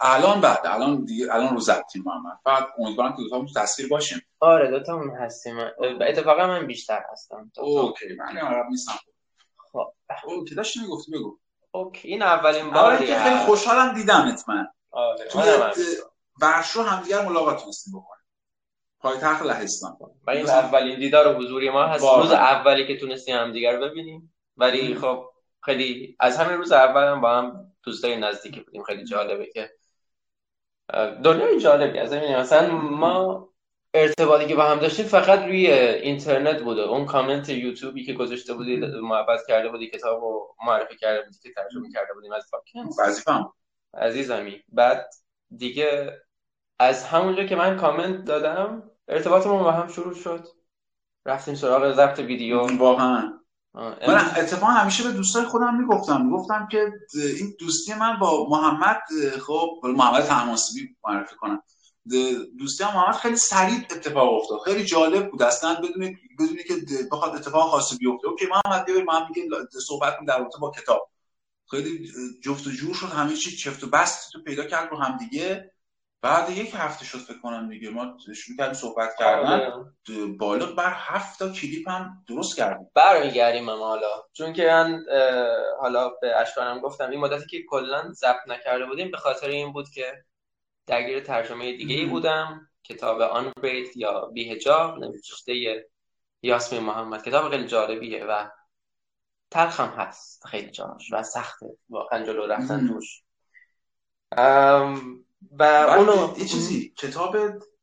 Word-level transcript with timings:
الان 0.00 0.40
بعد 0.40 0.60
الان 0.64 1.04
دیگه 1.04 1.34
الان 1.34 1.54
رو 1.54 1.60
زدتیم 1.60 2.02
محمد. 2.06 2.38
فقط 2.44 2.66
امیدوارم 2.78 3.16
که 3.16 3.22
دوتا 3.22 3.44
تو 3.44 3.60
تصویر 3.60 3.88
باشیم 3.88 4.22
آره 4.40 4.70
دوتا 4.70 4.94
اون 4.94 5.10
هستیم. 5.10 5.58
اتفاقا 6.00 6.46
من 6.46 6.66
بیشتر 6.66 7.02
هستم. 7.12 7.50
okay 7.56 8.14
من 8.18 8.38
عرب 8.38 8.66
نیستم. 8.70 8.92
خب. 9.72 9.92
okay 10.24 10.54
داشتی 10.54 10.80
می‌گفتی 10.80 11.12
بگو. 11.12 11.38
okay 11.70 12.08
این 12.08 12.22
اولین 12.22 12.70
باری 12.70 13.06
که 13.06 13.18
خیلی. 13.18 13.36
خوشحالم 13.36 13.94
دیدمت 13.94 14.48
من. 14.48 14.68
آره 14.90 15.24
توی 15.24 15.42
منم 15.42 15.72
هم. 16.76 16.86
همدیگر 16.86 17.24
ملاقات 17.24 17.62
تونستیم 17.62 17.98
بکنیم 17.98 18.24
پایتخت 19.00 19.42
لهستان. 19.42 19.96
و 20.26 20.30
این 20.30 20.48
اولین 20.48 20.98
دیدار 20.98 21.28
و 21.28 21.38
حضوری 21.38 21.70
ما 21.70 21.86
هست. 21.86 22.04
روز 22.04 22.32
اولی 22.32 22.86
که 22.86 22.96
تونستیم 22.96 23.36
هم 23.36 23.52
دیگر 23.52 23.76
ببینیم. 23.76 24.34
ولی. 24.56 24.94
خب 24.94 25.30
خیلی 25.62 26.16
از 26.20 26.36
همین 26.36 26.58
روز 26.58 26.72
اول 26.72 27.04
هم 27.04 27.20
با 27.20 27.38
هم 27.38 27.72
دوستای 27.82 28.16
نزدیکی 28.16 28.60
بودیم. 28.60 28.82
خیلی 28.82 29.04
جالبه 29.04 29.46
که 29.46 29.70
دنیای 31.24 31.60
جالبی 31.60 31.98
از 31.98 32.12
همین 32.12 32.36
مثلا 32.36 32.76
ما 32.76 33.48
ارتباطی 33.94 34.46
که 34.46 34.54
با 34.54 34.64
هم 34.64 34.78
داشتیم 34.78 35.06
فقط 35.06 35.44
روی 35.44 35.70
اینترنت 35.72 36.62
بوده. 36.62 36.82
اون 36.82 37.06
کامنت 37.06 37.48
یوتیوبی 37.48 38.04
که 38.04 38.12
گذاشته 38.12 38.54
بودی 38.54 38.76
محبت 39.02 39.40
کرده 39.48 39.68
بودی 39.68 39.90
کتاب 39.90 40.20
رو 40.20 40.54
معرفی 40.66 40.96
کرده 40.96 41.22
بودی 41.22 41.38
که 41.42 41.50
ترجمه 41.52 41.92
کرده 41.92 42.14
بودیم 42.14 42.32
از 42.32 42.50
پاکینز. 42.52 43.00
وظیفه‌م 43.00 43.52
عزیزمی. 43.94 44.62
بعد 44.68 45.10
دیگه 45.56 46.20
از 46.78 47.04
همونجا 47.04 47.44
که 47.44 47.56
من 47.56 47.76
کامنت 47.76 48.24
دادم 48.24 48.90
ارتباطمون 49.08 49.62
با 49.62 49.70
هم 49.70 49.88
شروع 49.88 50.14
شد. 50.14 50.46
رفتیم 51.26 51.54
سراغ 51.54 51.92
ضبط 51.92 52.18
ویدیو. 52.18 52.76
واقعا. 52.78 53.39
من 53.74 54.30
اتفاقا 54.36 54.72
همیشه 54.72 55.04
به 55.04 55.12
دوستای 55.12 55.44
خودم 55.44 55.76
می‌گفتم. 55.76 56.26
می‌گفتم 56.26 56.68
که 56.70 56.92
این 57.14 57.56
دوستی 57.58 57.94
من 57.94 58.18
با 58.18 58.46
محمد 58.48 59.00
خب 59.46 59.80
محمد 59.82 60.24
تماسبی 60.24 60.96
معرفی 61.04 61.36
کنم. 61.36 61.62
دوستی 62.58 62.84
هم 62.84 62.94
محمد 62.94 63.14
خیلی 63.14 63.36
سریع 63.36 63.78
اتفاق 63.90 64.34
افتاد. 64.34 64.58
خیلی 64.64 64.84
جالب 64.84 65.30
بود. 65.30 65.42
اصلا 65.42 65.74
بدون 65.74 66.16
بدونی 66.38 66.64
که 66.64 66.74
بخواد 67.12 67.34
اتفاق 67.34 67.70
خاصی 67.70 67.96
بیفته. 67.96 68.28
اوکی 68.28 68.46
محمد 68.46 68.84
بیا 68.84 69.04
ما 69.04 69.12
هم 69.12 69.32
دیگه 69.32 69.48
صحبت 69.86 70.16
کنیم 70.16 70.26
در 70.26 70.38
رابطه 70.38 70.58
با 70.58 70.70
کتاب. 70.70 71.10
خیلی 71.70 72.12
جفت 72.42 72.66
و 72.66 72.70
جور 72.70 72.94
شد. 72.94 73.06
همه 73.06 73.36
چی 73.36 73.56
چفت 73.56 73.84
و 73.84 73.86
بست 73.86 74.32
تو 74.32 74.42
پیدا 74.42 74.64
کرد 74.64 74.90
رو 74.90 74.98
هم 74.98 75.16
دیگه. 75.16 75.72
بعد 76.22 76.50
یک 76.50 76.70
هفته 76.74 77.04
شد 77.04 77.18
فکر 77.18 77.38
کنم 77.38 77.68
دیگه. 77.68 77.90
ما 77.90 78.16
شروع 78.36 78.56
کردیم 78.56 78.74
صحبت 78.74 79.10
کردن. 79.18 79.46
آره. 79.46 80.26
بالغ 80.38 80.74
بر 80.74 80.92
هفت 80.96 81.38
تا 81.38 81.48
کلیپ 81.48 81.88
هم 81.88 82.24
درست 82.28 82.56
کردیم. 82.56 82.90
برمیگردیم 82.94 83.68
هم 83.68 83.78
حالا. 83.78 84.22
چون 84.32 84.52
که 84.52 84.66
من 84.66 85.04
حالا 85.80 86.08
به 86.08 86.36
اشکانم 86.36 86.80
گفتم 86.80 87.10
این 87.10 87.20
مدتی 87.20 87.46
که 87.46 87.64
کلا 87.68 88.12
ضبط 88.12 88.48
نکرده 88.48 88.86
بودیم 88.86 89.10
به 89.10 89.16
خاطر 89.16 89.48
این 89.48 89.72
بود 89.72 89.88
که 89.88 90.24
درگیر 90.86 91.20
ترجمه 91.20 91.76
دیگه 91.76 91.94
ای. 91.94 92.06
بودم. 92.06 92.66
کتاب 92.84 93.20
آن 93.20 93.52
گریت 93.62 93.96
یا 93.96 94.20
بیهجاب 94.26 94.98
نوشته 94.98 95.86
یاسمین 96.42 96.82
محمد. 96.82 97.24
کتاب 97.24 97.50
خیلی 97.50 97.66
جالبیه 97.66 98.24
و 98.24 98.48
تلخ 99.50 99.80
هم 99.80 99.88
هست. 99.88 100.46
خیلی 100.46 100.70
جاش 100.70 101.12
و 101.12 101.22
سخته. 101.22 101.66
واقعا 101.88 102.24
جلو 102.24 102.46
رفتن. 102.46 102.88
توش. 102.88 103.22
ام، 104.36 105.24
و 105.58 105.62
اونو 105.98 106.38
یه 106.38 106.44
چیزی 106.44 106.94
کتاب 106.98 107.36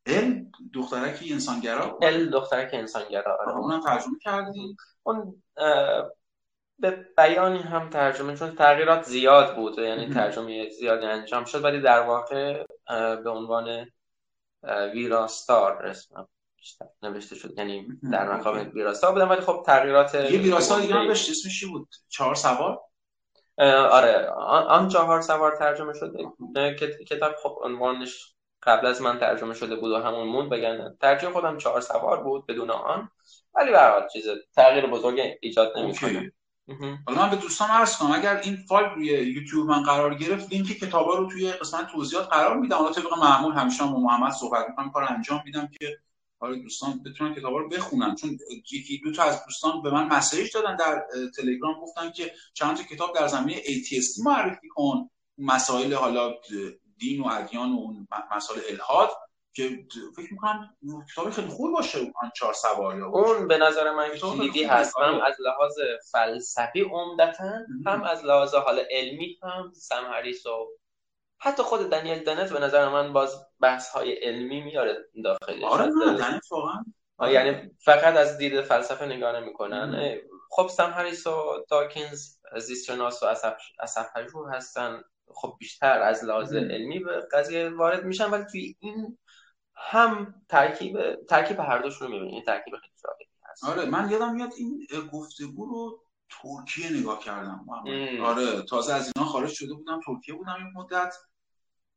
علم 0.05 0.51
دخترک 0.73 1.23
انسانگرا 1.31 1.97
ال 2.01 2.29
دخترک 2.29 2.69
انسانگرا 2.73 3.37
آره. 3.41 3.57
اونم 3.57 3.81
ترجمه 3.81 4.19
کردی 4.23 4.77
اون 5.03 5.43
به 6.79 7.05
بیانی 7.17 7.59
هم 7.59 7.89
ترجمه 7.89 8.35
چون 8.35 8.55
تغییرات 8.55 9.03
زیاد 9.03 9.55
بود 9.55 9.79
یعنی. 9.79 10.09
ترجمه 10.09 10.69
زیادی 10.69 11.05
انجام 11.05 11.45
شد 11.45 11.63
ولی 11.63 11.81
در 11.81 11.99
واقع 11.99 12.65
به 13.15 13.29
عنوان 13.29 13.87
ویراستار 14.93 15.95
بیشتر 16.55 16.85
نوشته 17.01 17.35
شد 17.35 17.57
یعنی. 17.57 17.87
در 18.11 18.33
مقام. 18.33 18.71
ویراستار 18.73 19.11
بودم 19.11 19.29
ولی 19.29 19.41
خب 19.41 19.63
تغییرات 19.65 20.15
یه 20.15 20.39
ویراستار 20.39 20.81
دیگه 20.81 20.93
هم 20.93 21.07
داشت 21.07 21.29
اسمش 21.29 21.59
چی 21.59 21.65
بود 21.65 21.89
چهار 22.09 22.35
سوار 22.35 22.81
آره 23.65 24.29
آن 24.67 24.87
چهار 24.87 25.21
سوار 25.21 25.55
ترجمه 25.55 25.93
شده 25.93 26.75
کتاب 27.09 27.35
خب 27.43 27.59
عنوانش 27.63 28.33
قبل 28.63 28.87
از 28.87 29.01
من 29.01 29.19
ترجمه 29.19 29.53
شده 29.53 29.75
بود 29.75 29.91
و 29.91 29.97
همون 29.97 30.27
موند 30.27 30.49
بگن 30.49 30.97
ترجمه 31.01 31.31
خودم 31.31 31.57
چهار 31.57 31.81
سوار 31.81 32.23
بود 32.23 32.45
بدون 32.45 32.69
آن. 32.69 33.09
ولی 33.55 33.71
به 33.71 33.79
چیز 34.13 34.27
تغییر 34.55 34.87
بزرگی 34.87 35.21
ایجاد 35.41 35.77
نمی‌کنه 35.77 36.31
اوکی. 36.67 36.99
حالا 37.07 37.21
من 37.21 37.29
به 37.29 37.35
دوستان 37.35 37.69
عرض 37.69 37.97
کنم 37.97 38.11
اگر 38.11 38.41
این 38.43 38.55
فایل 38.55 38.89
روی 38.89 39.05
یوتیوب 39.07 39.67
من 39.69 39.83
قرار 39.83 40.13
گرفت 40.13 40.53
لینک 40.53 40.67
کتابا 40.67 41.15
رو 41.15 41.29
توی 41.31 41.51
قسمت 41.51 41.87
توضیحات 41.87 42.27
قرار 42.27 42.57
میدم. 42.57 42.77
حالا 42.77 42.91
طبق 42.91 43.17
معمول 43.17 43.53
همیشه 43.53 43.83
هم 43.83 43.91
با 43.93 43.99
محمد 43.99 44.31
صحبت 44.31 44.69
می‌کنم 44.69 44.91
کار 44.91 45.03
انجام 45.09 45.41
میدم 45.45 45.69
که 45.79 45.97
حالا 46.39 46.55
دوستان 46.55 47.03
بتونن 47.03 47.35
کتابا 47.35 47.57
رو 47.57 47.69
بخونن. 47.69 48.15
چون 48.15 48.37
یکی 48.71 49.01
دو 49.03 49.11
تا 49.11 49.23
از 49.23 49.45
دوستان 49.45 49.81
به 49.81 49.91
من 49.91 50.07
مسیج 50.07 50.53
دادن 50.53 50.75
در 50.75 51.07
تلگرام 51.37 51.79
گفتن 51.81 52.11
که 52.11 52.31
چند 52.53 52.77
تا 52.77 52.83
کتاب 52.83 53.15
در 53.15 53.27
زمینه 53.27 53.61
ATST 53.61 54.25
معرفی 54.25 54.67
کن. 54.67 55.09
مسائل 55.37 55.93
حالا 55.93 56.33
دین 56.97 57.21
و 57.21 57.27
ادیان 57.27 57.71
و 57.71 57.75
اون 57.75 58.07
مسائل 58.35 58.61
الهاد 58.69 59.09
که 59.53 59.85
فکر 60.15 60.31
می‌کنم 60.31 60.77
کتاب 61.13 61.29
خیلی 61.29 61.47
خوب 61.47 61.71
باشه. 61.71 61.99
آن 61.99 62.31
چهار 62.35 62.53
سوار 62.53 62.97
یا 62.99 63.07
اون 63.07 63.47
به 63.47 63.57
نظر 63.57 63.91
من 63.91 64.09
کلیدی 64.09 64.63
هست. 64.63 64.97
هم 64.97 65.03
آره. 65.03 65.27
از 65.27 65.35
لحاظ 65.39 65.73
فلسفی 66.11 66.81
عمدتا 66.81 67.51
هم 67.85 68.03
از 68.03 68.25
لحاظ 68.25 68.55
حالا 68.55 68.83
علمی 68.91 69.37
هم 69.43 69.71
سم 69.75 70.05
هریس 70.13 70.45
و 70.45 70.67
حتی 71.39 71.63
خود 71.63 71.89
دنیل 71.89 72.23
دنت 72.23 72.53
به 72.53 72.59
نظر 72.59 72.89
من 72.89 73.13
باز 73.13 73.45
بحث 73.59 73.89
های 73.89 74.13
علمی 74.13 74.61
میاره 74.61 74.97
داخلش. 75.23 75.63
آره 75.63 75.85
نه 75.85 76.17
دنیل. 76.17 76.39
واقعا. 76.51 76.83
آه، 77.17 77.31
یعنی 77.31 77.71
فقط 77.79 78.17
از 78.17 78.37
دید 78.37 78.61
فلسفه 78.61 79.05
نگاه 79.05 79.39
نمی‌کنن. 79.39 80.17
خب 80.49 80.67
سم 80.67 80.91
هریس 80.91 81.27
و 81.27 81.65
داکینز 81.69 82.37
زیستشناس 82.57 83.23
و 83.23 83.25
اصف 83.79 84.13
پژوه 84.15 84.55
هستن. 84.55 85.01
خب 85.33 85.55
بیشتر 85.59 86.01
از 86.01 86.23
لحاظ 86.23 86.53
مم. 86.53 86.71
علمی 86.71 86.99
به 86.99 87.27
قضیه 87.31 87.69
وارد 87.69 88.03
میشن 88.03 88.29
ولی 88.31 88.43
توی 88.51 88.75
این 88.79 89.17
هم 89.75 90.35
ترکیب 90.49 91.25
ترکیب 91.25 91.59
هر 91.59 91.77
دوشون 91.79 92.07
رو 92.07 92.13
می‌بینی. 92.13 92.43
ترکیب 92.43 92.73
خیلی 92.75 93.29
هست. 93.43 93.65
آره 93.65 93.85
من 93.85 94.09
یادم 94.11 94.35
میاد 94.35 94.51
این 94.57 94.87
گفتگو 95.13 95.65
رو 95.65 96.03
ترکیه 96.29 96.99
نگاه 96.99 97.19
کردم. 97.19 97.65
ام. 97.69 98.21
آره 98.21 98.61
تازه 98.61 98.93
از 98.93 99.11
اینا 99.15 99.27
خارج 99.27 99.49
شده 99.49 99.73
بودم 99.73 99.99
ترکیه 100.05 100.35
بودم 100.35 100.55
این 100.55 100.71
مدت. 100.75 101.15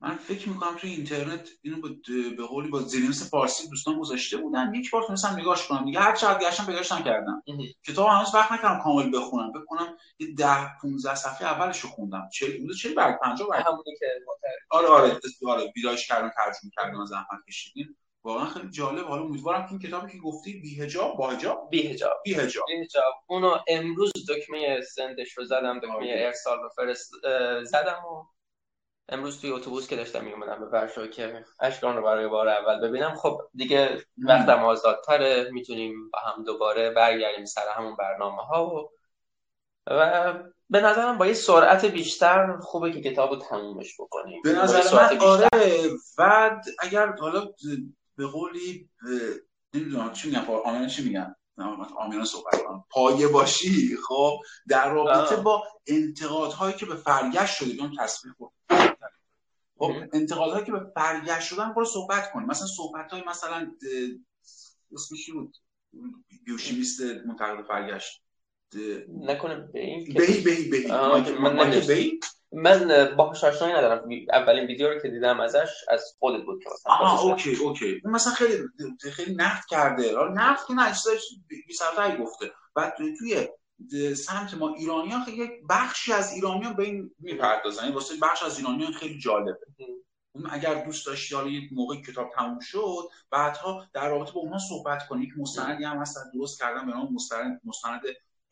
من 0.03 0.17
فکر 0.17 0.49
می‌کنم 0.49 0.77
توی 0.77 0.91
اینترنت 0.91 1.49
اینو 1.63 1.81
به, 1.81 1.89
به 2.37 2.47
قولی 2.47 2.69
با 2.69 2.81
زیرنویس 2.81 3.31
فارسی 3.31 3.69
دوستان 3.69 3.99
گذاشته 3.99 4.37
بودن. 4.37 4.75
یک 4.75 4.91
بار 4.91 5.03
تونستم 5.07 5.37
نگاش 5.39 5.69
کنم. 5.69 5.85
دیگه 5.85 6.01
هر 6.01 6.17
چقدر 6.17 6.49
گشتم 6.49 6.67
پیداش 6.67 6.93
نکردم. 6.93 7.43
کتاب 7.87 8.09
هنوز 8.09 8.35
وقت 8.35 8.53
نکردم 8.53 8.83
کامل 8.83 9.19
بخونم. 9.19 9.53
بکنم 9.53 9.97
یه 10.19 10.35
ده 10.35 10.79
15 10.83 11.15
صفحه 11.15 11.47
اولش 11.47 11.81
رو 11.81 11.89
خوندم. 11.89 12.29
40 12.33 12.65
حدود 12.65 12.77
40 12.77 12.95
برگ 12.95 13.19
50 13.21 13.49
برگ. 13.49 13.65
همونی 13.67 13.97
که 13.99 14.07
آره 14.71 14.89
آره 14.89 15.21
آره. 15.47 15.73
ویرایش 15.77 16.09
کردن 16.09 16.31
ترجمه 16.37 16.71
کردن 16.77 17.05
زحمت 17.05 17.45
کشیدین 17.49 17.97
واقعا 18.25 18.47
خیلی 18.47 18.71
جالب. 18.71 19.07
حالا 19.07 19.23
امیدوارم 19.23 19.67
که 19.67 19.71
این 19.71 19.79
کتابی 19.79 20.13
که 20.13 20.19
گفتی 20.19 20.53
بی 20.53 20.83
حجاب 20.83 21.17
با 21.17 21.31
حجاب؟ 21.31 21.69
بی 21.71 21.87
هجاب 21.87 22.13
حجاب 22.27 22.65
بی 22.67 22.81
هجاب 22.81 23.15
اونو 23.27 23.59
امروز 23.69 24.13
دکمه 24.29 24.81
سندش 24.81 25.33
رو 25.39 25.45
زدم 25.45 25.79
دکمه 25.79 25.95
آره. 25.95 26.27
ارسال 26.27 26.59
رو 26.59 26.69
فرست 26.69 27.13
زدم 27.65 28.05
و 28.13 28.25
امروز 29.09 29.41
توی 29.41 29.51
اتوبوس 29.51 29.89
که 29.89 29.97
داشتم 29.97 30.25
میومدم 30.25 30.61
به 30.61 30.67
ورشو 30.67 31.07
که 31.07 31.45
اشکان 31.61 31.97
رو 31.97 32.03
برای 32.03 32.29
بار 32.29 32.49
اول 32.49 32.89
ببینم. 32.89 33.15
خب 33.15 33.41
دیگه 33.55 34.05
وقتم 34.19 34.65
آزادتره 34.65 35.51
می‌تونیم 35.53 36.11
با 36.11 36.19
هم 36.19 36.45
دوباره 36.45 36.91
برگردیم 36.91 37.45
سر 37.45 37.69
همون 37.77 37.97
برنامه 37.97 38.43
ها 38.43 38.67
و 38.67 38.91
و 39.87 40.35
به 40.71 40.81
نظرم 40.81 41.19
با 41.19 41.27
یه 41.27 41.33
سرعت 41.33 41.85
بیشتر 41.85 42.57
خوبه 42.61 42.93
که 42.93 43.11
کتاب 43.11 43.31
رو 43.31 43.37
تمومش 43.37 44.01
بکنیم. 44.01 44.41
به 44.45 44.53
نظر 44.53 44.97
من. 44.97 45.19
آره 45.19 45.49
بعد 46.19 46.65
اگر 46.79 47.07
حالا 47.07 47.47
به 48.21 48.27
قولی 48.27 48.89
نمی‌دونم 49.75 50.13
چی 50.13 50.29
میگن 50.29 50.45
آمیان 50.65 50.87
چی 50.87 51.05
میگن؟ 51.05 51.35
آمیان 51.99 52.25
صحبت 52.25 52.63
کنم. 52.63 52.85
پایه 52.91 53.29
باشی 53.29 53.97
خب؟ 54.09 54.41
در 54.69 54.93
رابطه 54.93 55.37
آه. 55.37 55.43
با 55.43 55.65
انتقادهایی 55.87 56.77
که 56.77 56.87
به 56.87 56.97
فرگشت 56.97 57.55
شده 57.55 57.91
تصویر 57.99 58.35
خود 58.39 58.53
خب. 59.79 59.93
انتقادهایی 60.13 60.65
که 60.65 60.73
به 60.73 60.81
فرگشت 60.95 61.49
شدن 61.49 61.73
برو 61.73 61.85
صحبت 61.85 62.33
کنیم. 62.33 62.49
مثلا 62.49 62.67
صحبت 62.67 63.13
های 63.13 63.23
مثلا 63.27 63.73
اسمش 64.93 65.27
چی 65.27 65.33
بود؟ 65.33 65.57
بیوشیمیست 66.45 67.01
منتقد 67.01 67.67
فرگشت. 67.67 68.23
نکنه 69.09 69.69
به 69.73 69.81
این 69.81 70.15
بهی 70.15 70.41
بهی 70.41 70.69
بهی. 70.69 70.87
من 70.87 71.57
نمی‌شناسم. 71.57 71.87
بهی؟ 71.87 72.21
من 72.53 73.09
باهاش 73.17 73.45
آشنایی 73.45 73.75
ندارم. 73.75 74.09
اولین 74.33 74.67
ویدیو 74.67 74.89
رو 74.89 75.01
که 75.01 75.09
دیدم 75.09 75.41
ازش 75.41 75.69
از 75.89 76.17
خودت 76.19 76.45
بود 76.45 76.63
که 76.63 76.71
مثلا 76.71 76.93
آها 76.93 77.31
okay 77.31 77.55
okay. 77.55 78.01
اون 78.05 78.15
مثلا 78.15 78.33
خیلی 78.33 78.59
خیلی 79.13 79.35
نقد 79.35 79.65
کرده. 79.71 80.17
حالا 80.17 80.33
نقد 80.33 80.67
که 80.69 80.75
نه 80.75 80.93
چیزای 80.93 81.19
بی 81.49 82.17
گفته. 82.23 82.53
بعد 82.75 82.95
توی 83.19 83.49
سمت 84.15 84.55
ما 84.55 84.75
ایرانیان 84.75 85.25
خیلی 85.25 85.45
یک 85.45 85.51
بخشی 85.69 86.13
از 86.13 86.33
ایرانیان 86.33 86.77
به 86.77 86.83
این 86.83 87.11
می‌پردازن. 87.19 87.83
یعنی 87.83 87.95
واسه 87.95 88.15
بخش 88.23 88.43
از 88.43 88.59
ایرانیان 88.59 88.93
خیلی 88.93 89.19
جالبه. 89.19 89.59
اون 90.35 90.47
اگر 90.51 90.85
دوست 90.85 91.07
داشتی 91.07 91.35
حالا 91.35 91.49
یک 91.49 91.73
موقع 91.73 91.97
کتاب 91.97 92.31
تموم 92.35 92.61
شد 92.61 93.09
بعدها 93.31 93.87
در 93.93 94.09
رابطه 94.09 94.33
با 94.33 94.41
اونها 94.41 94.59
صحبت 94.59 95.07
کنی. 95.09 95.25
یک 95.25 95.33
مستندی 95.39 95.85
هم 95.85 95.99
هست 95.99 96.17
درست 96.35 96.61
کردم 96.61 96.87
به 96.87 96.93
نام 96.93 97.15
مستند 97.15 97.61
مستند 97.65 98.01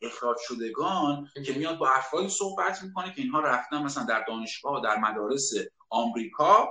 اخراج 0.01 0.37
شدگان 0.47 1.27
که 1.45 1.53
میاد 1.53 1.77
با 1.77 1.89
افرادی 1.89 2.29
صحبت 2.29 2.83
می‌کنه 2.83 3.13
که 3.13 3.21
اینها 3.21 3.39
رفتن 3.39 3.83
مثلا 3.83 4.03
در 4.03 4.23
دانشگاه 4.27 4.81
در 4.83 4.97
مدارس 4.97 5.51
آمریکا 5.89 6.69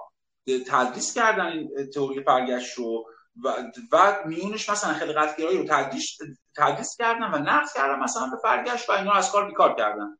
تدریس 0.66 1.14
کردن 1.14 1.46
این 1.46 1.90
تئوری 1.94 2.22
فرگشت 2.22 2.78
رو 2.78 3.06
و 3.44 3.54
و 3.92 4.22
میونش 4.26 4.70
مثلا 4.70 4.94
خلقتگرایی 4.94 5.58
رو 5.58 5.64
تدریس 5.64 6.18
تدریس 6.56 6.96
کردن 6.96 7.34
و 7.34 7.38
نقد 7.38 7.68
کردن 7.74 7.98
مثلا 7.98 8.26
به 8.26 8.36
فرگشت 8.42 8.90
و 8.90 8.92
اینا 8.92 9.12
از 9.12 9.32
کار 9.32 9.48
بیکار 9.48 9.74
کردن. 9.74 10.18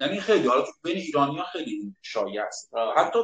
یعنی 0.00 0.20
خیلی 0.20 0.48
حالا 0.48 0.64
بین 0.82 0.96
ایرانی 0.96 1.38
ها 1.38 1.44
خیلی 1.44 1.94
شایع 2.02 2.42
است. 2.42 2.70
حتی 2.96 3.18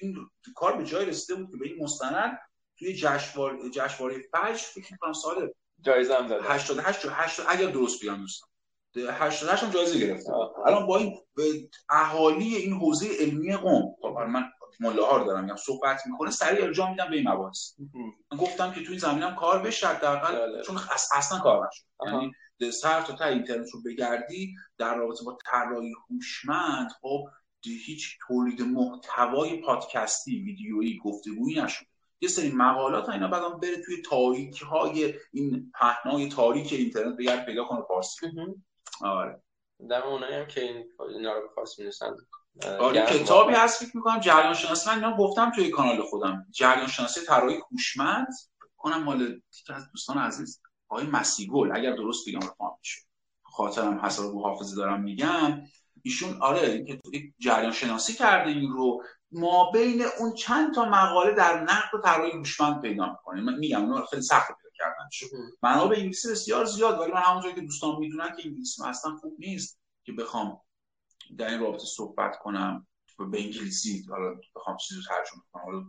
این 0.00 0.30
کار 0.54 0.76
به 0.76 0.84
جای 0.84 1.06
رسیده 1.06 1.34
بود 1.34 1.50
که 1.50 1.56
به 1.56 1.66
این 1.66 1.84
مستند 1.84 2.38
توی 2.78 2.94
جشنواره 2.94 3.70
جشنواره 3.70 4.18
فجر 4.32 4.54
فکر 4.54 4.92
می‌کنم 4.92 5.12
سال 5.12 5.52
جایزه 5.80 6.14
هم 6.14 6.26
داده. 6.26 6.48
88 6.48 7.06
80 7.10 7.46
اگر 7.48 7.66
درست 7.66 8.00
بیان 8.00 8.20
دوستان 8.20 8.48
88 8.96 9.64
هم 9.64 9.70
جایزه 9.70 9.98
گرفته. 9.98 10.32
الان 10.66 10.86
با 10.86 10.98
این 10.98 11.18
اهالی 11.88 12.54
این 12.56 12.72
حوزه 12.72 13.08
علمی 13.20 13.56
قم 13.56 13.82
خب 14.02 14.06
من 14.28 14.44
مله 14.80 15.02
ها 15.06 15.16
رو 15.16 15.24
دارم 15.24 15.44
میگم 15.44 15.56
صحبت 15.56 16.00
می‌کنه 16.06 16.30
سریع 16.30 16.64
ارجاع 16.64 16.90
میدم 16.90 17.10
به 17.10 17.16
این 17.16 17.28
مباحث. 17.28 17.72
من 18.32 18.38
گفتم 18.38 18.72
که 18.72 18.82
تو 18.82 18.90
این 18.90 18.98
زمینم 18.98 19.34
کار 19.34 19.62
بشه 19.62 19.86
حداقل 19.86 20.62
چون 20.62 20.78
اصلا 21.14 21.38
کار 21.38 21.68
نشد. 21.68 21.84
یعنی 22.06 22.32
سر 22.72 23.02
تا 23.02 23.12
تا 23.12 23.24
اینترنت 23.24 23.70
رو 23.72 23.82
بگردی 23.82 24.54
در 24.78 24.94
رابطه 24.94 25.24
با 25.24 25.38
طراحی 25.50 25.92
هوشمند 26.10 26.90
خب 27.00 27.24
هیچ 27.86 28.18
تولید 28.26 28.62
محتوای 28.62 29.60
پادکستی 29.60 30.42
ویدیویی 30.42 30.98
گفتگویی 31.04 31.60
نشد. 31.62 31.86
یه 32.20 32.28
سری 32.28 32.52
مقالات 32.52 33.08
اینا 33.08 33.28
بعدم 33.28 33.60
بره 33.60 33.76
توی 33.86 34.02
تاریکی 34.02 34.64
های 34.64 35.14
این 35.32 35.72
پهنای 35.80 36.28
تاریک 36.28 36.72
اینترنت 36.72 37.16
بگرد 37.16 37.46
پیدا 37.46 37.64
کنه 37.64 37.80
فارسی. 37.88 38.26
آره. 39.00 39.42
در 39.90 40.02
اونایی 40.02 40.34
هم 40.34 40.46
که 40.46 40.60
این 40.60 40.84
اینا 41.08 41.32
رو 41.32 41.48
فارسی 41.54 41.82
می‌نویسن. 41.82 42.16
آره 42.80 43.06
کتابی 43.06 43.54
هست 43.54 43.84
فکر 43.84 43.96
می‌کنم 43.96 44.20
جریان 44.20 44.54
شناسی 44.54 44.90
من 44.90 44.94
اینا 44.94 45.16
گفتم 45.16 45.50
توی 45.50 45.70
کانال 45.70 46.02
خودم. 46.02 46.46
جریان 46.50 46.86
شناسی 46.86 47.20
طراحی 47.26 47.60
هوشمند. 47.70 48.28
کنم 48.76 49.02
مال 49.02 49.40
از 49.68 49.90
دوستان 49.90 50.18
عزیز. 50.18 50.60
آقای 50.88 51.06
مسیگل 51.06 51.76
اگر 51.76 51.92
درست 51.92 52.28
بگم 52.28 52.40
شد 52.82 53.00
خاطرم 53.42 53.98
حساب 53.98 54.32
رو 54.32 54.42
حافظه 54.42 54.76
دارم 54.76 55.02
میگم. 55.02 55.62
ایشون 56.02 56.42
آره 56.42 56.84
که 56.84 57.00
جریان 57.38 57.72
شناسی 57.72 58.14
کرده 58.14 58.50
این 58.50 58.72
رو. 58.72 59.02
ما 59.32 59.70
بین 59.70 60.02
اون 60.18 60.34
چند 60.34 60.74
تا 60.74 60.84
مقاله 60.84 61.32
در 61.32 61.60
نقد 61.60 61.94
و 61.94 61.98
طراحی 61.98 62.30
هوشمند 62.30 62.82
پیدا 62.82 63.10
می‌کنه 63.10 63.40
من 63.40 63.54
میگم 63.54 63.92
اون 63.92 64.06
خیلی 64.10 64.22
سخت 64.22 64.50
پیدا 64.74 64.90
کردن 64.90 65.08
شد. 65.10 65.26
منابع 65.62 65.96
انگلیسی 65.96 66.30
بسیار 66.30 66.64
زیاد 66.64 67.00
ولی 67.00 67.12
من 67.12 67.20
همونجوری 67.20 67.54
که 67.54 67.60
دوستان 67.60 67.96
می‌دونن 67.98 68.36
که 68.36 68.42
انگلیسی 68.44 68.82
اصلا 68.84 69.16
خوب 69.16 69.36
نیست 69.38 69.80
که 70.04 70.12
بخوام 70.12 70.60
در 71.38 71.48
این 71.50 71.60
رابطه 71.60 71.86
صحبت 71.86 72.38
کنم 72.38 72.86
به 73.18 73.40
انگلیسی 73.40 74.04
حالا 74.10 74.34
بخوام 74.56 74.76
چیزی 74.76 75.00
ترجمه 75.08 75.42
کنم. 75.52 75.62
حالا 75.64 75.84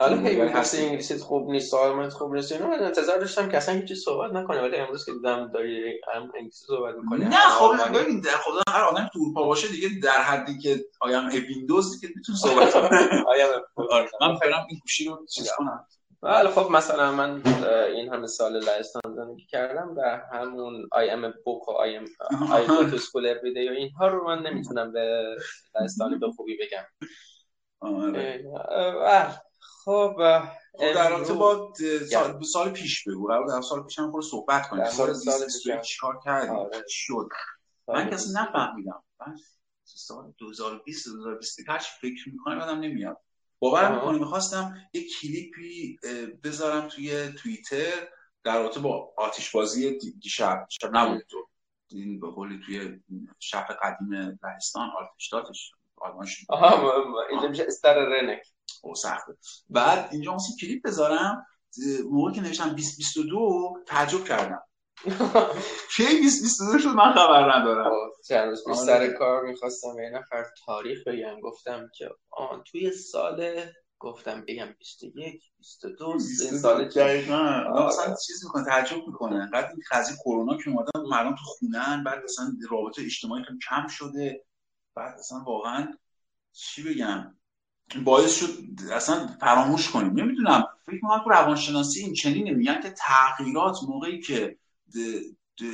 حالا 0.00 0.22
خیلی 0.22 0.40
هست 0.40 0.74
انگلیسی 0.74 1.18
خوب 1.18 1.50
نیست 1.50 1.70
سوالمت 1.70 2.12
خوب 2.12 2.34
نیست 2.34 2.52
اینا 2.52 2.66
من 2.66 2.82
انتظار 2.82 3.18
داشتم 3.18 3.48
که 3.48 3.56
اصلا 3.56 3.74
هیچ 3.74 3.92
صحبت 3.92 4.32
نکنه 4.32 4.62
ولی 4.62 4.76
امروز 4.76 5.06
که 5.06 5.12
دیدم 5.12 5.50
داری 5.52 6.00
هم 6.14 6.22
انگلیسی 6.22 6.66
صحبت 6.66 6.94
می‌کنی 6.94 7.24
نه 7.24 7.36
خب 7.36 7.98
ببین 7.98 8.20
در 8.20 8.36
خدا 8.36 8.62
هر 8.68 8.84
آدم 8.84 9.10
تو 9.12 9.18
اروپا 9.18 9.44
باشه 9.46 9.68
دیگه 9.68 9.88
در 10.02 10.22
حدی 10.22 10.58
که 10.58 10.84
آیم 11.00 11.28
ویندوز 11.28 12.00
که 12.00 12.08
می‌تونه 12.16 12.38
صحبت 12.38 12.72
کنه. 12.72 13.24
آره. 13.90 14.10
من 14.20 14.36
فعلا 14.36 14.56
این 14.68 14.78
گوشی 14.78 15.04
رو 15.04 15.26
چیز 15.34 15.50
کنم. 15.58 15.86
بله 16.26 16.50
خب 16.50 16.70
مثلا 16.70 17.12
من 17.12 17.42
این 17.94 18.14
همه 18.14 18.26
سال 18.26 18.64
لهستان 18.64 19.14
زندگی 19.16 19.46
کردم 19.46 19.94
و 19.96 20.22
همون 20.32 20.88
آی 20.92 21.10
ام 21.10 21.34
بوک 21.44 21.68
و 21.68 21.72
آی 21.72 21.96
ام 21.96 22.04
آی 22.52 22.66
تو 22.66 22.94
اسکول 22.94 23.26
اوریدی 23.26 23.68
و 23.68 23.72
اینها 23.72 24.08
رو 24.08 24.26
من 24.26 24.42
نمی‌تونم 24.42 24.92
به 24.92 25.36
لهستانی 25.74 26.16
به 26.16 26.30
خوبی 26.30 26.58
بگم. 26.58 26.84
خب 29.84 30.16
در 30.78 31.10
رابطه 31.10 31.32
با 31.32 31.72
سال, 32.10 32.42
سال 32.42 32.70
پیش 32.70 33.08
بگو. 33.08 33.28
در 33.48 33.60
سال 33.60 33.82
پیش 33.82 33.98
هم 33.98 34.20
صحبت 34.20 34.68
کنیم. 34.68 34.84
سال 34.84 35.12
سال 35.12 35.80
چیکار 35.80 36.20
کردیم. 36.24 36.68
شد؟ 36.88 37.28
من 37.88 38.10
کسی 38.10 38.32
نفهمیدم. 38.34 39.02
من 39.20 39.36
سال 39.84 40.32
2020 40.38 41.08
2028 41.08 41.90
فکر 42.00 42.28
می‌کنم 42.32 42.60
آدم 42.60 42.80
نمیاد. 42.80 43.16
باور 43.58 43.94
می‌کنی 43.94 44.18
می‌خواستم 44.18 44.74
یه 44.92 45.02
کلیپی 45.20 45.98
بذارم 46.44 46.88
توی 46.88 47.28
توییتر 47.28 48.08
در 48.44 48.62
رابطه 48.62 48.80
با 48.80 49.12
آتیش 49.16 49.50
بازی 49.50 49.98
دیشب 50.20 50.66
شب 50.68 50.90
نبود 50.92 51.22
تو. 51.28 51.48
این 51.88 52.20
به 52.20 52.30
قولی 52.30 52.60
توی 52.66 53.00
شب 53.38 53.66
قدیم 53.82 54.38
لهستان 54.42 54.90
آتش 54.90 55.28
دادش 55.32 55.72
آها 56.48 57.26
اینجا 57.30 57.48
میشه 57.48 57.64
استر 57.66 57.94
رنک. 57.94 58.42
او 58.82 58.94
سخته. 58.94 59.32
بعد 59.70 60.08
اینجا 60.12 60.34
مثلا 60.34 60.56
کلیپ 60.60 60.86
بذارم 60.86 61.46
موقع 62.10 62.32
که 62.32 62.40
نوشتم 62.40 62.68
2022 62.68 63.74
تعجب 63.86 64.24
کردم. 64.24 64.62
کی 65.96 66.04
2022 66.04 66.78
شد 66.78 66.88
من 66.88 67.12
خبر 67.12 67.58
ندارم. 67.58 67.90
چند 68.28 68.48
روز 68.48 68.64
پیش 68.66 68.76
سر 68.76 69.08
کار 69.08 69.42
می‌خواستم 69.42 69.98
یه 69.98 70.10
نفر 70.10 70.44
تاریخ 70.66 70.98
بگم. 71.06 71.40
گفتم 71.40 71.90
که 71.98 72.10
آن 72.30 72.62
توی 72.66 72.92
سال 72.92 73.60
گفتم 73.98 74.44
بگم 74.48 74.74
21 74.78 75.42
22 75.58 76.18
سه 76.18 76.58
سال 76.58 76.88
دقیقاً. 76.88 77.62
مثلا 77.86 78.14
چیز 78.26 78.44
می‌کنه 78.44 78.64
تعجب 78.64 79.06
می‌کنه. 79.06 79.50
بعد 79.52 79.64
این 79.64 79.82
قضیه 79.90 80.16
کرونا 80.24 80.56
که 80.56 80.70
اومدن 80.70 81.10
مردم 81.10 81.34
تو 81.34 81.42
خونن 81.44 82.04
بعد 82.04 82.24
مثلا 82.24 82.52
رابطه 82.70 83.02
اجتماعی 83.02 83.44
خیلی 83.44 83.58
کم 83.70 83.86
شده. 83.86 84.44
بعد 84.94 85.18
مثلا 85.18 85.38
واقعا 85.46 85.94
چی 86.52 86.82
بگم؟ 86.82 87.34
باعث 88.04 88.40
شد 88.40 88.48
اصلا 88.92 89.26
فراموش 89.40 89.90
کنیم. 89.90 90.12
نمی‌دونم. 90.12 90.66
فکر 90.86 91.00
کنم 91.02 91.24
تو 91.24 91.30
روانشناسی 91.30 92.00
این 92.00 92.12
چنینه. 92.12 92.50
میگن 92.50 92.80
که 92.80 92.90
تغییرات 92.90 93.76
موقعی 93.88 94.20
که 94.20 94.58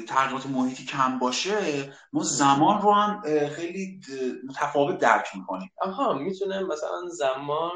تغییرات 0.08 0.46
محیطی 0.46 0.84
کم 0.84 1.18
باشه 1.18 1.92
ما 2.12 2.22
زمان 2.22 2.82
رو 2.82 2.92
هم 2.92 3.22
خیلی 3.48 4.00
متفاوت 4.48 4.98
درک 4.98 5.26
می‌کنیم. 5.34 5.72
آها 5.80 6.12
می‌تونه 6.12 6.62
مثلا 6.62 7.08
زمان 7.08 7.72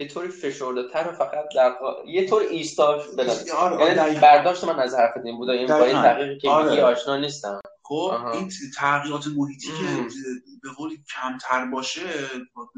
یه 0.00 0.08
طوری 0.08 0.28
فشرده 0.28 0.88
تر 0.92 1.12
فقط 1.12 1.44
در 1.56 1.74
یه 2.06 2.28
طور 2.28 2.42
ایستاش 2.42 3.02
بدن 3.18 3.34
آره 3.56 3.96
یعنی 3.96 4.18
برداشت 4.18 4.64
من 4.64 4.78
از 4.78 4.94
حرفت 4.94 5.24
این 5.24 5.36
بود 5.36 5.50
این 5.50 5.66
با 5.66 5.84
این 5.84 6.02
تحقیقی 6.02 6.38
که 6.38 6.50
آره. 6.50 6.82
آشنا 6.82 7.16
نیستم. 7.16 7.60
خب 7.88 8.26
این 8.32 8.50
تغییرات 8.76 9.26
محیطی 9.36 9.66
که 9.66 10.18
به 10.62 10.70
قولی 10.76 11.04
کمتر 11.14 11.66
باشه 11.66 12.28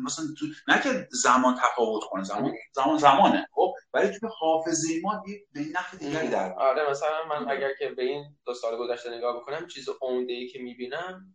مثلا 0.05 0.25
تو 0.38 0.47
نه 0.69 0.83
که 0.83 1.09
زمان 1.11 1.55
تفاوت 1.55 2.03
کنه 2.11 2.25
زمان 2.25 2.53
زمان 2.73 2.99
زمانه 2.99 3.49
خب 3.53 3.75
ولی 3.93 4.19
تو 4.19 4.29
حافظه 4.38 5.00
ما 5.03 5.23
به 5.53 5.61
این 5.61 5.73
نحو 5.77 5.99
دیگری 5.99 6.29
در 6.29 6.53
آره 6.53 6.91
مثلا 6.91 7.25
من 7.29 7.50
اگر 7.50 7.71
که 7.79 7.88
به 7.88 8.03
این 8.03 8.25
دو 8.47 8.55
سال 8.55 8.79
گذشته 8.79 9.17
نگاه 9.17 9.37
بکنم 9.37 9.67
چیز 9.67 9.88
عمده 10.03 10.33
ای 10.33 10.49
که 10.49 10.59
می‌بینم 10.59 11.35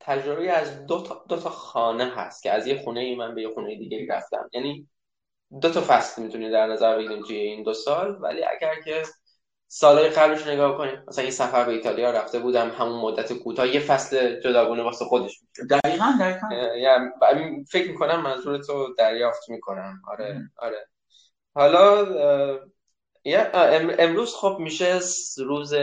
تجربه 0.00 0.50
از 0.50 0.86
دو 0.86 1.02
تا, 1.02 1.24
دو 1.28 1.36
تا 1.36 1.50
خانه 1.50 2.04
هست 2.04 2.42
که 2.42 2.52
از 2.52 2.66
یه 2.66 2.82
خونه 2.82 3.00
ای 3.00 3.14
من 3.14 3.34
به 3.34 3.42
یه 3.42 3.48
خونه 3.48 3.78
دیگه 3.78 4.06
رفتم. 4.10 4.50
یعنی 4.52 4.88
دو 5.60 5.70
تا 5.70 5.80
فصل 5.80 6.22
می‌تونید 6.22 6.52
در 6.52 6.66
نظر 6.66 6.98
بگیریم 6.98 7.22
توی 7.22 7.36
این 7.36 7.62
دو 7.62 7.74
سال 7.74 8.18
ولی 8.22 8.44
اگر 8.44 8.80
که 8.84 9.02
سالهای 9.76 10.08
قبلش 10.08 10.46
نگاه 10.46 10.78
کنیم. 10.78 11.02
مثلا 11.08 11.24
یه 11.24 11.30
سفر 11.30 11.64
به 11.64 11.72
ایتالیا 11.72 12.10
رفته 12.10 12.38
بودم 12.38 12.70
همون 12.70 13.00
مدت 13.00 13.32
کوتاه 13.32 13.68
یه 13.68 13.80
فصل 13.80 14.40
جداگونه 14.40 14.82
واسه 14.82 15.04
خودش 15.04 15.40
دقیقاً 15.70 16.04
دقیقاً. 16.20 16.76
یعنی 16.76 17.64
فکر 17.70 17.90
می‌کنم 17.90 18.22
منظور 18.22 18.58
تو 18.58 18.94
دریافت 18.98 19.50
می‌کنم. 19.50 20.02
آره 20.08 20.50
آره. 20.56 20.86
حالا 21.54 22.06
امروز 23.98 24.34
خب 24.34 24.56
میشه 24.60 25.00
روز 25.38 25.74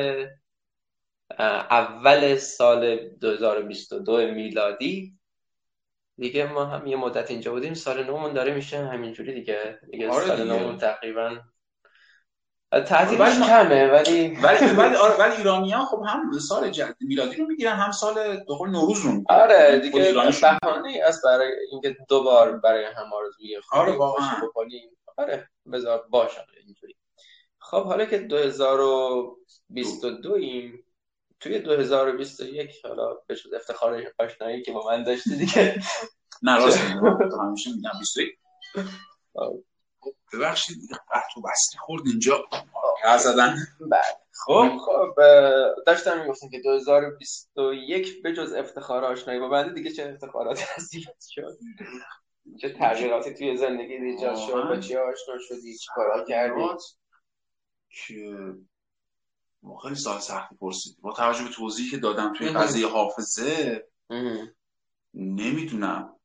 اول 1.70 2.36
سال 2.36 3.10
2022 3.10 4.18
میلادی. 4.18 5.14
دیگه 6.18 6.54
ما 6.54 6.66
هم 6.66 6.88
یه 6.88 6.96
مدت 6.96 7.32
اینجا 7.32 7.52
بودیم. 7.52 7.74
سال 7.74 8.04
نومون 8.04 8.34
داره 8.34 8.54
میشه 8.54 8.78
همینجوری 8.78 9.34
دیگه. 9.34 9.80
دیگه 9.92 10.10
آره 10.10 10.28
سال 10.28 10.48
نومون 10.48 10.78
تقریبا 10.78 11.40
تعطیلش 12.80 13.40
کمه 13.48 13.92
ولی 13.92 14.38
ولی 14.44 14.66
ولی 14.66 14.96
آره 14.96 15.18
ولی 15.20 15.36
ایرانیان 15.36 15.86
خب 15.86 16.04
هم 16.08 16.40
سال 16.40 16.70
جد 16.70 16.96
میلادی 17.02 17.36
رو 17.36 17.46
می‌گیرن 17.46 17.76
هم 17.76 17.92
سال 17.92 18.14
به 18.14 18.46
نوروز 18.68 19.06
رو 19.06 19.12
می‌گیرن. 19.12 19.26
آره 19.30 19.80
دیگه 19.80 20.14
بهانه 20.62 21.02
است 21.06 21.26
برای 21.26 21.52
اینکه 21.72 21.98
دو 22.10 22.24
بار 22.24 22.58
برای 22.58 22.86
هم 22.86 23.14
آرزوی 23.14 23.58
آره 23.72 23.98
واقعا. 23.98 24.30
آره 25.18 25.50
بذار 25.74 26.06
باشه 26.10 26.46
اینجوری. 26.66 26.96
خب 27.60 27.84
حالا 27.84 28.06
که 28.06 28.18
2022 28.18 30.34
ایم 30.34 30.84
توی 31.40 31.60
2021 31.60 32.86
حالا 32.86 33.16
به 33.28 33.36
شد 33.36 33.54
افتخار 33.54 34.04
آشنایی 34.20 34.62
که 34.62 34.72
با 34.72 34.90
من 34.90 35.04
داشتی 35.04 35.36
دیگه. 35.36 35.82
نه 36.44 36.58
راست 36.58 36.80
همیشه 37.42 37.70
میگم 37.76 37.92
21 38.00 38.38
ببخشید 40.34 40.78
قطع 40.92 41.40
و 41.40 41.42
بستی 41.42 41.78
خورد 41.78 42.04
اینجا 42.08 42.46
زدن. 43.20 43.56
بله. 43.80 44.02
خب. 44.46 44.78
خب 44.86 45.16
داشتم 45.86 46.22
می‌گفتم 46.22 46.50
که 46.50 46.60
2021 46.60 48.22
به 48.24 48.34
جز 48.34 48.54
افتخار 48.54 49.06
آشنایی 49.06 49.40
با 49.40 49.50
بنده 49.50 49.74
دیگه 49.74 49.92
چه 49.92 50.10
افتخاراتی 50.14 50.64
هستی؟ 50.76 51.06
شد. 51.30 51.58
چه 52.62 52.70
تغییراتی 52.70 53.34
توی 53.34 53.58
زندگی 53.58 53.94
ایجاد 53.94 54.36
شد؟ 54.36 54.68
با 54.68 54.78
چی 54.78 54.96
آشنا 54.96 55.36
شدی؟ 55.40 55.78
چی 55.78 55.88
کارا 55.96 56.26
کردی؟ 56.26 56.64
که 57.90 58.36
خیلی 59.82 59.96
سال 59.96 60.20
سختی 60.20 60.56
پرسید 60.56 60.98
با 61.02 61.14
توجه 61.14 61.44
به 61.44 61.50
توضیحی 61.50 61.90
که 61.90 61.98
دادم 61.98 62.34
توی 62.34 62.50
قضیه 62.50 62.88
حافظه 62.88 63.84
نمی‌دونم. 65.14 66.16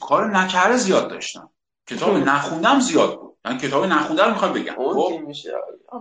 کار 0.00 0.36
نکره 0.36 0.76
زیاد 0.76 1.10
داشتم. 1.10 1.50
کتاب 1.90 2.16
نخوندم 2.16 2.80
زیاد 2.80 3.20
بود. 3.20 3.36
من 3.44 3.58
کتاب 3.58 3.84
نخونده 3.84 4.24
رو 4.24 4.30
می‌خوام 4.30 4.52
بگم. 4.52 4.74
خب؟ 4.74 5.20
میشه. 5.26 5.52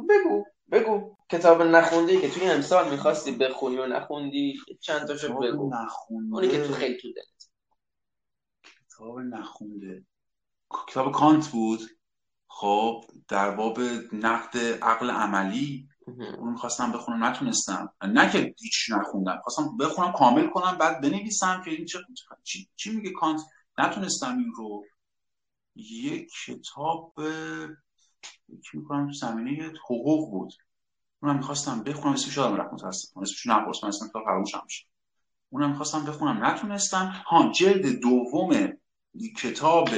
بگو 0.10 0.46
بگو. 0.72 1.15
کتاب 1.31 1.62
نخونده 1.62 2.22
که 2.22 2.29
توی 2.29 2.50
امسال 2.50 2.91
می‌خواستی 2.91 3.31
بخونی 3.31 3.77
و 3.77 3.86
نخوندی 3.86 4.60
چند 4.81 5.08
تاشو 5.08 5.34
بگو. 5.34 5.72
نخونده. 5.74 6.36
اونی 6.36 6.48
که 6.48 6.67
تو 6.67 6.74
خیلی 6.74 6.98
تو 6.98 7.08
دلت 7.13 7.50
کتاب 8.88 9.19
نخونده. 9.19 10.05
کتاب 10.88 11.12
کانت 11.12 11.48
بود. 11.48 11.79
خب 12.48 13.03
در 13.27 13.51
باب 13.51 13.79
نقد 14.13 14.58
عقل 14.81 15.10
عملی. 15.10 15.88
اون 16.38 16.51
می‌خواستم 16.51 16.91
بخونم 16.91 17.24
نتونستم. 17.24 17.93
نه 18.03 18.31
که 18.31 18.55
هیچ 18.60 18.91
نخوندم 18.91 19.39
خواستم 19.43 19.77
بخونم 19.77 20.12
کامل 20.12 20.50
کنم 20.50 20.77
بعد 20.77 21.01
بنویسم 21.01 21.62
که 21.65 21.72
این 21.72 21.86
چه 21.86 22.00
چی, 22.43 22.69
چی 22.75 22.91
میگه 22.96 23.12
کانت؟ 23.12 23.41
نتونستم 23.77 24.38
این 24.38 24.51
رو 24.55 24.86
یک 25.92 26.32
کتاب 26.46 27.14
چی 28.64 28.78
می‌کنم 28.78 29.08
تو 29.08 29.14
زمینه 29.14 29.74
حقوق 29.86 30.32
بود. 30.32 30.54
اونم 31.22 31.36
می‌خواستم 31.36 31.84
بخونم 31.84 32.14
اسمش 32.14 32.38
یادم 32.38 32.56
رفت 32.56 32.74
متاسفم 32.74 33.20
اسمش 33.20 33.48
نپرسم 33.48 33.88
اسم 33.88 34.08
کتاب 34.10 34.24
فراموشم 34.24 34.62
میشه 34.64 34.86
اونم 35.50 35.70
می‌خواستم 35.70 36.06
بخونم. 36.06 36.46
نتونستم. 36.46 37.14
ها 37.26 37.52
جلد 37.52 38.00
دوم 38.00 38.74
کتاب 39.38 39.90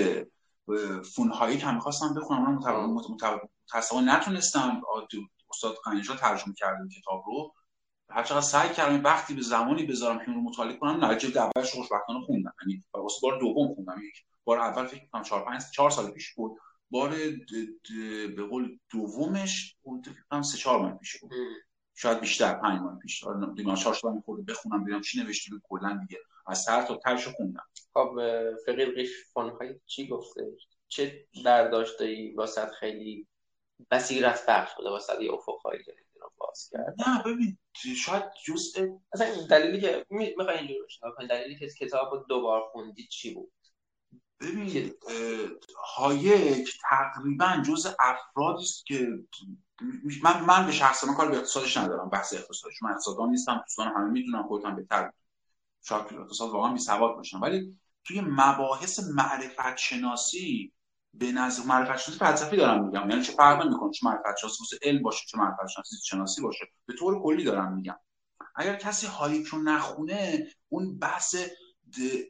فونهایی 1.16 1.58
که 1.58 1.72
می‌خواستم 1.72 2.14
بخونم 2.14 2.46
اونم 2.46 2.94
متاسفانه 3.68 4.16
نتونستم. 4.16 4.82
استاد 5.50 5.76
قنیجا 5.86 6.16
ترجمه 6.16 6.54
کردم 6.58 6.90
کتاب 6.90 7.24
رو. 7.28 7.54
هر 8.10 8.24
چقدر 8.24 8.42
سعی 8.42 8.70
کردم 8.70 9.04
وقتی 9.04 9.34
به 9.34 9.42
زمانی 9.42 9.86
بذارم 9.86 10.20
که 10.20 10.26
اون 10.28 10.36
رو 10.36 10.42
مطالعه 10.42 10.78
کنم 10.78 11.06
نه 11.06 11.16
جلد 11.16 11.38
اولش 11.38 11.74
خوشبختانه 11.74 12.26
خوندم. 12.26 12.54
یعنی 12.62 12.84
بار 13.22 13.40
دوم 13.40 13.76
خوندم. 13.76 14.02
یک 14.08 14.24
بار 14.44 14.60
اول 14.60 14.88
فکر 14.88 15.06
کنم 15.12 15.24
4 15.24 15.46
5 15.46 15.62
4 15.74 15.90
سال 15.90 16.12
پیش 16.12 16.34
بود. 16.34 16.58
بار 16.90 17.16
به 18.36 18.44
قول 18.50 18.78
دومش 18.92 19.76
بود 19.82 20.08
فکر 20.08 20.24
کنم 20.32 20.42
3 20.42 20.58
4 20.58 20.80
ماه 20.80 20.98
پیش 20.98 21.18
بود. 21.18 21.32
شاید 21.96 22.20
بیشتر 22.20 22.54
5 22.54 22.82
ماه 22.82 23.00
پیش. 23.00 23.24
دیگه 23.56 23.76
4 23.76 23.94
سال 23.94 24.22
خورده 24.26 24.54
بخونم 24.54 24.84
ببینم 24.84 25.02
چی 25.02 25.24
نوشته 25.24 25.52
بود 25.52 25.62
کلا 25.70 26.06
دیگه. 26.08 26.22
از 26.48 26.62
سر 26.62 26.82
تا 26.82 26.98
تهش 26.98 27.28
خوندم. 27.28 27.68
خب 27.94 28.20
فقیر 28.66 28.96
قیش 28.96 29.10
فونهای 29.34 29.80
چی 29.86 30.08
گفته؟ 30.08 30.52
چه 30.88 31.28
داشته 31.44 32.34
واسه 32.36 32.66
خیلی 32.66 33.28
بصیرت 33.92 34.46
بخش 34.48 34.76
بوده؟ 34.78 34.90
واسه 34.90 35.24
یه 35.24 35.32
افق‌هایی 35.34 35.84
جدید 35.84 36.08
رو 36.22 36.32
باز 36.38 36.70
کرد. 36.72 36.96
نه 37.08 37.24
ببین 37.24 37.58
شاید 38.06 38.24
جزء 38.46 38.88
اصلا 39.14 39.48
دلیلی 39.50 39.82
که 39.82 40.06
می‌خوای 40.10 40.58
اینجوری 40.58 40.80
بشه 40.86 41.28
دلیلی 41.30 41.60
که 41.60 41.68
کتاب 41.68 42.26
دوبار 42.30 42.62
خوندی 42.72 43.08
چی 43.08 43.34
بود؟ 43.34 43.52
ببین 44.42 44.94
هایک 45.96 46.80
تقریبا 46.90 47.64
جز 47.66 47.88
افرادی 48.00 48.64
است 48.64 48.86
که 48.86 49.08
من 50.24 50.46
من 50.46 50.66
به 50.66 50.72
شخص 50.72 51.04
من 51.04 51.14
کار 51.14 51.30
به 51.30 51.38
اقتصادش 51.38 51.78
ندارم 51.78 52.10
بحث 52.10 52.34
اقتصادش 52.34 52.84
من 52.84 52.92
اقتصاددان 52.92 53.30
نیستم 53.30 53.58
دوستان 53.58 53.88
همه 53.88 54.12
می‌دونم 54.12 54.48
خودم 54.48 54.76
بهتر 54.76 55.12
شاید 55.84 56.14
اقتصاد 56.14 56.50
واقعا 56.50 56.74
بی 56.74 56.80
سواد 56.80 57.16
باشم 57.16 57.42
ولی 57.42 57.78
توی 58.04 58.22
مباحث 58.22 59.00
معرفت 59.00 59.78
شناسی 59.78 60.74
به 61.14 61.32
نظر 61.32 61.64
معرفت 61.64 61.98
شناسی 62.04 62.20
فلسفی 62.20 62.58
دارم 62.58 62.86
میگم. 62.86 63.10
یعنی 63.10 63.22
چه 63.22 63.32
فرق 63.32 63.68
می‌کنه 63.68 63.92
چه 63.92 64.08
معرفت 64.08 64.38
شناسی 64.42 64.78
علم 64.82 65.02
باشه 65.02 65.26
چه 65.28 65.38
معرفت 65.38 65.68
شناسی 65.68 65.96
شناسی 66.04 66.42
باشه. 66.42 66.66
به 66.86 66.94
طور 66.94 67.24
کلی 67.24 67.44
دارم 67.44 67.76
میگم. 67.76 68.00
اگر 68.56 68.76
کسی 68.76 69.08
هایک 69.08 69.48
رو 69.48 69.62
نخونه 69.62 70.48
اون 70.70 71.00
بحث 71.00 71.36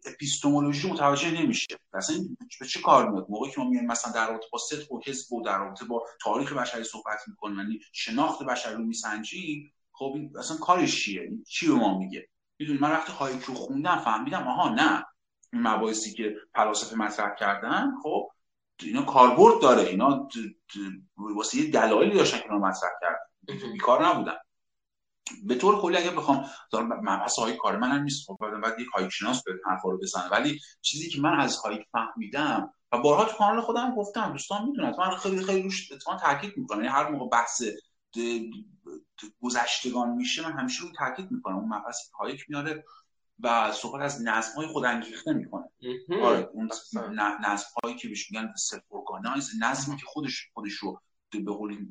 اپیستمولوژی 0.06 0.92
متوجه 0.92 1.32
نمیشه. 1.32 1.76
اصلا 1.94 2.16
به 2.60 2.66
چه 2.66 2.82
کار 2.82 3.12
میاد؟ 3.12 3.26
موقعی 3.30 3.52
که 3.52 3.62
ما 3.62 3.70
میایم 3.70 3.88
مثلا 3.88 4.12
در 4.12 4.28
رابطه 4.28 4.48
با 4.52 4.60
صدق 4.60 4.92
و 4.92 5.02
حزب 5.06 5.34
و 5.34 5.42
در 5.42 5.60
رابطه 5.60 5.86
با 5.86 6.06
تاریخ 6.22 6.54
بشری 6.54 6.84
صحبت 6.84 7.20
می‌کنیم 7.28 7.58
یعنی 7.60 7.80
شناخت 7.92 8.44
بشری 8.44 8.76
رو 8.76 8.84
میسنجیم 8.84 9.74
خب 9.92 10.12
این 10.16 10.34
اصلا 10.40 10.58
کارش 10.58 11.04
چیه؟ 11.04 11.32
چی 11.48 11.68
به 11.68 11.74
ما 11.74 11.98
میگه؟ 11.98 12.28
می‌دونی 12.60 12.80
من 12.80 12.92
وقتی 12.92 13.12
هایک 13.12 13.42
رو 13.42 13.54
خوندم 13.54 13.98
فهمیدم 13.98 14.48
آها 14.48 14.70
نه. 14.70 15.06
این 15.54 15.62
مباحثی 15.62 16.14
که 16.14 16.36
فلاسفه 16.56 16.96
مطرح 16.98 17.36
کردن 17.36 17.92
خب 18.04 18.30
اینا 18.84 19.02
کاربرد 19.02 19.62
داره. 19.62 19.82
اینا 19.82 20.28
واسه 21.18 21.58
یه 21.58 21.72
دلایلی 21.72 22.18
داشتن 22.18 22.38
که 22.38 22.44
اینا 22.44 22.58
مطرح 22.58 22.90
کردن. 23.02 23.72
بیکار 23.72 24.08
نبودن. 24.08 24.34
به 25.44 25.56
طور 25.56 25.82
کلی 25.82 25.98
اگه 25.98 26.12
بخوام 26.12 26.46
مبحث 27.02 27.40
های 27.40 27.58
کار 27.58 27.78
من 27.78 28.04
نیست 28.04 28.28
خب 28.28 28.38
بعد 28.64 28.80
یک 28.80 28.88
هایک 28.88 29.10
شناس 29.10 29.44
به 29.44 29.52
حرفا 29.66 29.90
رو 29.90 29.98
بزنه. 29.98 30.30
ولی 30.30 30.60
چیزی 30.82 31.10
که 31.10 31.22
من 31.22 31.40
از 31.40 31.58
هایک 31.58 31.88
فهمیدم 31.92 32.74
و 32.92 32.98
بارها 32.98 33.26
تو 33.26 33.38
کانال 33.38 33.62
خودم 33.62 33.96
گفتم 33.96 34.32
دوستان 34.32 34.66
می‌دونن 34.66 34.94
من 35.00 35.16
خیلی 35.16 35.44
خیلی 35.44 35.62
روش 35.62 35.92
اتفاقا 35.92 36.18
تاکید 36.18 36.58
می‌کنم. 36.58 36.84
یعنی 36.84 36.94
هر 36.94 37.10
موقع 37.10 37.30
بحث 37.30 37.64
گذشتگان 39.42 40.10
میشه 40.10 40.44
من 40.44 40.60
همیشه 40.60 40.84
رو 40.84 40.90
تاکید 40.98 41.32
می‌کنم. 41.32 41.56
اون 41.56 41.74
مبحثی 41.74 42.04
که 42.10 42.18
هایک 42.20 42.46
میاره 42.50 42.86
و 43.40 43.72
صحبت 43.72 44.02
از 44.02 44.22
نظم 44.24 44.56
های 44.56 44.68
خود 44.68 44.86
انگیخته 44.86 45.34
می‌کنه. 45.34 45.66
آره 46.24 46.50
اون 46.54 46.70
نظم 47.42 47.66
هایی 47.84 47.96
که 47.96 48.08
بهش 48.08 48.32
میگن 48.32 48.54
self 48.58 48.84
organize 48.88 49.52
نظمی 49.60 49.98
که 49.98 50.06
خودش 50.06 50.50
خودش 50.54 50.74
رو 50.74 51.02
به 51.32 51.52
قول 51.52 51.88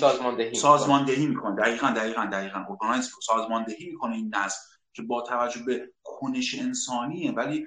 سازماندهی 0.00 0.54
سازماندهی 0.54 1.26
می‌کنه. 1.26 1.56
دقیقا 1.56 1.86
دقیقا 1.86 2.24
دقیقا. 2.24 2.58
organize 2.58 3.10
سازماندهی 3.22 3.90
می‌کنه 3.90 4.14
این 4.16 4.34
نظم 4.34 4.56
که 4.92 5.02
با 5.02 5.22
توجه 5.22 5.62
به 5.62 5.92
کنش 6.02 6.58
انسانیه 6.58 7.32
ولی 7.32 7.66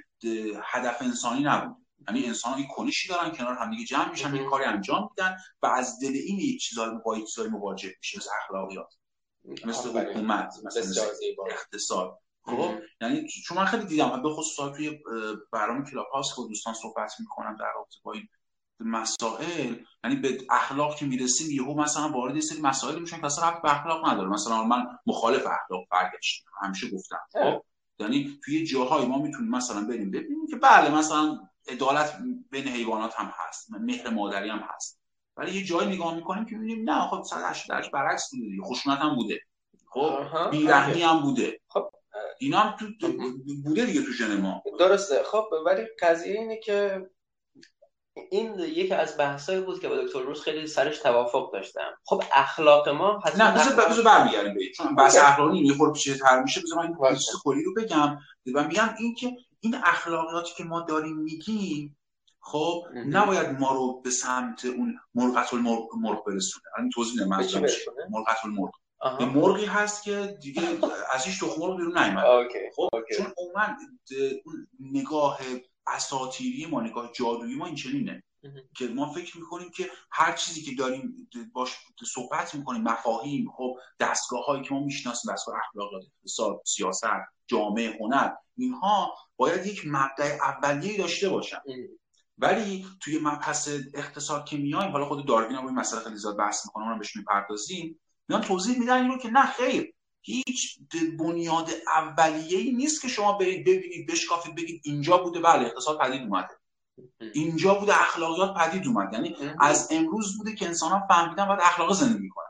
هدف 0.63 1.01
انسانی 1.01 1.43
نبود. 1.43 1.85
یعنی 2.07 2.25
انسان 2.25 2.53
ها 2.53 2.75
کنشی 2.75 3.09
دارن 3.09 3.31
کنار 3.31 3.57
هم 3.57 3.71
دیگه 3.71 3.85
جمع 3.85 4.11
میشن 4.11 4.35
یه 4.35 4.43
کاری 4.43 4.65
انجام 4.65 5.09
میدن 5.09 5.37
و 5.61 5.67
از 5.67 5.99
دل 6.01 6.13
این 6.13 6.39
یک 6.39 6.61
چیزای 6.61 6.89
با 7.05 7.17
یک 7.17 7.25
چیزای 7.25 7.47
مواجه 7.49 7.93
میشه 7.99 8.17
مثل 8.17 8.29
اخلاقیات. 8.43 8.93
مثل 9.65 9.89
حکومت 9.89 10.53
مثل 10.65 10.99
اقتصاد. 11.49 12.19
خب؟ 12.45 12.71
یعنی 13.01 13.27
چون 13.27 13.57
من 13.57 13.65
خیلی 13.65 13.85
دیدم 13.85 14.21
به 14.21 14.29
خصوص 14.29 14.75
توی 14.75 14.99
برنامه 15.51 15.91
کلاب 15.91 16.07
هاست 16.13 16.35
که 16.35 16.41
دوستان 16.47 16.73
صحبت 16.73 17.13
می‌کنم 17.19 17.55
در 17.59 17.71
رابطه 17.75 17.97
با 18.03 18.13
این 18.13 18.27
مسائل 18.79 19.75
یعنی 20.03 20.15
به 20.15 20.37
اخلاق 20.49 20.95
که 20.95 21.05
می‌رسیم 21.05 21.51
یهو 21.51 21.81
مثلا 21.81 22.09
وارد 22.09 22.39
سری 22.39 22.61
مسائل 22.61 22.99
میشن 22.99 23.17
که 23.17 23.25
اصلا 23.25 23.51
به 23.51 23.79
اخلاق 23.79 24.07
نداره. 24.07 24.29
مثلا 24.29 24.63
من 24.63 24.85
مخالف 25.05 25.45
اخلاق 25.45 25.85
برگشت 25.91 26.45
همیشه 26.61 26.87
گفتم 26.89 27.19
خب؟ 27.33 27.63
یعنی 27.99 28.39
توی 28.45 28.65
جاهای 28.65 29.05
ما 29.05 29.17
می‌تونیم 29.17 29.51
مثلا 29.51 29.81
بریم 29.81 30.11
ببینیم 30.11 30.47
که 30.49 30.55
بله 30.55 30.95
مثلا 30.95 31.39
عدالت 31.67 32.17
بین 32.51 32.67
حیوانات 32.67 33.13
هم 33.15 33.33
هست 33.35 33.71
مهر 33.71 34.09
مادری 34.09 34.49
هم 34.49 34.63
هست. 34.75 34.99
ولی 35.37 35.51
یه 35.51 35.63
جایی 35.63 35.89
نگاه 35.89 36.15
می‌کنیم 36.15 36.45
که 36.45 36.55
می‌بینیم 36.55 36.89
نه 36.89 37.07
خب 37.07 37.23
180 37.23 37.77
درش 37.77 37.89
برعکس 37.89 38.29
بوده 38.31 38.45
خشونت 38.63 38.99
هم 38.99 39.15
بوده 39.15 39.39
خب؟ 39.89 40.51
بیرحمی 40.51 41.01
هم 41.01 41.19
بوده. 41.19 41.59
خب 41.67 41.91
اینا 42.39 42.59
هم 42.59 42.75
تو 42.99 43.07
بوده 43.65 43.85
دیگه 43.85 44.01
تو 44.01 44.11
ژن 44.11 44.41
ما. 44.41 44.63
درسته. 44.79 45.23
خب 45.23 45.45
ولی 45.65 45.83
قضیه 46.01 46.39
اینه 46.39 46.59
که 46.59 47.09
این 48.31 48.59
یکی 48.59 48.93
از 48.93 49.17
بحثایی 49.17 49.61
بود 49.61 49.79
که 49.79 49.89
با 49.89 49.95
دکتر 49.95 50.19
روز 50.19 50.41
خیلی 50.41 50.67
سرش 50.67 50.97
توافق 50.97 51.53
داشتم. 51.53 51.93
خب 52.05 52.23
اخلاق 52.33 52.89
ما 52.89 53.19
نه 53.37 53.51
بذار 53.51 53.89
بذار 53.89 54.05
برمیگردیم 54.05 54.53
به 54.53 54.61
چون 54.77 54.95
بحث 54.95 55.17
اخلاقی 55.17 55.59
یه 55.59 55.73
خورده 55.73 56.17
تر 56.17 56.41
میشه. 56.41 56.61
بذار 56.61 56.79
من 56.79 56.85
این 56.85 57.17
کلی 57.43 57.63
رو 57.63 57.73
بگم. 57.73 58.17
و 58.55 58.67
میگم 58.67 58.95
این 58.99 59.15
که 59.15 59.35
این 59.59 59.75
اخلاقیاتی 59.83 60.53
که 60.57 60.63
ما 60.63 60.81
داریم 60.81 61.17
میگیم 61.17 61.97
خب 62.39 62.83
نباید 62.93 63.59
ما 63.59 63.73
رو 63.73 64.01
به 64.01 64.09
سمت 64.09 64.65
اون 64.65 64.99
مرغت 65.15 65.53
المرغ 65.53 65.87
مرغ 66.01 66.25
برسونه. 66.25 66.63
الان 66.77 66.89
توضیح 66.89 67.21
نمیدم 67.21 67.61
مرغت 68.09 68.45
المرغ 68.45 68.71
به 69.19 69.25
مرغی 69.25 69.65
هست 69.65 70.03
که 70.03 70.37
دیگه 70.41 70.61
از 71.13 71.23
هیچ 71.23 71.39
تخم 71.39 71.61
مرغ 71.61 71.77
بیرون 71.77 71.97
نیومد 71.97 72.25
خب 72.75 72.89
چون 73.17 73.25
عموما 73.37 73.75
نگاه 74.79 75.39
اساطیری 75.87 76.65
ما 76.65 76.81
نگاه 76.81 77.11
جادویی 77.11 77.55
ما 77.55 77.65
این 77.65 77.75
چنینه 77.75 78.23
که 78.77 78.87
ما 78.87 79.13
فکر 79.13 79.37
می‌کنیم 79.37 79.69
که 79.69 79.89
هر 80.11 80.33
چیزی 80.33 80.61
که 80.61 80.75
داریم 80.75 81.29
باش 81.53 81.77
صحبت 82.13 82.55
می‌کنیم 82.55 82.81
مفاهیم 82.81 83.51
خب 83.57 83.75
دستگاه 83.99 84.45
هایی 84.45 84.63
که 84.63 84.73
ما 84.73 84.79
می‌شناسیم 84.79 85.33
دستگاه 85.33 85.55
اخلاقیات 85.57 86.03
اقتصاد 86.17 86.61
سیاست 86.65 87.05
جامعه 87.47 87.97
هنر 87.99 88.31
اینها 88.57 89.15
باید 89.35 89.65
یک 89.65 89.81
مبدع 89.85 90.37
اولیه 90.41 90.97
داشته 90.97 91.29
باشن. 91.29 91.57
ولی 92.37 92.85
توی 93.01 93.19
مبحث 93.19 93.69
اقتصاد 93.93 94.45
که 94.45 94.57
میایم 94.57 94.91
حالا 94.91 95.05
خود 95.05 95.27
داروین 95.27 95.55
هم 95.55 95.65
این 95.65 95.75
مسئله 95.75 95.99
خیلی 95.99 96.15
زیاد 96.15 96.37
بحث 96.37 96.65
می‌کنه 96.65 96.83
اونم 96.85 96.99
بهش 96.99 97.15
می‌پردازیم 97.15 97.99
میان 98.29 98.41
توضیح 98.41 98.79
میدن 98.79 99.01
اینو 99.01 99.17
که 99.17 99.29
نه 99.29 99.45
خیر. 99.45 99.94
هیچ 100.25 100.79
بنیاد 101.19 101.69
اولیه 101.95 102.59
ای 102.59 102.71
نیست 102.71 103.01
که 103.01 103.07
شما 103.07 103.33
برید 103.33 103.65
ببینید 103.65 104.11
بشکافید 104.11 104.55
بگید 104.55 104.81
اینجا 104.83 105.17
بوده. 105.17 105.39
بله 105.39 105.65
اقتصاد 105.65 105.99
پدید 105.99 106.21
اومده. 106.21 106.53
اینجا 107.33 107.73
بوده 107.73 108.01
اخلاقیات 108.01 108.57
پدید 108.57 108.87
اومد 108.87 109.13
یعنی 109.13 109.35
از 109.59 109.87
امروز 109.91 110.37
بوده 110.37 110.55
که 110.55 110.65
انسان 110.65 110.91
ها 110.91 111.07
فهمیدن 111.07 111.47
باید 111.47 111.59
اخلاق 111.63 111.93
زندگی 111.93 112.29
کنن. 112.29 112.45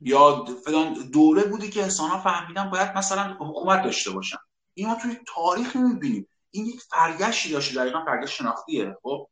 یا 0.00 0.44
فلان 0.64 0.92
دوره 0.92 1.44
بوده 1.44 1.68
که 1.68 1.82
انسان 1.82 2.10
ها 2.10 2.20
فهمیدن 2.20 2.70
باید 2.70 2.96
مثلا 2.96 3.36
حکومت 3.40 3.82
داشته 3.82 4.10
باشن. 4.10 4.38
اینا 4.74 4.94
توی 4.94 5.16
تاریخ 5.26 5.76
می‌بینیم 5.76 6.28
این 6.50 6.66
یک 6.66 6.80
فرگشتی 6.80 7.52
داشته 7.52 7.74
دقیقا 7.74 8.04
فرگشت 8.04 8.34
شناختیه 8.34 8.96
خب؟ 9.02 9.28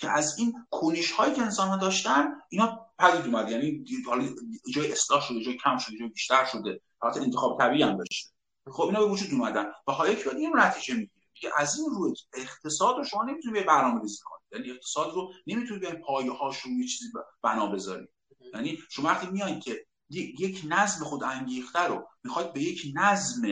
که 0.00 0.10
از 0.10 0.38
این 0.38 0.66
کنش 0.70 1.10
هایی 1.10 1.34
که 1.34 1.42
انسان 1.42 1.68
ها 1.68 1.76
داشتن 1.76 2.34
اینا 2.48 2.83
پدید 2.98 3.26
اومد. 3.26 3.50
یعنی 3.50 3.84
حالا 4.06 4.28
جای 4.74 4.92
اصلاح 4.92 5.22
شده 5.22 5.44
جای 5.44 5.56
کم 5.56 5.78
شده 5.78 5.98
جای 5.98 6.08
بیشتر 6.08 6.44
شده. 6.44 6.80
حالت 6.98 7.16
انتخاب 7.16 7.58
طبیعی 7.60 7.82
هم 7.82 7.96
داشته. 7.96 8.30
خب 8.70 8.82
اینا 8.82 9.00
به 9.00 9.06
وجود 9.06 9.30
اومدن. 9.32 9.66
و 9.86 9.92
حالا 9.92 10.14
که 10.14 10.36
این 10.36 10.52
نتیجه 10.56 10.94
می‌گیره. 10.94 11.24
که 11.34 11.50
از 11.56 11.78
این 11.78 11.90
روی 11.90 12.14
اقتصاد 12.34 12.96
رو 12.96 13.04
شما 13.04 13.24
نمی‌تونید 13.24 13.60
به 13.60 13.66
برنامه 13.66 14.00
ریزی 14.00 14.18
کنید 14.24 14.44
یعنی 14.52 14.70
اقتصاد 14.70 15.14
رو 15.14 15.32
نمی‌تونید 15.46 15.82
به 15.82 15.94
پایه 15.94 16.32
هاش 16.32 16.60
رو 16.60 16.70
یه 16.70 16.86
چیزی 16.86 17.12
بنا 17.42 17.66
بذارید 17.66 18.08
یعنی 18.54 18.78
شما 18.90 19.08
وقتی 19.08 19.26
میایید 19.26 19.62
که 19.62 19.86
یک 20.10 20.62
نظم 20.68 21.04
خود 21.04 21.24
انگیخته 21.24 21.80
رو 21.80 22.08
می‌خواد 22.24 22.52
به 22.52 22.62
یک 22.62 22.92
نظم 22.94 23.42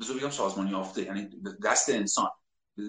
بذار 0.00 0.16
بگم 0.16 0.30
سازمانی 0.30 0.70
یافته 0.70 1.02
یعنی 1.02 1.30
دست 1.64 1.88
انسان. 1.88 2.30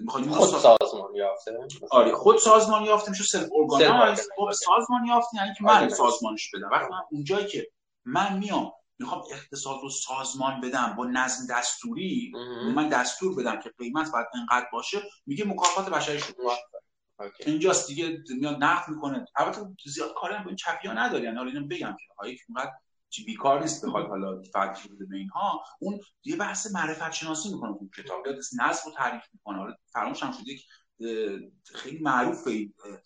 خود 0.08 0.48
سازمان 0.60 1.14
یافته. 1.14 1.58
آره 1.90 2.12
خود 2.12 2.38
سازمان 2.38 2.84
یافته 2.84 3.10
میشه 3.10 3.24
self 3.24 3.48
organize 3.54 4.28
خب 4.36 4.50
سازمان 4.52 5.06
یافته 5.06 5.36
یعنی 5.36 5.54
که 5.58 5.64
من 5.64 5.88
سازمانش 5.88 6.50
بدم. 6.54 6.68
وقتی 6.70 6.92
من 6.92 7.02
اونجایی 7.10 7.46
که 7.46 7.68
من 8.04 8.38
میام 8.38 8.72
می‌خوام 8.98 9.22
اقتصاد 9.32 9.80
رو 9.82 9.90
سازمان 9.90 10.60
بدم 10.60 10.94
با 10.98 11.04
نظم 11.04 11.54
دستوری 11.54 12.32
من 12.74 12.88
دستور 12.88 13.34
بدم 13.36 13.60
که 13.60 13.70
قیمت 13.78 14.12
باید 14.12 14.26
انقدر 14.34 14.66
باشه 14.72 15.02
میگه 15.26 15.44
مکافات 15.44 15.88
بشری 15.88 16.18
شده 16.18 16.36
اینجاست 17.46 17.88
دیگه 17.88 18.18
میاد 18.40 18.64
نقد 18.64 18.88
می‌کنه. 18.88 19.24
البته 19.36 19.60
زیاد 19.86 20.14
کاری 20.16 20.34
هم 20.34 20.42
با 20.42 20.48
این 20.48 20.56
چپیا 20.56 20.92
نداری. 20.92 21.24
یعنی 21.24 21.36
حالا 21.36 21.50
اینو 21.50 21.66
بگم 21.66 21.96
که 22.00 22.04
اونقدر 22.48 22.70
چی 22.70 22.89
بیکار 23.26 23.60
نیست 23.60 23.86
بخواد 23.86 24.06
حالا 24.06 24.42
فرقی 24.42 24.88
بده 24.88 25.04
به 25.04 25.16
اینها 25.16 25.64
اون 25.80 26.00
یه 26.24 26.36
بحث 26.36 26.74
معرفت 26.74 27.12
شناسی 27.12 27.52
می‌کنه 27.54 27.70
اون 27.70 27.90
کتاب. 27.96 28.26
یاد 28.26 28.36
نظم 28.36 28.82
رو 28.86 28.92
تعریف 28.96 29.22
می‌کنه. 29.32 29.58
حالا 29.58 29.74
فراموش 29.92 30.22
هم 30.22 30.32
شده 30.32 30.56
خیلی 31.74 31.98
معروف 31.98 32.48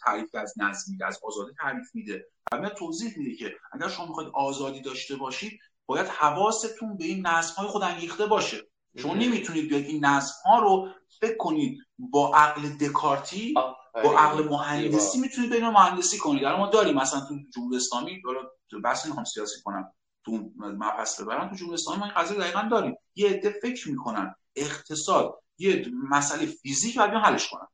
تعریف 0.05 0.35
از 0.35 0.55
نظم 0.57 0.93
میده 0.93 1.07
از 1.07 1.21
آزادی 1.23 1.53
تعریف 1.61 1.95
میده. 1.95 2.27
و 2.53 2.69
توضیح 2.69 3.19
میده 3.19 3.37
که 3.37 3.55
اگر 3.73 3.89
شما 3.89 4.07
می‌خواید 4.07 4.31
آزادی 4.35 4.81
داشته 4.81 5.17
باشید 5.17 5.61
باید 5.87 6.07
حواستون 6.07 6.97
به 6.97 7.05
این 7.05 7.27
نظم 7.27 7.55
های 7.55 7.69
خود 7.69 7.83
انگیخته 7.83 8.27
باشه. 8.27 8.57
شما 8.97 9.15
نمی‌تونید 9.15 9.69
بیاید 9.69 9.87
این 9.87 10.05
نظم 10.05 10.35
ها 10.45 10.59
رو 10.59 10.89
فکر 11.21 11.37
کنید 11.37 11.79
با 11.99 12.37
عقل 12.37 12.69
دکارتی 12.69 13.55
با 13.95 14.19
عقل 14.19 14.45
مهندسی 14.49 15.19
می‌تونید 15.19 15.53
بین 15.53 15.69
مهندسی 15.69 16.19
کنید 16.19 16.45
ما 16.45 16.67
داریم 16.67 16.95
مثلا 16.95 17.21
تو 17.21 17.35
جمهوری 17.55 17.77
اسلامی 17.77 18.23
تو 18.71 18.81
بحث 18.81 19.05
نمی‌خوام 19.05 19.25
سیاسی 19.25 19.63
کنم 19.65 19.93
تو 20.25 20.51
مبحث 20.57 21.21
ببرم 21.21 21.51
تو 21.51 21.57
جمهوری 21.57 21.75
اسلامی 21.75 22.01
ما 22.01 22.05
این 22.05 22.15
قضیه 22.15 22.39
دقیقا 22.39 22.69
داریم. 22.71 22.97
یه 23.15 23.29
عده 23.29 23.51
فکر 23.63 23.91
می‌کنن 23.91 24.35
اقتصاد 24.57 25.43
یه 25.59 25.87
مسئله 26.11 26.47
فیزیک 26.47 26.99
باید 26.99 27.11
حلش 27.11 27.49
کنن. 27.49 27.67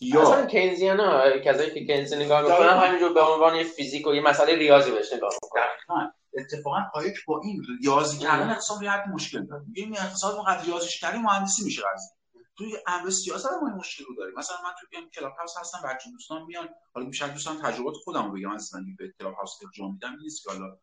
یا 0.00 0.22
اصلا 0.22 0.46
کینزیان 0.46 1.00
ها 1.00 1.38
کسایی 1.44 1.74
که 1.74 1.86
کینزی 1.86 2.16
نگاه 2.16 2.42
می‌کنن 2.42 2.78
همینجور 2.78 3.12
به 3.12 3.20
عنوان 3.20 3.54
یه 3.54 3.64
فیزیک 3.64 4.06
و 4.06 4.14
یه 4.14 4.22
مسئله 4.22 4.54
ریاضی 4.54 4.90
بهش 4.90 5.12
نگاه 5.12 5.30
می‌کنن. 5.42 6.12
اتفاقا 6.38 6.78
پایک 6.92 7.24
با 7.26 7.40
این 7.44 7.62
ریاضی 7.80 8.18
کردن 8.18 8.50
اقتصاد 8.50 8.82
یه 8.82 8.90
حد 8.90 9.08
مشکل 9.08 9.46
داره. 9.46 9.64
این 9.74 9.92
اقتصاد 9.92 10.36
ما 10.36 10.44
ریاضیش 10.64 11.00
کردیم 11.00 11.22
مهندسی 11.22 11.64
میشه 11.64 11.82
قضیه. 11.94 12.13
توی 12.56 12.76
امر 12.86 13.10
سیاست 13.10 13.46
ما 13.46 13.68
این 13.68 13.76
مشکل 13.76 14.04
رو 14.04 14.14
داریم. 14.14 14.34
مثلا 14.38 14.56
من 14.64 14.70
توی 14.80 14.98
این 14.98 15.10
کلاب 15.10 15.32
هاوس 15.38 15.56
هستم 15.60 15.78
بچه 15.84 16.10
دوستان 16.10 16.42
میان. 16.42 16.68
حالا 16.94 17.06
میشه 17.06 17.28
دوستان 17.28 17.62
تجربات 17.62 17.94
خودم 18.04 18.30
رو 18.30 18.32
بگم 18.32 18.58
زندگی 18.58 18.94
به 18.94 19.14
کلاب 19.18 19.34
هاوس 19.34 19.50
ارجاع 19.64 19.90
میدم 19.90 20.16
نیست 20.22 20.44
که 20.44 20.50
حالا 20.50 20.76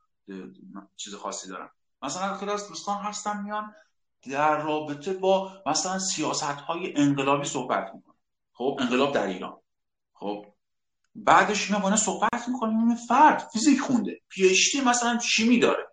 چیز 0.96 1.16
خاصی 1.16 1.50
دارم. 1.50 1.72
مثلا 2.02 2.38
خیلی 2.38 2.52
از 2.52 2.68
دوستان 2.68 2.98
هستن 2.98 3.44
میان 3.44 3.76
در 4.32 4.62
رابطه 4.62 5.14
با 5.14 5.64
مثلا 5.66 6.00
سیاست 6.00 6.44
های 6.44 6.94
انقلابی 6.96 7.46
صحبت 7.46 7.92
می‌کنن. 7.96 8.16
خب 8.54 8.78
انقلاب 8.82 9.14
در 9.14 9.28
ایران. 9.28 9.58
خب 10.14 10.46
بعدش 11.16 11.72
با 11.72 11.96
صحبت 11.96 12.48
می‌کنیم 12.48 12.78
این 12.78 12.96
فرد 12.96 13.48
فیزیک 13.54 13.80
خونده. 13.80 14.22
PhD 14.30 14.82
مثلا 14.82 15.20
شیمی 15.20 15.60
داره 15.60 15.91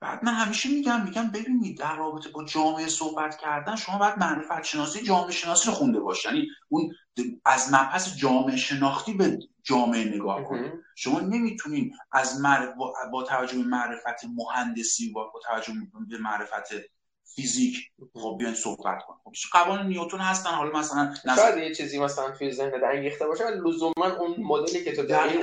بعد 0.00 0.24
من 0.24 0.32
همیشه 0.32 0.68
میگم 0.68 1.04
میگم 1.04 1.30
ببینید 1.30 1.78
در 1.78 1.96
رابطه 1.96 2.30
با 2.30 2.44
جامعه 2.44 2.86
صحبت 2.86 3.36
کردن 3.36 3.76
شما 3.76 3.98
باید 3.98 4.18
معرفت 4.18 4.62
شناسی 4.62 5.02
جامعه 5.02 5.30
شناسی 5.30 5.68
رو 5.68 5.74
خونده 5.74 6.00
باش 6.00 6.24
یعنی 6.24 6.46
اون 6.68 6.90
از 7.44 7.68
مبحث 7.68 8.16
جامعه 8.16 8.56
شناختی 8.56 9.14
به 9.14 9.38
جامعه 9.62 10.04
نگاه 10.04 10.44
کنید 10.44 10.72
شما 10.96 11.20
نمی‌تونین 11.20 11.96
از 12.12 12.42
با 13.12 13.22
توجه 13.22 13.58
به 13.58 13.64
معرفت 13.64 14.24
مهندسی 14.36 15.10
و 15.10 15.14
با 15.14 15.40
توجه 15.46 15.72
به 16.08 16.18
معرفت 16.18 16.74
فیزیک. 17.34 17.90
خب 18.14 18.36
بیان 18.38 18.54
صحبت 18.54 18.98
کنیم. 19.06 19.20
خب 19.24 19.32
قوانین 19.52 19.86
نیوتن 19.86 20.18
هستن؟ 20.18 20.50
حالا 20.50 20.78
مثلا 20.78 21.14
شاید 21.36 21.58
یه 21.58 21.74
چیزی 21.74 21.98
مثلا 21.98 22.30
توی 22.30 22.52
ذهنت 22.52 22.82
انگیخته 22.92 23.26
باشه 23.26 23.44
ولی 23.44 23.56
لزوما 23.56 24.16
اون 24.18 24.36
مدلی 24.38 24.84
که 24.84 24.92
تو 24.96 25.02
داری 25.02 25.38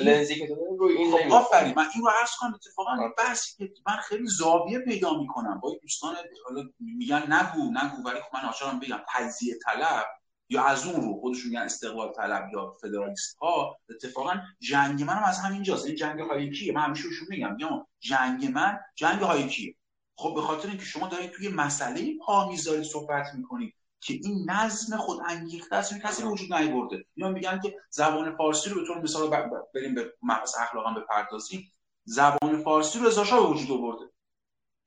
لنزی 0.00 0.34
که 0.34 0.46
تو 0.46 0.54
داری 0.54 0.76
روی 0.78 0.96
این 0.96 1.12
خب 1.12 1.32
آفرین. 1.32 1.74
من 1.76 1.86
این 1.94 2.02
رو 2.04 2.10
عرض 2.20 2.30
کنم 2.40 2.54
اتفاقا 2.54 2.92
این 2.92 3.12
بحثی 3.18 3.56
که 3.56 3.72
من 3.86 3.96
خیلی 3.96 4.26
زاویه 4.26 4.78
پیدا 4.78 5.18
می‌کنم. 5.20 5.60
با 5.60 5.76
دوستان 5.82 6.14
حالا 6.48 6.64
میگن 6.80 7.32
نگو 7.32 7.62
نگو 7.62 8.08
ولی 8.08 8.20
خب 8.20 8.36
من 8.36 8.44
آشارم 8.48 8.80
بگم 8.80 9.00
تجزیه 9.08 9.54
طلب 9.64 10.06
یا 10.50 10.64
از 10.64 10.86
اون 10.86 11.02
رو 11.02 11.20
خودشون 11.20 11.50
میگن 11.50 11.62
استقلال 11.62 12.12
طلب 12.12 12.48
یا 12.52 12.72
فدرالیست 12.80 13.36
ها 13.36 13.78
اتفاقا 13.90 14.34
جنگ 14.60 15.02
منم 15.02 15.24
از 15.24 15.38
همینجاست. 15.38 15.86
این 15.86 15.94
جنگ 15.94 16.20
هایکیه. 16.20 16.72
من 16.72 16.80
همیشه 16.80 17.04
میگم 17.28 17.56
یا 17.60 17.86
جنگ 18.00 18.44
من 18.54 18.78
جنگ 18.94 19.20
هایکیه. 19.20 19.74
خب 20.20 20.34
به 20.34 20.42
خاطر 20.42 20.68
اینکه 20.68 20.84
شما 20.84 21.08
دارید 21.08 21.30
توی 21.30 21.48
مسئله 21.48 22.14
پا 22.26 22.48
می‌ذارید 22.48 22.82
صحبت 22.82 23.26
می‌کنید 23.34 23.74
که 24.00 24.14
این 24.14 24.50
نظم 24.50 24.96
خود 24.96 25.18
انگیخته 25.26 25.76
است 25.76 26.02
کسی 26.02 26.22
به 26.22 26.28
وجود 26.28 26.54
نیورده. 26.54 27.04
یا 27.16 27.28
میگن 27.28 27.60
که 27.60 27.76
زبان 27.90 28.36
فارسی 28.36 28.70
رو 28.70 28.80
به 28.80 28.86
طور 28.86 29.02
مثال 29.02 29.30
بریم 29.74 29.94
به 29.94 30.14
مبحث 30.22 30.54
اخلاقا 30.58 30.90
بپردازیم. 30.90 31.72
زبان 32.04 32.62
فارسی 32.64 32.98
رو 32.98 33.06
رضا 33.06 33.24
به 33.24 33.48
وجود 33.48 33.70
آورده. 33.70 34.04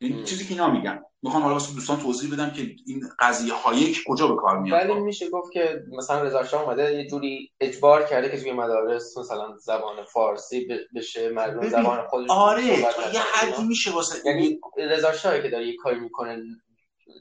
این 0.01 0.23
چیزی 0.23 0.45
که 0.45 0.51
اینا 0.51 0.69
میگن. 0.69 1.03
می‌خوام 1.21 1.43
حالا 1.43 1.53
واسه 1.53 1.73
دوستان 1.73 1.99
توضیح 1.99 2.33
بدم 2.33 2.49
که 2.49 2.61
این 2.87 3.09
قضیه 3.19 3.53
هایک 3.53 4.03
کجا 4.07 4.27
به 4.27 4.35
کار 4.35 4.59
میاد. 4.59 4.89
ولی 4.89 4.99
میشه 4.99 5.29
گفت 5.29 5.51
که 5.51 5.83
مثلا 5.97 6.21
رضا 6.21 6.43
شاه 6.43 6.63
اومده 6.63 6.93
یه 6.93 7.07
جوری 7.09 7.51
اجبار 7.59 8.03
کرده 8.03 8.29
که 8.29 8.39
توی 8.39 8.51
مدارس 8.51 9.17
مثلا 9.17 9.57
زبان 9.57 10.03
فارسی 10.03 10.67
بشه 10.95 11.29
مردم 11.29 11.69
زبان 11.69 12.07
خودش 12.07 12.29
آره 12.29 12.65
یه 13.13 13.21
حدی 13.33 13.63
میشه 13.63 13.91
واسه 13.91 14.29
یعنی 14.29 14.59
رضا 14.77 15.13
شاهی 15.13 15.41
که 15.41 15.49
داره 15.49 15.67
یه 15.67 15.75
کاری 15.75 15.99
می‌کنه 15.99 16.41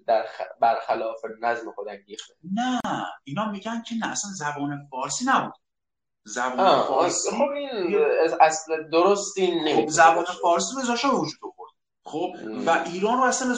در 0.07 0.23
خ... 0.23 0.40
برخلاف 0.61 1.19
نظم 1.40 1.73
خود 1.73 1.88
انگیخته. 1.88 2.35
نه 2.55 2.81
اینا 3.25 3.51
میگن 3.51 3.83
که 3.83 3.95
نه 3.95 4.11
اصلا 4.11 4.31
زبان 4.31 4.88
فارسی 4.90 5.25
نبود. 5.29 5.55
زبان 6.25 6.83
فارسی 6.83 7.31
خب 7.31 7.49
این 7.49 7.99
اصل 8.40 8.90
درست 8.93 9.38
این 9.38 9.77
خب 9.77 9.88
زبان 9.88 10.25
فارسی 10.43 10.75
رضا 10.83 10.97
شاه 10.97 11.21
وجود 11.21 11.49
خب؟ 12.04 12.32
و 12.66 12.70
ایران 12.70 13.18
رو 13.18 13.24
اصلا 13.24 13.52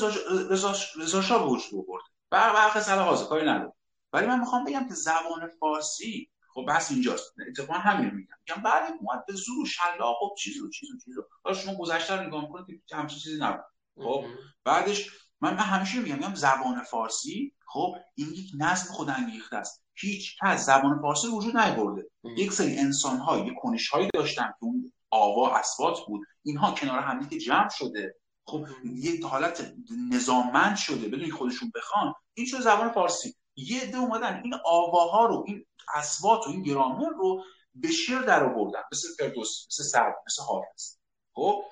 رضا 0.98 1.22
شاه 1.22 1.42
به 1.42 1.46
وجود 1.50 1.84
آورد. 1.88 2.04
برخ 2.30 2.80
سلاحاز 2.80 3.28
کاری 3.28 3.46
نداره 3.46 3.72
ولی 4.12 4.26
من 4.26 4.40
می‌خوام 4.40 4.64
بگم 4.64 4.88
که 4.88 4.94
زبان 4.94 5.48
فارسی 5.60 6.30
خب 6.54 6.64
بس 6.68 6.90
اینجاست. 6.90 7.34
اتفاقا 7.48 7.78
همین 7.78 8.10
میگم. 8.10 8.34
میگم 8.48 8.62
بعد 8.62 8.92
اومد 9.00 9.26
به 9.26 9.32
زور 9.32 9.66
شلاق 9.66 10.16
خب 10.20 10.34
چیز 10.38 10.62
و 10.62 10.70
چیز 10.70 10.90
و 10.90 10.98
چیز 11.04 11.14
حالا 11.44 11.56
شما 11.56 11.74
گذشته 11.74 12.16
رو 12.16 12.26
نگاه 12.26 12.42
می‌کنید 12.42 12.82
که 12.86 12.96
همچین 12.96 13.18
چیزی 13.18 13.38
نبود. 13.40 13.64
خب؟ 13.96 14.24
بعدش 14.64 15.10
من, 15.40 15.54
من 15.54 15.60
همیشه 15.60 15.98
میگم 16.00 16.16
میگم 16.16 16.34
زبان 16.34 16.82
فارسی 16.82 17.54
خب 17.66 17.94
این 18.14 18.28
یک 18.28 18.50
نظم 18.58 18.92
خود 18.92 19.10
انگیخته 19.10 19.56
است. 19.56 19.84
هیچ 19.94 20.36
کس 20.42 20.66
زبان 20.66 21.00
فارسی 21.02 21.28
وجود 21.28 21.56
نیاورده. 21.56 22.10
یک 22.36 22.52
سری 22.52 22.78
انسان 22.78 23.16
ها 23.16 23.38
یک 23.38 23.54
کنش 23.60 23.88
هایی 23.88 24.08
داشتن 24.14 24.42
که 24.42 24.64
اون 24.64 24.92
آوا 25.10 25.56
اسوات 25.56 25.98
بود. 26.06 26.26
اینها 26.42 26.74
کنار 26.74 26.98
هم 26.98 27.20
جمع 27.20 27.68
شده. 27.68 28.14
خب 28.44 28.66
یه 28.84 29.26
حالت 29.26 29.72
نظاممند 30.12 30.76
شده 30.76 31.08
بدون 31.08 31.30
خودشون 31.30 31.72
بخوان. 31.74 32.14
این 32.34 32.46
شده 32.46 32.60
زبان 32.60 32.92
فارسی. 32.92 33.34
یه 33.56 33.80
عده 33.80 33.98
اومدن 33.98 34.40
این 34.44 34.54
آواها 34.64 35.26
رو 35.26 35.44
این 35.46 35.66
اصوات 35.94 36.46
و 36.46 36.50
این 36.50 36.62
گرامر 36.62 37.08
رو 37.08 37.44
به 37.74 37.88
شعر 37.88 38.22
در 38.22 38.44
آوردن. 38.44 38.80
مثل 38.92 39.08
فردوس 39.18 39.66
مثل 39.66 39.82
سعد 39.82 40.14
مثل 40.26 40.42
حافظ. 40.42 40.96
خب 41.32 41.64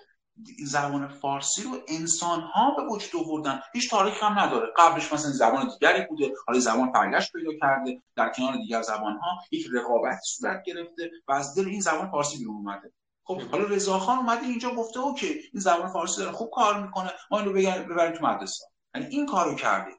زبان 0.64 1.08
فارسی 1.08 1.62
رو 1.62 1.78
انسان 1.88 2.40
ها 2.40 2.74
به 2.76 2.82
وجود 2.82 3.26
آوردن. 3.26 3.60
هیچ 3.74 3.90
تاریخ 3.90 4.22
هم 4.22 4.38
نداره. 4.38 4.66
قبلش 4.76 5.12
مثلا 5.12 5.30
زبان 5.30 5.68
دیگری 5.68 6.06
بوده. 6.06 6.32
حالا 6.46 6.58
زبان 6.58 6.92
فرگشت 6.92 7.32
پیدا 7.32 7.50
کرده. 7.60 8.02
در 8.16 8.32
کنار 8.36 8.56
دیگر 8.56 8.82
زبان 8.82 9.18
ها 9.18 9.38
یک 9.50 9.66
رقابت 9.72 10.18
صورت 10.24 10.62
گرفته 10.66 11.10
و 11.28 11.32
از 11.32 11.54
دل 11.54 11.68
این 11.68 11.80
زبان 11.80 12.10
فارسی 12.10 12.38
بیرون 12.38 12.56
اومده. 12.56 12.92
خب 13.30 13.42
حالا 13.42 13.64
رضاخان 13.64 14.18
اومده 14.18 14.46
اینجا 14.46 14.70
گفته 14.70 15.00
اوکی 15.00 15.26
این 15.26 15.60
زبان 15.60 15.88
فارسی 15.88 16.20
داره 16.20 16.32
خوب 16.32 16.50
کار 16.50 16.82
می‌کنه 16.82 17.10
ما 17.30 17.40
اینو 17.40 17.52
ببریم 17.88 18.18
تو 18.18 18.26
مدرسه. 18.26 18.64
یعنی 18.94 19.06
این 19.06 19.26
کارو 19.26 19.54
کرده. 19.54 19.90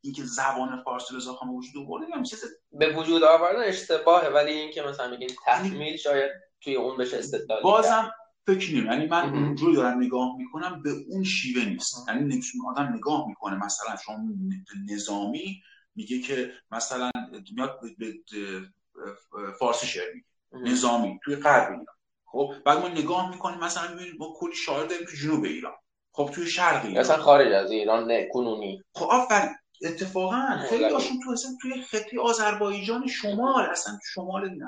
اینکه 0.00 0.24
زبان 0.24 0.82
فارسی 0.84 1.16
رضاخان 1.16 1.48
به 1.48 1.54
وجود 1.54 1.82
آورده 1.84 2.06
هم 2.14 2.22
چیز 2.22 2.44
به 2.72 2.96
وجود 2.96 3.22
آوردن 3.24 3.62
اشتباهه 3.62 4.28
ولی 4.28 4.52
اینکه 4.52 4.82
مثلا 4.82 5.10
میگین 5.10 5.30
تحمیل 5.44 5.96
شاید 5.96 6.30
توی 6.60 6.76
اون 6.76 6.96
بشه 6.96 7.16
استدلال 7.16 7.62
بازم 7.62 8.10
فکر 8.46 8.74
یعنی 8.74 9.06
من 9.06 9.34
اونجوری 9.34 9.76
دارم 9.76 10.02
نگاه 10.02 10.36
می‌کنم 10.36 10.82
به 10.82 10.90
اون 11.08 11.24
شیوه 11.24 11.64
نیست. 11.64 12.08
یعنی 12.08 12.20
نمیشه 12.34 12.58
آدم 12.70 12.92
نگاه 12.94 13.28
می‌کنه. 13.28 13.64
مثلا 13.64 13.96
شما 13.96 14.18
نظامی 14.90 15.62
میگه 15.94 16.20
که 16.20 16.52
مثلا 16.70 17.10
میاد 17.52 17.80
فارسی 19.58 19.86
شعر 19.86 20.12
میگه. 20.14 20.26
نظامی 20.72 21.20
توی 21.24 21.36
غرب 21.36 21.70
ایران 21.70 21.97
خب 22.32 22.54
بعد 22.64 22.78
ما 22.78 22.88
نگاه 22.88 23.30
می‌کنیم 23.30 23.58
مثلا 23.58 23.90
می‌بینیم 23.90 24.18
با 24.18 24.34
کلی 24.38 24.54
شاعر 24.54 24.86
داریم 24.86 25.06
تو 25.06 25.16
جنوب 25.16 25.44
ایران. 25.44 25.74
خب 26.12 26.30
توی 26.34 26.46
شرق 26.46 26.84
ایران. 26.84 27.00
مثلا 27.00 27.16
خارج 27.16 27.52
از 27.52 27.70
ایران 27.70 28.06
نه 28.06 28.28
کنونی. 28.32 28.82
خب 28.94 29.06
آفرین. 29.10 29.54
اتفاقا 29.82 30.58
خیلی 30.68 30.84
هاشون 30.84 31.20
تو 31.24 31.30
اصلا 31.30 31.50
توی 31.62 31.82
خطه 31.82 32.20
آذربایجان 32.20 33.06
شمال 33.06 33.64
اصلا 33.64 33.98
شمال 34.14 34.58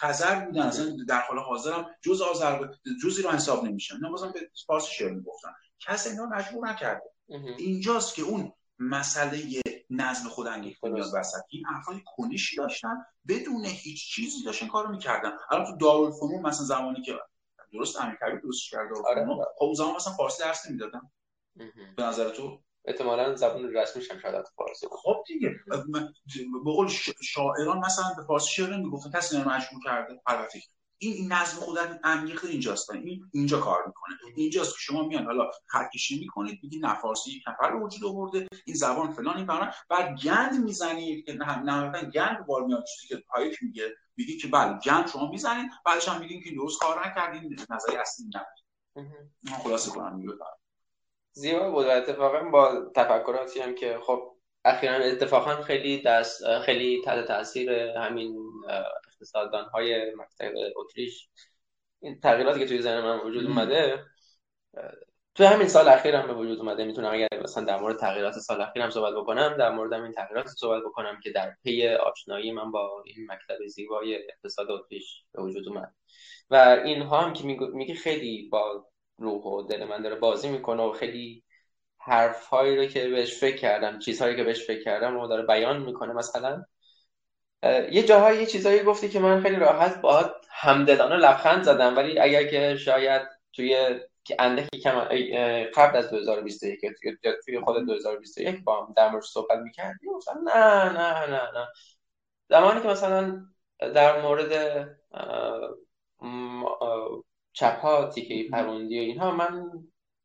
خزر 0.00 0.44
بودن 0.44 0.62
اصلا 0.62 0.96
در 1.08 1.20
حال 1.20 1.38
حاضرم 1.38 1.86
جز 2.02 2.20
آذر 2.20 2.66
جزی 3.04 3.22
رو 3.22 3.30
حساب 3.30 3.64
نمیشن. 3.64 3.94
اینا 3.94 4.10
بازم 4.10 4.32
به 4.32 4.40
فارسی 4.66 4.94
شعر 4.94 5.10
می‌گفتن 5.10 5.48
کسی 5.80 6.10
اینا 6.10 6.26
مجبور 6.26 6.70
نکرده. 6.70 7.10
اینجاست 7.58 8.14
که 8.14 8.22
اون 8.22 8.52
مسئله 8.80 9.62
نظم 9.90 10.28
خودانگیخته 10.28 10.88
میاد 10.88 11.10
وسط 11.14 11.42
این 11.48 11.64
افراد 11.68 12.00
کنشی 12.16 12.56
داشتن 12.56 12.96
بدون 13.28 13.64
هیچ 13.64 14.14
چیزی 14.14 14.44
داشتن 14.44 14.68
کارو 14.68 14.90
می‌کردن. 14.90 15.32
الان 15.50 15.66
تو 15.66 15.76
دارالفنون 15.76 16.42
مثلا 16.42 16.66
زمانی 16.66 17.02
که 17.02 17.14
درست 17.72 18.00
امیرکبیر 18.00 18.40
درست 18.40 18.70
کرده 18.70 18.94
آره. 19.04 19.26
خب 19.26 19.64
اون 19.64 19.74
زمان 19.74 19.94
مثلا 19.94 20.12
فارسی 20.12 20.42
درس 20.42 20.66
نمی‌دادن. 20.68 21.00
به 21.96 22.02
نظر 22.02 22.30
تو؟ 22.30 22.62
احتمالا 22.84 23.36
زبان 23.36 23.72
رسمیش 23.74 24.10
هم 24.10 24.18
شاید 24.18 24.44
فارسی 24.56 24.86
خب 25.02 25.24
دیگه. 25.26 25.50
به 26.64 26.72
قول 26.72 26.88
شاعران 27.22 27.78
مثلا 27.78 28.04
به 28.16 28.22
فارسی 28.22 28.50
شعر 28.50 28.76
نمی‌گفتن 28.76 29.10
کسی 29.18 29.38
مجبور 29.38 29.80
کرده 29.84 30.20
البته 30.26 30.60
این 31.02 31.32
نظم 31.32 31.60
خودت 31.60 32.00
انگیخته 32.04 32.48
اینجاست 32.48 32.90
این 32.90 33.30
اینجا 33.32 33.60
کار 33.60 33.86
می‌کنه. 33.86 34.14
اینجاست 34.36 34.72
که 34.72 34.78
شما 34.80 35.02
میان 35.02 35.24
حالا 35.24 35.50
خرکشی 35.66 36.18
می‌کنید 36.18 36.58
میگی 36.62 36.78
نه 36.78 36.94
فارسی 36.94 37.30
یک 37.30 37.42
نفر 37.48 37.74
وجود 37.74 38.04
آورده 38.04 38.48
این 38.64 38.76
زبان 38.76 39.12
فلان 39.12 39.36
این 39.36 39.46
فلان. 39.46 39.72
بعد 39.88 40.18
گند 40.22 40.64
می‌زنید 40.64 41.26
که 41.26 41.32
نه 41.32 41.58
نه 41.58 42.10
گند 42.10 42.46
بار 42.46 42.64
میاد 42.64 42.84
چیزی 42.84 43.14
که 43.14 43.22
پایک 43.28 43.62
میگه 43.62 43.96
میگی 44.16 44.36
که 44.36 44.48
بله 44.48 44.78
گند 44.84 45.08
شما 45.08 45.30
می‌زنید. 45.30 45.70
بعدش 45.86 46.08
هم 46.08 46.20
میگین 46.20 46.42
که 46.42 46.54
درست 46.54 46.80
کار 46.80 47.06
نکردین 47.06 47.60
نظری 47.70 47.96
اصلی 47.96 48.26
ندارید 48.26 48.64
من 49.42 49.52
خلاصه 49.52 49.90
کنم 49.90 50.16
میگم 50.16 50.34
زیبا 51.32 51.70
بود. 51.70 51.86
اتفاقا 51.86 52.50
با 52.50 52.90
تفکراتی 52.94 53.60
هم 53.60 53.74
که 53.74 53.98
خب 54.06 54.36
اخیرا 54.64 54.94
اتفاقا 54.94 55.62
خیلی 55.62 56.02
دست 56.02 56.58
خیلی 56.58 57.02
تحت 57.04 57.26
تاثیر 57.26 57.70
همین 57.72 58.36
اقتصاددان 59.20 59.64
های 59.64 60.14
مکتب 60.14 60.52
اتریش. 60.76 61.28
این 62.00 62.20
تغییراتی 62.20 62.58
که 62.58 62.66
توی 62.66 62.82
ذهن 62.82 63.00
من 63.00 63.20
وجود 63.20 63.46
اومده 63.46 64.04
توی 65.34 65.46
همین 65.46 65.68
سال 65.68 65.88
اخیر 65.88 66.14
هم 66.14 66.26
به 66.26 66.34
وجود 66.34 66.58
اومده. 66.58 66.84
می‌تونم 66.84 67.12
اگر 67.12 67.28
مثلا 67.42 67.64
در 67.64 67.80
مورد 67.80 67.98
تغییرات 67.98 68.34
سال 68.34 68.60
اخیر 68.60 68.82
هم 68.82 68.90
صحبت 68.90 69.14
بکنم 69.14 69.56
در 69.58 69.70
مورد 69.70 69.92
این 69.92 70.12
تغییرات 70.12 70.46
صحبت 70.46 70.82
بکنم 70.82 71.20
که 71.22 71.30
در 71.30 71.54
پی 71.62 71.88
آشنایی 71.88 72.52
من 72.52 72.70
با 72.70 73.02
این 73.06 73.26
مکتب 73.30 73.66
زیبای 73.66 74.28
اقتصاد 74.28 74.70
اتریش 74.70 75.22
به 75.32 75.42
وجود 75.42 75.68
اومد. 75.68 75.94
و 76.50 76.54
اینها 76.84 77.20
هم 77.20 77.32
که 77.32 77.44
میگه 77.72 77.94
خیلی 77.94 78.48
با 78.48 78.86
روح 79.18 79.42
و 79.42 79.62
دل 79.62 79.84
من 79.84 80.02
داره 80.02 80.14
بازی 80.14 80.48
می‌کنه 80.48 80.82
و 80.82 80.92
خیلی 80.92 81.44
حرف 81.98 82.46
هایی 82.46 82.76
رو 82.76 82.86
که 82.86 83.08
بهش 83.08 83.40
فکر 83.40 83.56
کردم 83.56 83.98
چیزهایی 83.98 84.36
که 84.36 84.44
بهش 84.44 84.66
فکر 84.66 84.84
کردم 84.84 85.16
و 85.16 85.26
داره 85.26 85.42
بیان 85.46 85.82
می‌کنه. 85.82 86.12
مثلا 86.12 86.64
یه 87.62 88.02
جاهایی 88.02 88.40
یه 88.40 88.46
چیزهایی 88.46 88.82
گفتی 88.82 89.08
که 89.08 89.20
من 89.20 89.42
خیلی 89.42 89.56
راحت 89.56 90.00
با 90.00 90.34
همدلانه 90.50 91.16
لبخند 91.16 91.62
زدم 91.62 91.96
ولی 91.96 92.18
اگر 92.18 92.44
که 92.44 92.76
شاید 92.76 93.22
توی 93.52 94.00
که 94.24 94.36
اندکی 94.38 94.80
کم 94.80 95.00
قبل 95.74 95.96
از 95.96 96.10
2021 96.10 96.82
یا 97.24 97.32
توی 97.44 97.60
خود 97.60 97.86
2021 97.86 98.64
با 98.64 98.84
هم 98.84 98.92
در 98.96 99.08
مورد 99.10 99.24
صحبت 99.24 99.58
می‌کردی 99.58 100.06
مثلا 100.16 100.34
نه 100.34 100.92
نه 100.92 101.26
نه 101.26 101.42
نه. 101.58 101.68
زمانی 102.48 102.80
که 102.80 102.88
مثلا 102.88 103.46
در 103.80 104.22
مورد 104.22 104.52
چپ 107.52 107.80
ها 107.80 108.06
تیکه 108.06 108.50
پروندی 108.50 108.98
و 108.98 109.02
اینها 109.02 109.30
من 109.30 109.70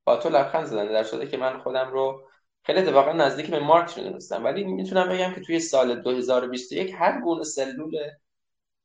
با 0.05 0.17
تو 0.17 0.29
لبخند 0.29 0.65
زدن 0.65 0.87
در 0.87 1.03
شده 1.03 1.27
که 1.27 1.37
من 1.37 1.59
خودم 1.59 1.91
رو 1.91 2.29
خیلی 2.65 2.79
اتفاقا 2.79 3.11
نزدیک 3.11 3.49
به 3.49 3.59
مارکس 3.59 3.97
می‌دونستم 3.97 4.43
ولی 4.43 4.63
می‌تونم 4.63 5.09
بگم 5.09 5.33
که 5.33 5.41
توی 5.41 5.59
سال 5.59 6.01
2021 6.01 6.95
هر 6.99 7.21
گونه 7.21 7.43
سلول 7.43 7.97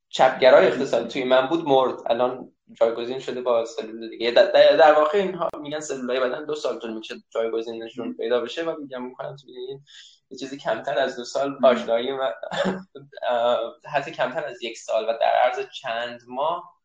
چپگرای 0.09 0.66
اقتصادی 0.66 1.09
توی 1.09 1.25
من 1.25 1.47
بود 1.47 1.69
مرد. 1.69 1.95
الان 2.07 2.53
جایگزین 2.73 3.19
شده 3.19 3.43
با 3.43 3.64
سلول 3.64 4.11
دیگه. 4.11 4.31
در, 4.31 4.77
در 4.77 4.93
واقع 4.93 5.19
اینها 5.19 5.49
میگن 5.61 5.81
سلولای 5.81 6.21
بدن 6.21 6.45
دو 6.45 6.55
سال 6.55 6.79
طول 6.79 6.93
میشه 6.93 7.14
جایگزینشون 7.31 8.14
پیدا 8.16 8.40
بشه 8.40 8.64
و 8.64 8.77
میگم 8.81 9.05
می‌کنم 9.05 9.37
توی 9.37 9.57
این 9.57 9.85
یه 10.31 10.38
چیزی 10.38 10.59
کمتر 10.59 10.99
از 10.99 11.16
دو 11.16 11.25
سال 11.25 11.59
آشنایی 11.62 12.12
و 12.12 12.33
حتی 13.95 14.11
کمتر 14.11 14.45
از 14.45 14.62
یک 14.62 14.79
سال 14.79 15.05
و 15.05 15.19
در 15.21 15.33
عرض 15.43 15.66
چند 15.81 16.21
ماه 16.29 16.81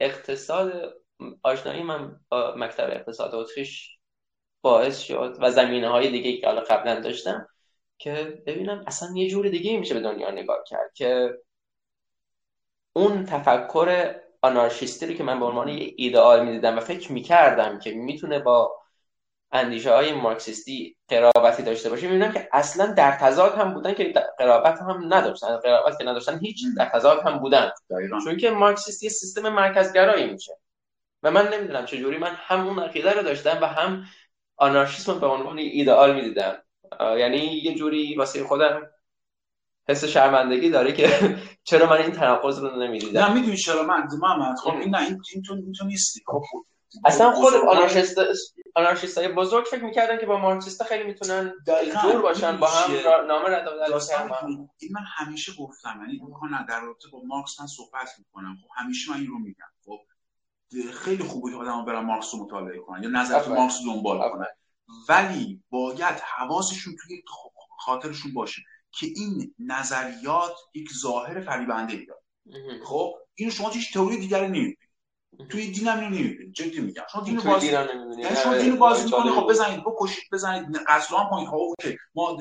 اقتصاد 0.00 0.94
آشنایی 1.42 1.82
من 1.82 2.20
با 2.28 2.54
مکتب 2.56 2.90
اقتصاد 2.90 3.34
اتریش 3.34 3.99
باعث 4.62 4.98
شد 5.00 5.36
و 5.40 5.50
زمینه 5.50 5.88
های 5.88 6.10
دیگه 6.10 6.36
که 6.40 6.46
حالا 6.46 6.60
قبلا 6.60 7.00
داشتم 7.00 7.46
که 7.98 8.42
ببینم 8.46 8.84
اصلا 8.86 9.08
یه 9.16 9.30
جور 9.30 9.48
دیگه 9.48 9.78
میشه 9.78 9.94
به 9.94 10.00
دنیا 10.00 10.30
نگاه 10.30 10.58
کرد 10.66 10.92
که 10.94 11.38
اون 12.92 13.24
تفکر 13.24 14.14
آنارشیستی 14.42 15.06
رو 15.06 15.14
که 15.14 15.24
من 15.24 15.40
به 15.40 15.46
عنوان 15.46 15.68
یه 15.68 15.94
ایدئال 15.96 16.44
می‌دیدم 16.44 16.76
و 16.76 16.80
فکر 16.80 17.12
می‌کردم 17.12 17.78
که 17.78 17.90
می‌تونه 17.90 18.38
با 18.38 18.80
اندیشه 19.52 19.92
های 19.94 20.12
مارکسیستی 20.12 20.96
قرابتی 21.08 21.62
داشته 21.62 21.90
باشه 21.90 22.06
می‌بینم 22.08 22.32
که 22.32 22.48
اصلا 22.52 22.86
در 22.86 23.12
تضاد 23.12 23.54
هم 23.54 23.74
بودن 23.74 23.94
که 23.94 24.12
قرابت 24.38 24.78
هم 24.78 25.14
نداشتن. 25.14 25.56
قرابت 25.56 25.98
که 25.98 26.04
نداشتن 26.04 26.38
هیچ 26.38 26.64
در 26.76 26.88
تضاد 26.88 27.22
هم 27.22 27.38
بودن. 27.38 27.70
چون 28.24 28.36
که 28.36 28.50
مارکسیستی 28.50 29.08
سیستم 29.08 29.48
مرکزگرایی 29.48 30.32
میشه. 30.32 30.52
و 31.22 31.30
من 31.30 31.48
نمی‌دونم 31.48 31.84
چجوری 31.84 32.18
من 32.18 32.32
هم 32.34 32.66
اون 32.66 32.78
عقیده 32.78 33.12
رو 33.12 33.22
داشتم 33.22 33.58
و 33.62 33.66
هم 33.66 34.04
آنارشیسم 34.60 35.20
به 35.20 35.26
عنوان 35.26 35.58
ایدئال 35.58 36.14
می‌دیدم. 36.14 36.62
یعنی 37.00 37.38
یه 37.38 37.74
جوری 37.74 38.14
واسه 38.14 38.44
خودم 38.44 38.90
حس 39.88 40.04
شرمندگی 40.04 40.70
داره 40.70 40.92
که 40.92 41.08
چرا 41.68 41.90
من 41.90 41.96
این 41.96 42.12
تناقض 42.12 42.58
رو 42.58 42.82
نمی‌دیدم؟ 42.82 43.20
نه 43.20 43.34
می‌دونی 43.34 43.56
چرا 43.56 43.82
من؟ 43.82 44.08
محمد 44.20 44.56
خب 44.58 44.70
این 44.70 44.94
نه 44.94 45.02
این 45.02 45.22
این 45.34 45.42
تو, 45.42 45.84
نیستی. 45.86 46.20
خب 46.26 46.42
اصلا 47.04 47.32
خود 47.32 47.54
آنارشیست 47.54 48.18
آنارشیست 48.74 49.18
های 49.18 49.28
بزرگ 49.28 49.64
فکر 49.64 49.84
می‌کردن 49.84 50.18
که 50.18 50.26
با 50.26 50.38
مارکسیست 50.38 50.82
خیلی 50.82 51.04
می‌تونن 51.04 51.54
دور 52.02 52.22
باشن 52.22 52.56
با 52.56 52.66
هم 52.66 52.92
نامه 53.28 53.48
ردادن 53.48 53.92
این 54.78 54.92
من 54.92 55.04
همیشه 55.16 55.52
گفتم 55.58 56.00
یعنی 56.00 56.20
امکان 56.22 56.66
در 56.68 56.80
رابطه 56.80 57.08
با 57.12 57.20
مارکس 57.26 57.60
من 57.60 57.66
صحبت 57.66 58.08
می‌کنم. 58.18 58.56
خب 58.62 58.68
همیشه 58.76 59.10
من 59.10 59.16
این 59.16 59.26
رو 59.26 59.38
میگم. 59.38 59.70
خب 59.84 59.98
خیلی 60.94 61.24
خوبه 61.24 61.50
که 61.50 61.56
آدم 61.56 61.84
برن 61.84 62.04
مارکس 62.04 62.34
رو 62.34 62.44
مطالعه 62.44 62.78
کنن 62.78 63.02
یا 63.02 63.08
نظر 63.08 63.48
مارکس 63.48 63.80
رو 63.84 63.92
دنبال 63.92 64.30
کنن. 64.30 64.46
ولی 65.08 65.62
باید 65.70 66.20
حواسشون 66.36 66.96
توی 67.02 67.22
خاطرشون 67.78 68.34
باشه 68.34 68.62
که 68.92 69.06
این 69.06 69.54
نظریات 69.58 70.54
یک 70.74 70.92
ظاهر 70.92 71.40
فریبنده 71.40 71.92
ای 71.92 72.06
داره 72.06 72.20
خب؟ 72.84 73.14
این 73.34 73.50
شما 73.50 73.68
هیچ 73.70 73.92
تئوری 73.92 74.16
دیگری 74.16 74.46
نمی‌بینید. 74.46 74.78
توی 75.48 75.70
دین 75.70 75.88
هم 75.88 75.98
نمی‌بینید 75.98 76.52
جدی 76.54 76.80
میگم. 76.80 77.02
شما 77.12 77.22
دین 77.22 77.40
باز 77.40 77.64
یعنی 77.64 78.36
شما 78.42 78.56
دین 78.56 78.76
باز 78.76 79.04
می‌کنید 79.04 79.32
خب 79.32 79.46
بزنید 79.50 79.84
بکشید 79.84 80.24
بزنید. 80.32 80.76
قتل 80.88 81.14
عام 81.14 81.30
کنید 81.30 81.48
خب 81.48 81.54
اوکی. 81.54 81.98
ما 82.14 82.38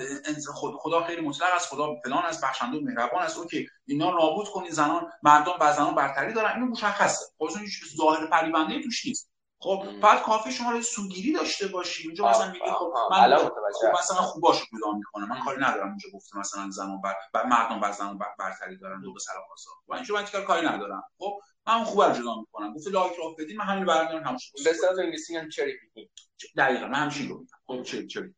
خدا 0.78 1.04
خیلی 1.04 1.22
مطلق 1.22 1.54
است. 1.56 1.70
خدا 1.70 1.96
فلان 2.06 2.26
است 2.26 2.44
بخشنده 2.44 2.78
و 2.78 2.82
مهربان 2.82 3.24
است. 3.24 3.38
اوکی. 3.38 3.68
اینا 3.88 4.12
نابود 4.12 4.48
کنید. 4.48 4.72
زنان 4.72 5.12
مردم 5.24 5.54
و 5.62 5.74
زنان 5.74 5.96
برتری 5.96 6.34
دارن. 6.34 6.54
اینو 6.54 6.66
مشخصه. 6.66 7.26
خب 7.38 7.50
هیچ 7.60 7.96
ظاهر 7.98 8.26
فریبنده 8.26 8.82
توش 8.84 9.06
نیست. 9.06 9.30
خب 9.62 9.84
بعد 10.02 10.22
کافه 10.22 10.52
شما 10.52 10.72
رو 10.72 10.82
سوگیری 10.82 11.34
داشته 11.34 11.68
باشی. 11.68 12.08
اونجا 12.08 12.30
مثلا 12.30 12.52
میگه 12.52 12.72
خب 12.72 12.94
من 13.12 13.38
خب 13.38 13.52
مثلا 14.00 14.18
خوباشو 14.18 14.66
جدا 14.66 14.92
می‌کنه. 14.92 15.26
من 15.26 15.40
کاری 15.40 15.62
ندارم. 15.62 15.88
اونجا 15.88 16.10
گفته 16.14 16.38
مثلا 16.38 16.70
زمان 16.70 17.02
بر, 17.02 17.14
بر 17.34 17.46
مردم 17.46 17.80
بر 17.80 17.92
زمان 17.92 18.20
برتری 18.40 18.78
دارن. 18.78 19.02
دو 19.02 19.14
به 19.14 19.20
سر 19.20 19.34
پاسا 19.50 19.70
و 19.88 19.94
اینجا 19.94 20.16
من 20.16 20.46
کاری 20.46 20.68
ندارم. 20.68 21.04
خب 21.18 21.40
من 21.68 21.86
رو 21.86 22.14
جدا 22.14 22.40
می‌کنم. 22.40 22.74
گفته 22.74 22.90
لا 22.90 23.14
اکراه 23.14 23.36
فی 23.40 23.46
الدین 23.46 23.58
من 23.58 23.66
همین 23.66 23.90
همون 23.90 24.40
به 24.64 24.70
اصطلاح 24.70 25.00
انگلیسی 25.00 25.38
هم 25.38 25.50
cherry 25.50 25.74
picking 25.78 26.10
دقیقاً 26.58 26.88
من 26.88 27.10
همین 27.10 27.30
رو 27.30 27.40
میگم 27.40 27.58
خب 27.68 27.84
cherry 27.84 28.08
cherry. 28.08 28.34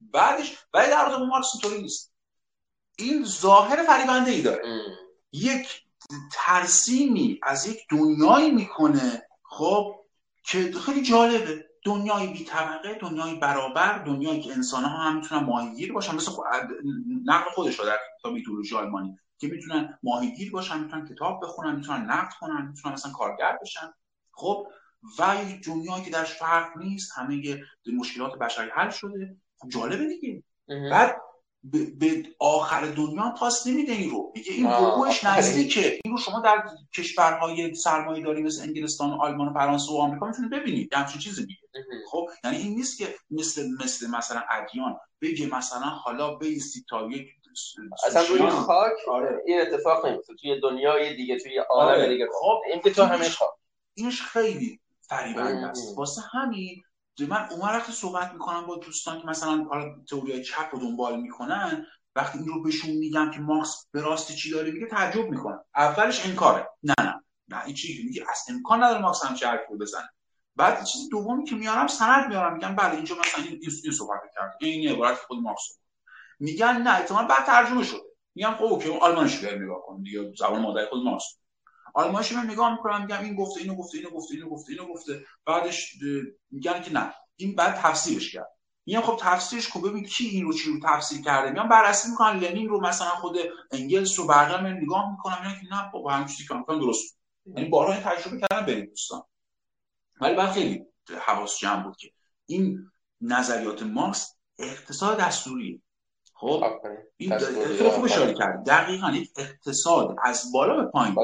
بعدش 0.00 0.56
ولی 0.74 0.90
در 0.90 1.08
مورد 1.08 1.22
مارکس 1.22 1.48
اینطوری 1.54 1.82
نیست. 1.82 2.12
این 2.98 3.24
ظاهر 3.24 3.82
فریبنده 3.82 4.30
ای 4.30 4.42
داره 4.42 4.62
یک 5.32 5.82
ترسیمی 6.32 7.40
از 7.42 7.66
یک 7.66 7.78
دنیایی 7.90 8.50
می‌کنه 8.50 9.28
خب 9.42 9.94
که 10.44 10.72
خیلی 10.86 11.02
جالبه. 11.02 11.64
دنیای 11.84 12.26
بی 12.26 12.44
طبقه 12.44 12.94
دنیای 12.94 13.34
برابر 13.34 13.98
دنیایی 13.98 14.40
که 14.40 14.52
انسان 14.52 14.84
ها 14.84 14.96
هم 14.96 15.16
می‌تونن 15.16 15.44
ماهیگیر 15.44 15.92
باشن. 15.92 16.14
مثل 16.14 16.32
نقل 17.24 17.50
خودش 17.50 17.80
در 17.80 17.98
کتاب 18.18 18.34
ایدولوژی 18.34 18.76
آلمانی. 18.76 19.18
که 19.38 19.48
می‌تونن 19.48 19.98
ماهیگیر 20.02 20.50
باشن 20.50 20.80
می‌تونن 20.80 21.08
کتاب 21.08 21.40
بخونن 21.42 21.76
می‌تونن 21.76 22.04
نقد 22.04 22.32
کنن 22.40 22.68
می‌تونن 22.68 22.94
مثلا 22.94 23.12
کارگر 23.12 23.58
بشن. 23.62 23.92
خب 24.32 24.66
و 25.18 25.36
یک 25.48 25.66
دنیایی 25.66 26.04
که 26.04 26.10
درش 26.10 26.32
فرق 26.32 26.78
نیست 26.78 27.12
همه 27.14 27.60
مشکلات 27.98 28.38
بشری 28.38 28.70
حل 28.74 28.90
شده. 28.90 29.36
خب 29.58 29.68
جالبه 29.68 30.06
دیگه. 30.06 30.42
بعد 30.90 31.16
به 31.98 32.22
آخر 32.40 32.86
دنیا 32.86 33.34
پاس 33.38 33.66
نمیده 33.66 33.92
این 33.92 34.10
رو. 34.10 34.32
میگه 34.34 34.52
این 34.52 34.66
حقوقش 34.66 35.24
نزدیکه. 35.24 36.00
این 36.04 36.12
رو 36.12 36.18
شما 36.18 36.40
در 36.40 36.64
کشورهای 36.94 37.74
سرمایه 37.74 38.24
داری 38.24 38.42
مثل 38.42 38.62
انگلستان 38.62 39.10
و 39.10 39.22
آلمان 39.22 39.48
و 39.48 39.54
فرانسه 39.54 39.92
و 39.92 39.96
آمریکا 39.96 40.26
می‌تونید 40.26 40.50
ببینید. 40.50 40.94
همچین 40.94 41.20
چیزی 41.20 41.40
میگه. 41.40 41.60
خب 42.10 42.28
یعنی 42.44 42.56
این 42.56 42.74
نیست 42.74 42.98
که 42.98 43.14
مثل 43.30 43.68
مثل 43.84 44.10
مثلا 44.10 44.42
ادیان 44.50 44.96
بگه 45.20 45.46
مثلا 45.46 45.86
حالا 45.86 46.34
بیستی 46.34 46.84
تا 46.90 47.08
یک 47.10 47.28
اصلا 48.06 48.22
روی 48.22 48.50
خاک 48.50 48.92
آره. 49.08 49.42
این 49.46 49.60
اتفاق 49.60 50.06
نمیفته 50.06 50.34
توی 50.34 50.60
دنیای 50.60 51.16
دیگه 51.16 51.38
توی 51.38 51.58
عالم 51.58 51.88
آره. 51.88 52.08
دیگه. 52.08 52.28
خب 52.40 52.60
این 52.72 52.82
که 52.82 52.90
تو 52.90 53.02
همه 53.02 53.28
خاک. 53.28 53.50
اینش 53.94 54.22
خیلی 54.22 54.80
فریبنده 55.00 55.66
است 55.66 55.98
واسه 55.98 56.22
همین 56.32 56.82
من 57.28 57.48
اون 57.50 57.60
وقتی 57.60 57.92
صحبت 57.92 58.32
می‌کنم 58.32 58.66
با 58.66 58.76
دوستان 58.76 59.20
که 59.20 59.26
مثلا 59.26 59.64
حالا 59.64 59.94
تئوری 60.10 60.44
چپ 60.44 60.68
رو 60.72 60.78
دنبال 60.78 61.20
می‌کنن 61.20 61.86
وقتی 62.16 62.38
این 62.38 62.48
رو 62.48 62.62
بهشون 62.62 62.90
میگم 62.90 63.30
که 63.30 63.40
مارکس 63.40 63.86
به 63.92 64.00
راستی 64.00 64.34
چی 64.34 64.50
داره 64.50 64.70
میگه 64.70 64.86
تعجب 64.86 65.30
می‌کنن 65.30 65.58
اولش 65.76 66.26
انکاره. 66.26 66.68
نه 66.82 66.94
نه. 67.00 67.24
نه 67.48 67.64
این 67.64 67.74
چیزی 67.74 68.02
میگه 68.02 68.24
اصلا 68.30 68.56
امکان 68.56 68.82
نداره 68.82 69.00
مارکس 69.00 69.24
هم 69.24 69.50
حرفی 69.50 69.72
رو 69.72 69.78
بزنه. 69.78 70.08
بعد 70.56 70.84
چیز 70.84 71.08
دومی 71.08 71.44
که 71.44 71.56
میارم 71.56 71.86
سند 71.86 72.28
میارم. 72.28 72.54
میگم 72.54 72.74
بله 72.74 72.94
اینجا 72.94 73.14
مثلا 73.14 73.44
این 73.44 73.60
این 73.84 73.92
صحبت 73.92 74.20
کرد 74.34 74.56
این 74.60 74.88
عبارت 74.88 75.18
خود 75.18 75.38
مارکس 75.38 75.78
میگن 76.38 76.82
نه 76.82 76.98
احتمال 77.00 77.26
بعد 77.26 77.46
ترجمه 77.46 77.84
شده. 77.84 78.00
میگم 78.34 78.54
خب 78.54 78.64
okay 78.64 78.98
آلمانیش 78.98 79.38
بیار 79.38 79.62
نگاه 79.62 79.82
کن. 79.86 80.02
دیگه 80.02 80.32
زبان 80.38 80.62
مادر 80.62 80.86
خود 80.86 81.02
مارکس 81.04 81.24
آلمانیش 81.94 82.32
من 82.32 82.50
نگاه 82.50 82.72
می‌کنم 82.72 83.00
میگم 83.00 83.24
این 83.24 83.36
گفته 83.36 83.60
اینو 83.60 83.74
گفته 83.74 83.98
اینو 83.98 84.10
گفته 84.10 84.34
اینو 84.34 84.48
گفته 84.48 84.72
اینو 84.72 84.86
گفته. 84.86 85.24
بعدش 85.44 85.94
میگن 86.50 86.82
که 86.82 86.92
نه. 86.92 87.14
این 87.36 87.54
بعد 87.54 87.74
تفسیرش 87.74 88.32
کرد. 88.32 88.48
میگم 88.86 89.00
خب 89.00 89.16
تفسیرش 89.20 89.68
خب 89.72 89.88
ببین 89.88 90.04
کی 90.04 90.26
این 90.26 90.44
رو 90.44 90.52
چی 90.52 90.72
رو 90.72 90.80
تفسیر 90.84 91.22
کرده؟ 91.22 91.50
میگم 91.50 91.68
بررسی 91.68 92.10
می‌کنن. 92.10 92.38
لنین 92.38 92.68
رو 92.68 92.80
مثلا 92.80 93.08
خود 93.08 93.38
انگلس 93.70 94.18
رو 94.18 94.26
بقیه 94.26 94.60
من 94.60 94.72
نگاه 94.72 95.10
می‌کنم. 95.10 95.38
میگم 95.42 95.60
که 95.60 95.74
نه 95.74 95.90
با 95.92 96.12
هم 96.12 96.26
چیزی 96.26 96.48
که 96.48 96.54
می‌کنن 96.54 96.78
درست. 96.78 97.18
یعنی 97.46 97.68
بارها 97.68 98.00
تجربه 98.00 98.40
کردن 98.40 98.66
بریم 98.66 98.86
دوستان. 98.86 99.22
ولی 100.20 100.34
بعد 100.34 100.50
خیلی 100.52 100.84
حواس 101.20 101.58
جمع 101.58 101.82
بود 101.82 101.96
که 101.96 102.10
این 102.46 102.90
نظریات 103.20 103.82
مارکس 103.82 104.36
اقتصاد 104.58 105.18
دستوریه. 105.18 105.80
خب 106.40 106.64
این 107.16 107.38
خوب 107.90 108.04
اشاره 108.04 108.34
کرد. 108.34 108.64
دقیقا 108.66 109.10
یک 109.10 109.30
اقتصاد 109.36 110.16
از 110.22 110.52
بالا 110.52 110.76
به 110.76 110.90
پایین. 110.90 111.14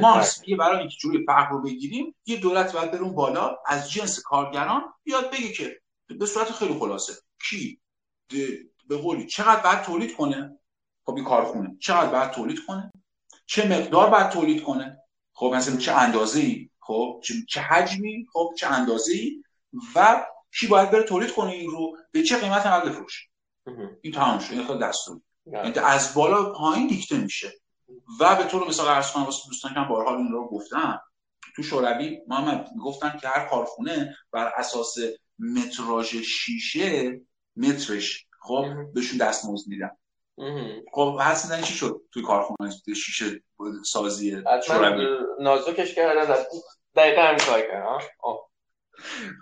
مارکس 0.00 0.42
یه 0.46 0.56
برای 0.56 0.78
اینکه 0.78 0.96
جوری 0.96 1.24
فرق 1.26 1.52
رو 1.52 1.62
بگیریم 1.62 2.14
یه 2.26 2.36
دولت 2.36 2.72
باید 2.72 2.90
بره 2.90 3.04
بالا 3.04 3.56
از 3.66 3.90
جنس 3.90 4.20
کارگران 4.22 4.82
بیاد 5.04 5.30
بگه 5.30 5.52
که 5.52 5.80
به 6.18 6.26
صورت 6.26 6.52
خیلی 6.52 6.74
خلاصه. 6.74 7.12
کی 7.48 7.80
به 8.88 8.96
قولی 8.96 9.26
چقدر 9.26 9.62
باید 9.62 9.82
تولید 9.82 10.16
کنه؟ 10.16 10.58
خب 11.04 11.14
این 11.14 11.24
کارخونه 11.24 11.76
چقدر 11.80 12.10
باید 12.10 12.30
تولید 12.30 12.66
کنه؟ 12.66 12.92
چه 13.46 13.68
مقدار 13.68 14.10
باید 14.10 14.28
تولید 14.28 14.62
کنه؟ 14.62 14.98
خب 15.32 15.52
مثلا 15.54 15.76
چه 15.76 15.92
اندازه 15.92 16.40
ای 16.40 16.70
خب 16.80 17.20
چه 17.48 17.60
حجمی؟ 17.60 18.26
خب 18.32 18.50
چه 18.58 18.66
اندازه 18.66 19.12
ای 19.12 19.42
و 19.94 20.26
کی 20.58 20.66
باید 20.66 20.90
بره 20.90 21.02
تولید 21.02 21.32
کنه 21.32 21.50
این 21.50 21.70
رو؟ 21.70 21.96
به 22.12 22.22
چه 22.22 22.36
قیمت 22.36 22.66
هم 22.66 22.88
بفروشه 22.88 23.29
این 24.02 24.12
تمام 24.12 24.38
شد 24.38 24.52
این 24.52 24.78
دستور. 24.78 25.20
یعنی 25.46 25.78
از 25.78 26.14
بالا 26.14 26.52
پایین 26.52 26.86
دیکته 26.86 27.18
میشه. 27.18 27.52
و 28.20 28.36
به 28.36 28.44
طور 28.44 28.68
مثال 28.68 28.88
عرض 28.88 29.12
کنم 29.12 29.24
واسه 29.24 29.42
دوستان 29.48 29.74
که 29.74 29.80
بارها 29.88 30.16
این 30.16 30.28
رو 30.28 30.48
گفتم 30.48 31.00
تو 31.56 31.62
شوروی 31.62 32.18
محمد 32.28 32.68
گفتن 32.84 33.18
که 33.20 33.28
هر 33.28 33.48
کارخونه 33.48 34.16
بر 34.32 34.52
اساس 34.56 34.96
متراژ 35.38 36.16
شیشه 36.16 37.20
مترش 37.56 38.26
خب 38.40 38.64
بهشون 38.94 39.18
دستمزد 39.18 39.68
میدن. 39.68 39.90
خب 40.92 41.18
حس 41.20 41.62
چی 41.62 41.74
شد 41.74 42.02
توی 42.12 42.22
کارخونه 42.22 42.70
شیشه 42.96 43.42
سازی 43.84 44.42
شوروی؟ 44.66 45.06
نازکش 45.40 45.94
کردن 45.94 46.34
دقیقا 46.96 47.22
همین 47.22 47.38
کار 47.38 47.60
کردن 47.60 47.98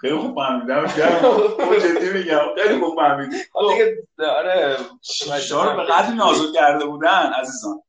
خیلی 0.01 0.17
خوب 0.17 0.35
فهمیدم. 0.35 0.87
جدی 1.79 2.11
میگم. 2.11 2.41
خیلی 2.63 2.81
خوب 2.81 2.97
فهمیدم 2.97 3.37
آره. 3.55 4.77
شار 5.41 5.77
به 5.77 5.83
قدر 5.83 6.15
نازو 6.15 6.53
کرده 6.53 6.87
بودن 6.87 7.33
عزیزان. 7.33 7.83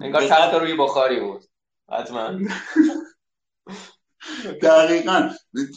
انگار 0.00 0.28
چند 0.28 0.54
روی 0.54 0.76
بخاری 0.76 1.20
بود. 1.20 1.44
حتما. 1.92 2.30
دقیقا. 4.62 5.30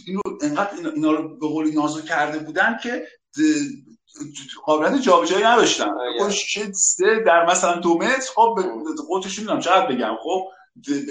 اینو 0.07 0.21
انقدر 0.41 0.89
اینا 0.95 1.11
رو 1.11 1.37
به 1.37 1.47
قولی 1.47 1.71
نازو 1.71 2.01
کرده 2.01 2.39
بودن 2.39 2.77
که 2.83 3.07
قابلیت 4.65 5.01
جابجایی 5.01 5.43
نداشتن. 5.43 5.89
اون 6.19 6.29
شیشه 6.29 6.71
سه 6.71 7.23
در 7.25 7.45
مثلا 7.45 7.79
دو 7.79 7.97
متر. 7.97 8.31
خب 8.35 8.59
قطعش 9.11 9.39
نمی‌دونم 9.39 9.59
چقدر 9.59 9.87
بگم. 9.87 10.15
خب 10.23 10.47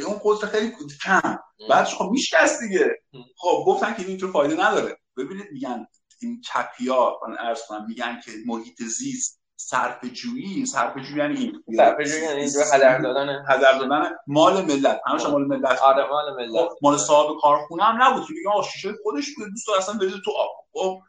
اون 0.07 0.21
قطر 0.25 0.47
خیلی 0.47 0.73
کم. 1.05 1.39
بعدش 1.71 1.95
خب 1.95 2.09
میشکست 2.11 2.63
دیگه. 2.63 3.03
خب 3.37 3.65
گفتن 3.67 3.95
که 3.95 4.07
اینطور 4.07 4.31
فایده 4.31 4.67
نداره. 4.69 4.99
ببینید 5.17 5.47
میگن 5.53 5.87
این 6.23 6.41
چپیا 6.41 7.21
ارز 7.39 7.61
کنم 7.69 7.87
میگن 7.89 8.21
که 8.25 8.31
محیط 8.47 8.83
زیست 8.83 9.41
صرف 9.57 10.05
جویی 10.05 10.67
صرف 10.67 10.97
جویی 10.97 11.19
یعنی 11.19 11.37
این. 11.39 11.63
صرف 11.77 12.01
جویی 12.01 12.23
یعنی 12.23 12.41
اینجا 12.41 12.61
هدر 12.73 12.99
دادن. 12.99 13.45
هدر 13.49 13.79
دادن 13.79 14.11
مال 14.27 14.65
ملت. 14.65 15.01
همش 15.07 15.27
مال 15.27 15.45
ملت. 15.47 15.79
آره 15.79 16.09
مال 16.09 16.37
ملت. 16.37 16.69
خب 16.69 16.77
مال 16.83 16.97
صاحب 16.97 17.37
کارخونه 17.41 17.85
هم 17.85 18.03
نبود. 18.03 18.27
که 18.27 18.33
میگن 18.35 18.51
آ 18.51 18.63
شیشه 18.63 18.95
خودش 19.03 19.35
بود 19.35 19.49
دوست 19.49 19.69
اصلا 19.79 19.95
بریزه 19.95 20.17
تو 20.25 20.31
آب. 20.31 20.51
خب 20.73 21.01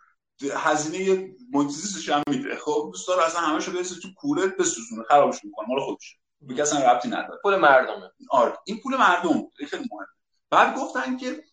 هزینه 0.53 1.29
محیط 1.53 1.69
زیستش 1.69 2.09
هم 2.09 2.23
میده. 2.29 2.55
خب 2.55 2.89
دوست 2.93 3.07
داره 3.07 3.25
اصلا 3.25 3.41
همشو 3.41 3.71
بریزه 3.71 4.01
تو 4.01 4.07
کوره 4.17 4.47
بسوزونه. 4.47 5.03
خرابش 5.03 5.43
می‌کنه. 5.43 5.67
مال 5.69 5.79
خودشه. 5.79 6.15
به 6.41 6.61
اصلا 6.61 6.91
ربطی 6.91 7.07
نداره. 7.09 7.39
پول 7.43 7.55
مردمه. 7.55 8.11
آره. 8.29 8.57
این 8.65 8.79
پول 8.83 8.97
مردم 8.97 9.51
خیلی 9.69 9.87
مهمه. 9.91 10.07
بعد 10.49 10.75
گفتن 10.75 11.17
که 11.17 11.43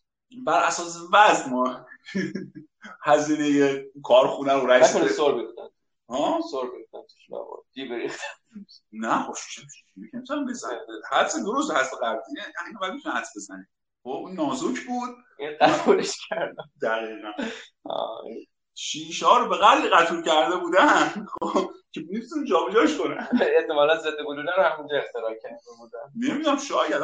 بر 0.46 0.62
اساس 0.62 0.96
وزن 1.12 1.50
ما 1.50 1.86
هزینه 3.04 3.82
کارخونه 4.02 4.52
رو 4.52 4.66
رئیس 4.66 4.96
نکنه 4.96 5.08
سر 5.08 5.32
بگفتن 5.32 5.68
ها؟ 6.08 6.40
سر 6.50 6.66
بگفتن 6.66 7.14
دی 7.72 7.88
بریختن. 7.88 8.26
نه 8.92 9.22
خوش 9.22 9.58
می‌تونم 9.96 10.46
بزنه 10.46 10.80
حدس 11.10 11.36
درست 11.36 11.70
هست 11.70 11.94
قبلی 12.02 12.20
یعنی 12.36 12.78
باید 12.80 12.92
می‌تونه 12.94 13.14
حدس 13.14 13.32
بزنه 13.36 13.68
خب 14.02 14.10
اون 14.10 14.32
نازک 14.32 14.86
بود. 14.86 15.16
قبولش 15.60 16.18
کردم. 16.28 16.70
دقیقا. 16.82 17.32
رو 19.38 19.48
به 19.48 19.56
قدری 19.56 19.88
قطور 19.88 20.22
کرده 20.22 20.56
بودن. 20.56 21.26
خب 21.40 21.70
که 21.94 22.00
می‌تونن 22.08 22.44
جابجاش 22.44 22.98
کنن 22.98 23.28
احتمالا 23.58 23.96
ضد 23.96 24.16
گلوله 24.26 24.52
رو 24.56 24.62
همونجا 24.62 24.96
اختراع 24.96 25.34
کرده 25.42 25.56
بودن 25.78 26.28
نمی‌دونم 26.28 26.58
شاید 26.58 27.02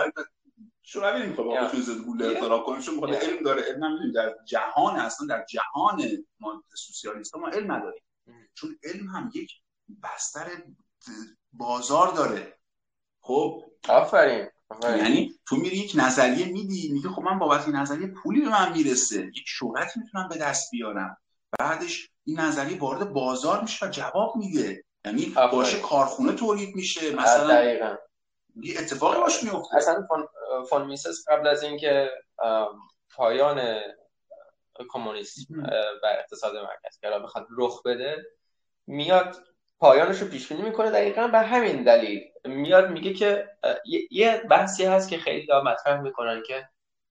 شوروی 0.82 1.22
نمی‌خواد 1.22 1.46
با 1.46 1.68
خودشون 1.68 1.80
ضد 1.80 2.00
گلوله 2.04 2.26
اختراع 2.26 2.64
کنه 2.64 2.82
چون 2.82 2.94
می‌خواد 2.94 3.14
علم 3.14 3.42
داره. 3.42 3.62
علم 3.62 3.84
نمی‌دونیم 3.84 4.12
در 4.12 4.34
جهان 4.44 4.96
اصلا 4.96 5.26
در 5.26 5.44
جهان 5.44 6.02
ما 6.40 6.64
سوسیالیست 6.74 7.36
ما 7.36 7.48
علم 7.48 7.72
نداریم. 7.72 8.02
چون 8.54 8.76
علم 8.84 9.08
هم 9.08 9.30
یک 9.34 9.52
بستر 10.02 10.46
بازار 11.52 12.12
داره. 12.12 12.58
خب؟ 13.20 13.64
آفرین. 13.88 14.48
یعنی 14.82 15.34
تو 15.46 15.56
میری 15.56 15.76
یک 15.76 15.92
نظریه 15.94 16.46
میدی 16.46 16.90
میگه 16.92 17.08
خب 17.08 17.22
من 17.22 17.38
بابت 17.38 17.66
این 17.66 17.76
نظریه 17.76 18.06
پولی 18.06 18.40
به 18.40 18.48
من 18.48 18.72
می‌رسه. 18.72 19.26
یک 19.26 19.44
شهرتی 19.46 20.00
می‌تونم 20.00 20.28
به 20.28 20.36
دست 20.36 20.70
بیارم. 20.70 21.16
بعدش 21.58 22.10
این 22.24 22.40
نظریه 22.40 22.78
وارد 22.78 23.12
بازار 23.12 23.60
میشه 23.60 23.86
و 23.86 23.88
جواب 23.88 24.36
میده. 24.36 24.84
یعنی 25.04 25.34
باشه 25.52 25.80
کارخونه 25.80 26.32
تولید 26.32 26.76
میشه. 26.76 27.14
مثلا 27.14 27.48
دقیقا. 27.48 27.96
یه 28.62 28.78
اتفاقی 28.78 29.20
باش 29.20 29.44
میفته. 29.44 29.76
اصلا 29.76 30.06
فون, 30.08 30.26
فون 30.70 30.86
میسس 30.86 31.28
قبل 31.28 31.46
از 31.48 31.62
اینکه 31.62 32.10
پایان 33.16 33.80
کمونیسم 34.88 35.62
و 36.02 36.06
اقتصاد 36.18 36.56
مرکز 36.56 36.98
که 37.00 37.08
بخواد 37.08 37.46
رخ 37.58 37.82
بده 37.82 38.16
میاد 38.86 39.36
پایانش 39.78 40.18
رو 40.18 40.28
پیش 40.28 40.48
بینی 40.48 40.62
می‌کنه 40.62 40.90
دقیقا 40.90 41.28
به 41.28 41.38
همین 41.38 41.84
دلیل. 41.84 42.20
میاد 42.44 42.90
میگه 42.90 43.14
که 43.14 43.48
یه 44.10 44.42
بحثی 44.50 44.84
هست 44.84 45.08
که 45.08 45.18
خیلی 45.18 45.52
ها 45.52 45.62
مطرح 45.62 46.00
می‌کنن 46.00 46.42
که 46.46 46.68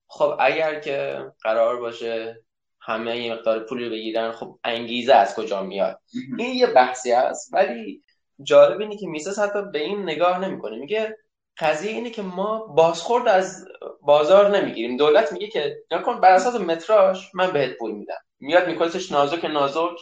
خب 0.07 0.37
اگر 0.39 0.79
که 0.79 1.25
قرار 1.41 1.77
باشه 1.77 2.43
همه 2.89 3.17
یه 3.17 3.33
مقدار 3.33 3.59
پولی 3.59 3.89
بگیرن 3.89 4.31
خب 4.31 4.59
انگیزه 4.63 5.13
از 5.13 5.35
کجا 5.35 5.63
میاد؟ 5.63 6.01
این 6.37 6.55
یه 6.55 6.67
بحثی 6.67 7.11
هست 7.11 7.53
ولی 7.53 8.03
جالب 8.43 8.79
اینه 8.79 8.97
که 8.97 9.07
میسه 9.07 9.41
حتی 9.41 9.61
به 9.73 9.79
این 9.79 10.03
نگاه 10.03 10.39
نمی‌کنه. 10.39 10.77
میگه 10.77 11.17
قضیه 11.57 11.91
اینه 11.91 12.09
که 12.09 12.21
ما 12.21 12.65
بازخورد 12.65 13.27
از 13.27 13.65
بازار 14.01 14.57
نمی‌گیریم. 14.57 14.97
دولت 14.97 15.33
میگه 15.33 15.47
که 15.47 15.77
نکن 15.91 16.19
بر 16.19 16.31
اساس 16.31 16.55
متراژ 16.55 17.25
من 17.33 17.51
بهت 17.51 17.77
پول 17.77 17.91
میدم. 17.91 18.17
میاد 18.39 18.67
میکنتش 18.67 19.11
نازک 19.11 19.45
نازک 19.45 19.99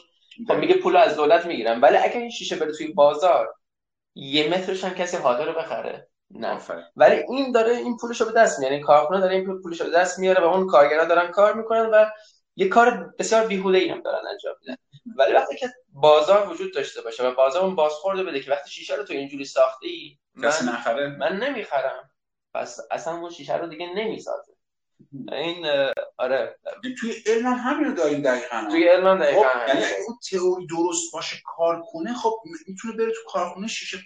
خب 0.48 0.54
میگه 0.54 0.76
پول 0.76 0.96
از 0.96 1.16
دولت 1.16 1.46
می‌گیرم. 1.46 1.82
ولی 1.82 1.98
اگر 1.98 2.20
این 2.20 2.30
شیشه 2.30 2.56
بره 2.56 2.72
توی 2.72 2.88
بازار 2.88 3.54
یه 4.16 4.50
مترش 4.50 4.84
هم 4.84 4.94
کسی 4.94 5.18
حاضر 5.18 5.46
رو 5.46 5.54
بخره. 5.54 6.08
نه. 6.32 6.58
ولی 6.96 7.16
این 7.16 7.52
داره 7.52 7.72
این 7.72 7.98
پولش 7.98 8.22
رو 8.22 8.28
به 8.28 8.34
دست 8.34 8.60
میاره. 8.60 8.76
این 8.76 8.84
کارخونه 8.84 9.20
داره 9.20 9.36
این 9.36 9.62
پولش 9.62 9.82
رو 9.82 9.88
به 9.88 9.94
دست 9.94 10.20
میاره 10.20 10.42
و 10.42 10.48
اون 10.48 10.68
کارگرا 10.68 11.06
دارن 11.06 11.32
کار 11.32 11.54
می‌کنن 11.54 11.86
و 11.86 12.06
یه 12.58 12.68
کار 12.68 13.14
بسیار 13.20 13.48
بیهوده 13.48 13.78
ای 13.78 13.90
هم 13.90 14.02
دارن 14.02 14.28
انجام 14.28 14.56
میدن. 14.62 14.76
ولی 15.18 15.34
وقتی 15.34 15.56
که 15.56 15.70
بازار 15.94 16.50
وجود 16.50 16.74
داشته 16.74 17.02
باشه 17.02 17.28
و 17.28 17.36
بازار 17.36 17.64
اون 17.64 17.76
بازخورده 17.76 18.24
بده 18.24 18.40
که 18.40 18.52
وقتی 18.52 18.70
شیشه 18.72 18.96
رو 18.96 19.04
تو 19.04 19.14
اینجوری 19.14 19.46
ساخته 19.46 19.88
ای 19.88 20.18
من, 20.36 21.16
من 21.18 21.38
نمی‌خرم. 21.38 22.10
پس 22.54 22.80
اصلا 22.92 23.18
اون 23.18 23.30
شیشه 23.30 23.58
رو 23.58 23.68
دیگه 23.68 23.88
نمی‌سازه. 23.96 24.54
این 25.32 25.66
آره. 26.18 26.60
توی 27.00 27.14
علم 27.26 27.46
هم 27.46 27.54
همین 27.54 27.86
رو 27.86 27.94
داریم 27.94 28.22
دقیقا. 28.22 28.68
توی 28.72 28.88
علم 28.88 29.08
هم 29.08 29.18
دقیقا 29.18 29.42
خب 29.42 29.68
یعنی 29.68 29.84
اون 30.08 30.18
تئوری 30.32 30.68
درست 30.68 31.14
باشه 31.14 31.38
کار 31.46 31.82
کنه 31.92 32.14
خب 32.14 32.42
می‌تونه 32.68 32.98
بره 32.98 33.12
تو 33.12 33.32
کارخونه 33.32 33.68
شیشه 33.68 33.98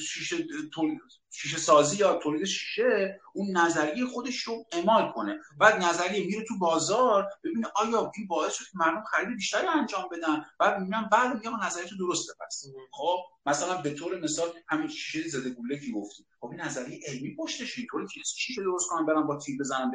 شیشه 0.00 0.36
تولید 0.74 0.98
شیشه 1.36 1.58
سازی 1.58 1.96
یا 1.96 2.14
تولید 2.14 2.44
شیشه 2.44 3.20
اون 3.34 3.56
نظریه 3.56 4.06
خودش 4.06 4.42
رو 4.42 4.66
اعمال 4.72 5.12
کنه. 5.12 5.40
بعد 5.58 5.82
نظریه 5.82 6.26
میره 6.26 6.44
تو 6.44 6.58
بازار 6.58 7.28
ببینه 7.44 7.66
آیا 7.76 8.12
این 8.16 8.26
باعث 8.26 8.54
شد 8.54 8.64
که 8.64 8.70
مردم 8.74 9.04
خرید 9.04 9.36
بیشتری 9.36 9.66
انجام 9.66 10.08
بدن. 10.12 10.44
بعد 10.58 10.78
می‌بینن 10.78 11.08
بعد 11.12 11.34
میگه 11.34 11.66
نظریه 11.66 11.88
تو 11.88 11.96
درسته 11.96 12.32
پس. 12.40 12.64
خب 12.92 13.16
مثلا 13.46 13.80
به 13.80 13.90
طور 13.90 14.20
مثال 14.20 14.48
همین 14.68 14.88
شیشه 14.88 15.28
زده 15.28 15.50
گوله 15.50 15.78
که 15.78 15.92
گفتی 15.92 16.26
خب 16.40 16.46
این 16.46 16.60
نظریه 16.60 17.00
علمی 17.06 17.36
پشتش 17.36 17.78
اینطوری 17.78 18.06
که 18.06 18.20
شیشه 18.26 18.62
درست 18.62 18.88
کنن 18.88 19.06
برن 19.06 19.26
با 19.26 19.38
تیر 19.38 19.58
بزنن 19.58 19.90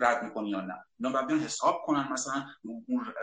رد 0.00 0.22
می‌کنی 0.24 0.50
یا 0.50 0.60
نه. 0.60 0.74
اینا 1.00 1.12
باید 1.12 1.26
بیان 1.26 1.40
حساب 1.40 1.82
کنن 1.86 2.12
مثلا 2.12 2.46
اون 2.62 3.14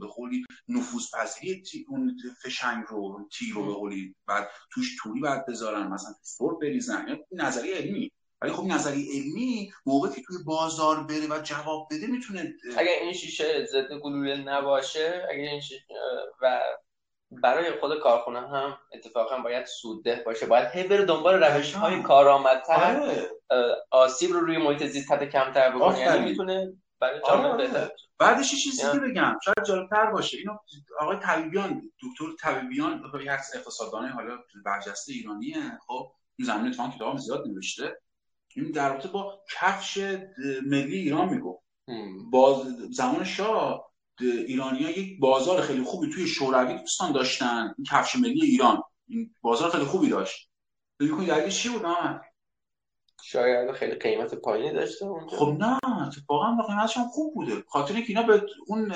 به 0.00 0.06
قولی 0.06 0.44
نفوذ 0.68 1.06
پذیری 1.14 1.62
اون 1.88 2.16
فشنگ 2.42 2.84
رو 2.88 3.28
تیر 3.32 3.54
رو 3.54 3.66
به 3.66 3.72
قولی 3.72 4.14
بعد 4.26 4.48
توش 4.72 4.96
توری 5.02 5.20
باید 5.20 5.46
بذارن 5.46 5.86
مثلا 5.86 6.14
سر 6.22 6.48
بریزن. 6.60 7.18
نظریه 7.32 7.74
علمی. 7.74 8.12
ولی 8.42 8.52
خب 8.52 8.64
نظریه 8.64 9.12
علمی 9.12 9.72
موقعی 9.86 10.14
که 10.14 10.22
توی 10.22 10.36
بازار 10.46 11.04
بره 11.04 11.26
و 11.30 11.40
جواب 11.42 11.88
بده 11.90 12.06
می‌تونه 12.06 12.54
اگر 12.76 12.92
این 13.02 13.12
شیشه 13.12 13.66
ضد 13.66 13.98
گلوله 14.02 14.36
نباشه 14.36 15.26
اگر 15.30 15.42
این 15.42 15.60
شیشه 15.60 15.84
و 16.42 16.60
برای 17.30 17.72
خود 17.80 17.98
کارخونه 17.98 18.40
هم 18.40 18.78
اتفاقا 18.92 19.38
باید 19.38 19.66
سودده 19.66 20.22
باشه. 20.26 20.46
باید 20.46 20.68
هی 20.68 20.82
بره 20.82 21.04
دنبال 21.04 21.42
روش 21.44 21.74
های 21.74 22.02
کارآمدتر. 22.02 23.00
آره. 23.00 23.28
آسیب 23.90 24.32
رو 24.32 24.40
روی 24.40 24.58
محیط 24.58 24.86
زیست 24.86 25.12
حد 25.12 25.24
کمتر 25.24 25.70
بکنه. 25.70 25.98
یعنی 25.98 26.30
می‌تونه 26.30 26.72
برای 27.00 27.20
جامعه 27.28 27.46
آره. 27.46 27.66
بهتر. 27.66 27.90
بعدش 28.18 28.50
چیزی 28.50 28.92
که 28.92 28.98
بگم 28.98 29.38
شاید 29.44 29.66
جالبتر 29.66 30.06
باشه. 30.06 30.38
اینو 30.38 30.56
آقای 31.00 31.16
طبیبیان 31.16 31.82
دکتر 32.02 32.24
طبیبیان 32.40 33.02
یک 33.20 33.28
اقتصاددان 33.54 34.08
حالا 34.08 34.38
برجسته 34.64 35.12
ایرانیه. 35.12 35.78
خب 35.86 36.12
این 36.38 36.46
زمینه 36.48 36.76
تو 36.76 36.90
کتاب 36.96 37.16
زیاد 37.16 37.46
نوشته. 37.46 38.00
این 38.56 38.70
در 38.70 38.92
رابطه 38.92 39.08
با 39.08 39.40
کفش 39.50 39.98
ملی 40.66 40.96
ایران 40.96 41.28
می‌گفت. 41.28 41.62
با 42.30 42.64
زمان 42.90 43.24
شاه 43.24 43.87
ایرانیا 44.20 44.90
یک 44.90 45.20
بازار 45.20 45.60
خیلی 45.60 45.82
خوبی 45.82 46.10
توی 46.10 46.26
شوروی 46.26 46.78
دوستان 46.78 47.12
داشتن 47.12 47.74
این 47.78 47.86
کفش 47.90 48.16
ملی 48.16 48.46
ایران. 48.46 48.82
این 49.08 49.34
بازار 49.42 49.70
خیلی 49.70 49.84
خوبی 49.84 50.08
داشت. 50.08 50.48
فکر 50.98 51.10
کنید 51.10 51.28
دلیل 51.28 51.50
چی 51.50 51.68
بود 51.68 51.86
نه 51.86 52.20
شاید 53.22 53.72
خیلی 53.72 53.94
قیمت 53.94 54.34
پایینی 54.34 54.72
داشته 54.72 55.06
اونجا. 55.06 55.36
خب 55.36 55.56
نه 55.58 55.78
اتفاقا 56.06 56.52
با 56.52 56.66
قیمتش 56.66 56.96
هم 56.96 57.08
خوب 57.08 57.34
بوده. 57.34 57.64
خاطر 57.68 57.94
که 57.94 58.04
اینا 58.08 58.22
به 58.22 58.46
اون 58.66 58.92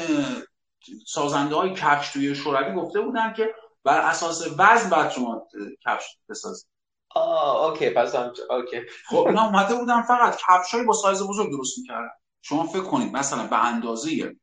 سازنده 1.06 1.54
های 1.54 1.74
کفش 1.74 2.12
توی 2.12 2.34
شوروی 2.34 2.74
گفته 2.74 3.00
بودن 3.00 3.32
که 3.32 3.54
بر 3.84 4.00
اساس 4.00 4.46
وزن 4.58 4.90
بعد 4.90 5.10
شما 5.10 5.48
کفش 5.86 6.04
بسازید. 6.28 6.68
آه 7.14 7.64
okay 7.66 7.90
پس 7.90 8.14
هم 8.14 8.32
okay. 8.50 8.80
خب 9.06 9.26
اینا 9.26 9.46
اومده 9.46 9.74
بودن 9.74 10.02
فقط 10.02 10.38
کفشای 10.48 10.84
با 10.84 10.92
سایز 10.92 11.22
بزرگ 11.22 11.50
درست 11.50 11.78
می‌کردن. 11.78 12.10
شما 12.42 12.66
فکر 12.66 12.82
کنید 12.82 13.12
مثلا 13.12 13.46
به 13.46 13.64
اندازه 13.64 14.36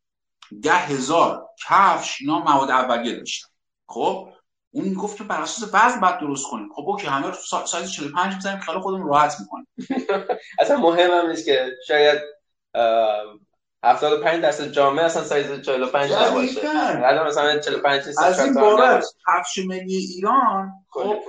ده 0.64 0.74
هزار 0.74 1.50
کفش 1.68 2.22
اینا 2.22 2.40
مواد 2.40 2.72
اولیه 2.72 3.16
داشتن. 3.16 3.48
خب؟ 3.88 4.30
اون 4.72 4.94
گفت 4.94 5.18
که 5.18 5.24
بر 5.24 5.42
اساس 5.42 5.70
وزن 5.74 6.00
بعد 6.00 6.20
درست 6.20 6.46
کنیم 6.48 6.70
خب 6.76 6.90
okay 6.90 7.08
همه 7.08 7.28
رو 7.28 7.34
سایز 7.66 7.92
45 7.92 8.36
می‌زنیم 8.36 8.60
خیلی 8.60 8.80
خودمون 8.80 9.08
راحت 9.08 9.36
می‌کنیم. 9.40 9.68
اصلا 10.60 10.78
مهم 10.78 11.12
هم 11.12 11.30
نیست 11.30 11.46
که 11.46 11.70
شاید 11.88 12.20
75 13.84 14.42
درصد 14.42 14.72
جامعه 14.72 15.06
اصلا 15.06 15.24
سایز 15.24 15.62
45 15.62 16.12
باشه 16.12 16.70
الان 17.06 17.28
مثلا 17.28 17.60
45 17.60 18.04
از 18.24 18.40
این 18.40 18.54
بابت 18.54 19.06
کفش 19.28 19.58
ملی 19.58 19.96
ایران 19.96 20.72
خب 20.90 21.20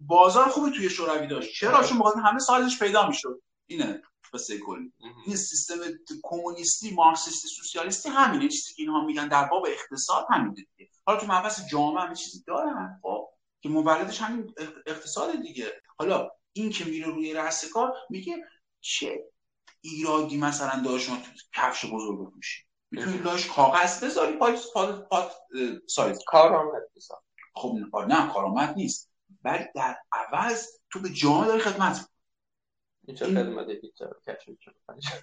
بازار 0.00 0.44
خوبی 0.44 0.70
توی 0.70 0.90
شوروی 0.90 1.26
داشت. 1.26 1.54
چرا؟ 1.54 1.82
چون 1.82 2.02
همه 2.24 2.38
سایزش 2.38 2.78
پیدا 2.78 3.08
می‌شد. 3.08 3.42
اینه. 3.66 4.02
قصه 4.32 4.58
کلی 4.58 4.92
این 5.26 5.36
سیستم 5.36 5.74
کمونیستی 6.22 6.94
مارکسیستی 6.94 7.48
سوسیالیستی 7.48 8.08
همینه. 8.08 8.48
چیزی 8.48 8.74
که 8.74 8.82
اینها 8.82 9.04
میگن 9.04 9.28
در 9.28 9.44
باب 9.44 9.66
اقتصاد 9.66 10.26
همینه 10.30 10.54
دیگه. 10.54 10.90
حالا 11.06 11.20
تو 11.20 11.26
مبحث 11.26 11.68
جامعه 11.70 12.02
هم 12.02 12.14
چیزی 12.14 12.44
دارن 12.46 13.00
خب؟ 13.02 13.28
که 13.60 13.68
مولدش 13.68 14.20
همین 14.20 14.54
اقتصاد 14.86 15.42
دیگه. 15.42 15.72
حالا 15.98 16.30
این 16.52 16.70
که 16.70 16.84
میره 16.84 17.06
روی 17.06 17.32
رأس 17.32 17.64
کار 17.64 17.94
میگه 18.10 18.44
چه 18.80 19.24
ایرادی 19.80 20.36
مثلا 20.36 20.82
داره 20.82 20.98
شما 20.98 21.18
کفش 21.54 21.86
بزرگ 21.86 22.28
بپوشی 22.28 22.64
می‌تونی 22.90 23.18
لاش 23.18 23.46
کاغذ 23.46 24.04
بذاری 24.04 24.36
پای 24.36 24.58
پاد 24.74 25.08
پاد 25.08 25.32
سایز. 25.86 26.18
کارآمد 26.26 26.82
خب 27.54 27.76
نه 28.08 28.32
کارآمد 28.32 28.74
نیست. 28.76 29.10
ولی 29.44 29.64
در 29.74 29.96
عوض 30.12 30.66
تو 30.90 31.00
به 31.00 31.08
جامعه 31.08 31.46
داری 31.46 31.60
خدمت 31.60 32.10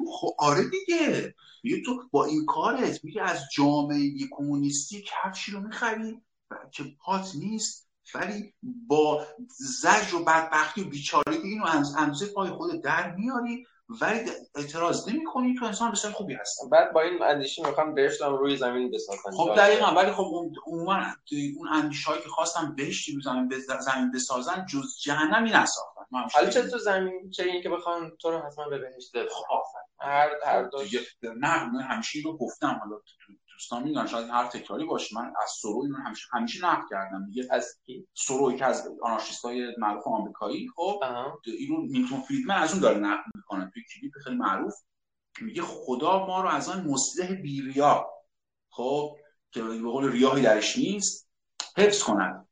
خب 0.10 0.36
آره 0.39 0.63
دیگه. 0.69 1.36
میگه 1.63 1.82
تو 1.86 2.04
با 2.12 2.26
این 2.26 2.45
کارت 2.45 3.04
میگه 3.04 3.21
از 3.21 3.39
جامعه 3.54 4.12
کمونیستی 4.32 5.06
کفشی 5.08 5.52
رو 5.52 5.60
می‌خری 5.60 6.21
که 6.71 6.84
پات 7.00 7.32
نیست. 7.36 7.88
ولی 8.15 8.54
با 8.88 9.28
زجر 9.58 10.15
و 10.15 10.23
بدبختی 10.23 10.82
و 10.82 10.89
بیچارگی 10.89 11.47
اینو 11.47 11.65
از 11.65 11.95
اندازه 11.97 12.26
پای 12.26 12.50
خود 12.50 12.82
در 12.84 13.15
میاری 13.15 13.65
ولی 14.02 14.32
اعتراض 14.56 15.10
نمی 15.10 15.26
کنی 15.26 15.56
تو 15.56 15.65
انسان 15.65 15.91
بسیار 15.91 16.13
خوبی 16.13 16.34
هست 16.34 16.69
بعد 16.71 16.93
با 16.93 17.02
این 17.02 17.23
اندیشی 17.23 17.63
می‌خوام 17.63 17.93
بهشتم 17.93 18.36
روی 18.36 18.58
زمین 18.58 18.91
بسازن 18.91 19.32
خب 19.32 19.56
دقیقا. 19.56 19.86
ولی 19.86 20.12
خب 20.12 20.52
عموما 20.67 21.06
اون 21.58 21.67
اندیشه 21.71 22.10
هایی 22.10 22.21
که 22.21 22.30
خواستم 22.30 22.76
بهشتی 22.78 23.15
رو 23.15 23.21
زمین, 23.21 23.50
زمین 23.80 24.12
بسازن 24.12 24.65
جز 24.69 24.97
جهنمی 25.00 25.50
نساختن 25.50 25.96
حالا 26.12 26.50
چه 26.50 26.70
تو 26.70 26.78
زمین 26.78 27.30
چه 27.30 27.43
این 27.43 27.62
که 27.62 27.70
بخوان 27.70 28.17
تو 28.22 28.32
رو 28.32 28.39
حتما 28.39 28.70
به 28.70 28.78
بهشت 28.78 29.12
خب 29.30 29.63
هر 30.00 30.30
هر 30.46 30.63
دو 30.63 30.84
نه 31.24 31.74
من 31.74 31.82
همیشه 31.82 32.20
اینو 32.20 32.38
گفتم. 32.38 32.80
حالا 32.84 33.02
دوستان 33.54 33.84
می‌دونن 33.84 34.08
شاید 34.08 34.30
هر 34.30 34.48
تکراری 34.48 34.86
باشه. 34.86 35.15
من 35.15 35.26
از 35.43 35.52
سرو 35.62 35.82
اینو 35.84 35.98
همیشه 35.98 36.28
همیشه 36.32 36.65
نقد 36.65 36.84
کردم. 36.89 37.22
میگه 37.28 37.48
از 37.52 37.80
کی؟ 37.86 38.08
سرو 38.13 38.58
که 38.58 38.66
از 38.66 38.88
های 39.43 39.76
معروف 39.78 40.08
آمریکایی. 40.08 40.68
خب 40.76 41.03
اینو 41.45 41.82
میلتون 41.82 42.22
فریدمن 42.22 42.55
از 42.55 42.72
اون 42.72 42.82
داره 42.82 42.97
نقد 42.97 43.26
می‌کنه. 43.36 43.72
توی 43.74 43.84
کلیپ 43.84 44.12
خیلی 44.24 44.36
معروف. 44.36 44.74
میگه 45.41 45.62
خدا 45.62 46.26
ما 46.26 46.41
رو 46.41 46.49
از 46.49 46.70
آن 46.70 46.84
مصلح 46.88 47.34
بیریا 47.34 48.10
خب 48.70 49.16
که 49.51 49.64
به 49.64 49.82
قول 49.82 50.12
ریاهی 50.12 50.41
درش 50.41 50.78
نیست 50.78 51.30
حفظ 51.78 52.03
کنند 52.03 52.47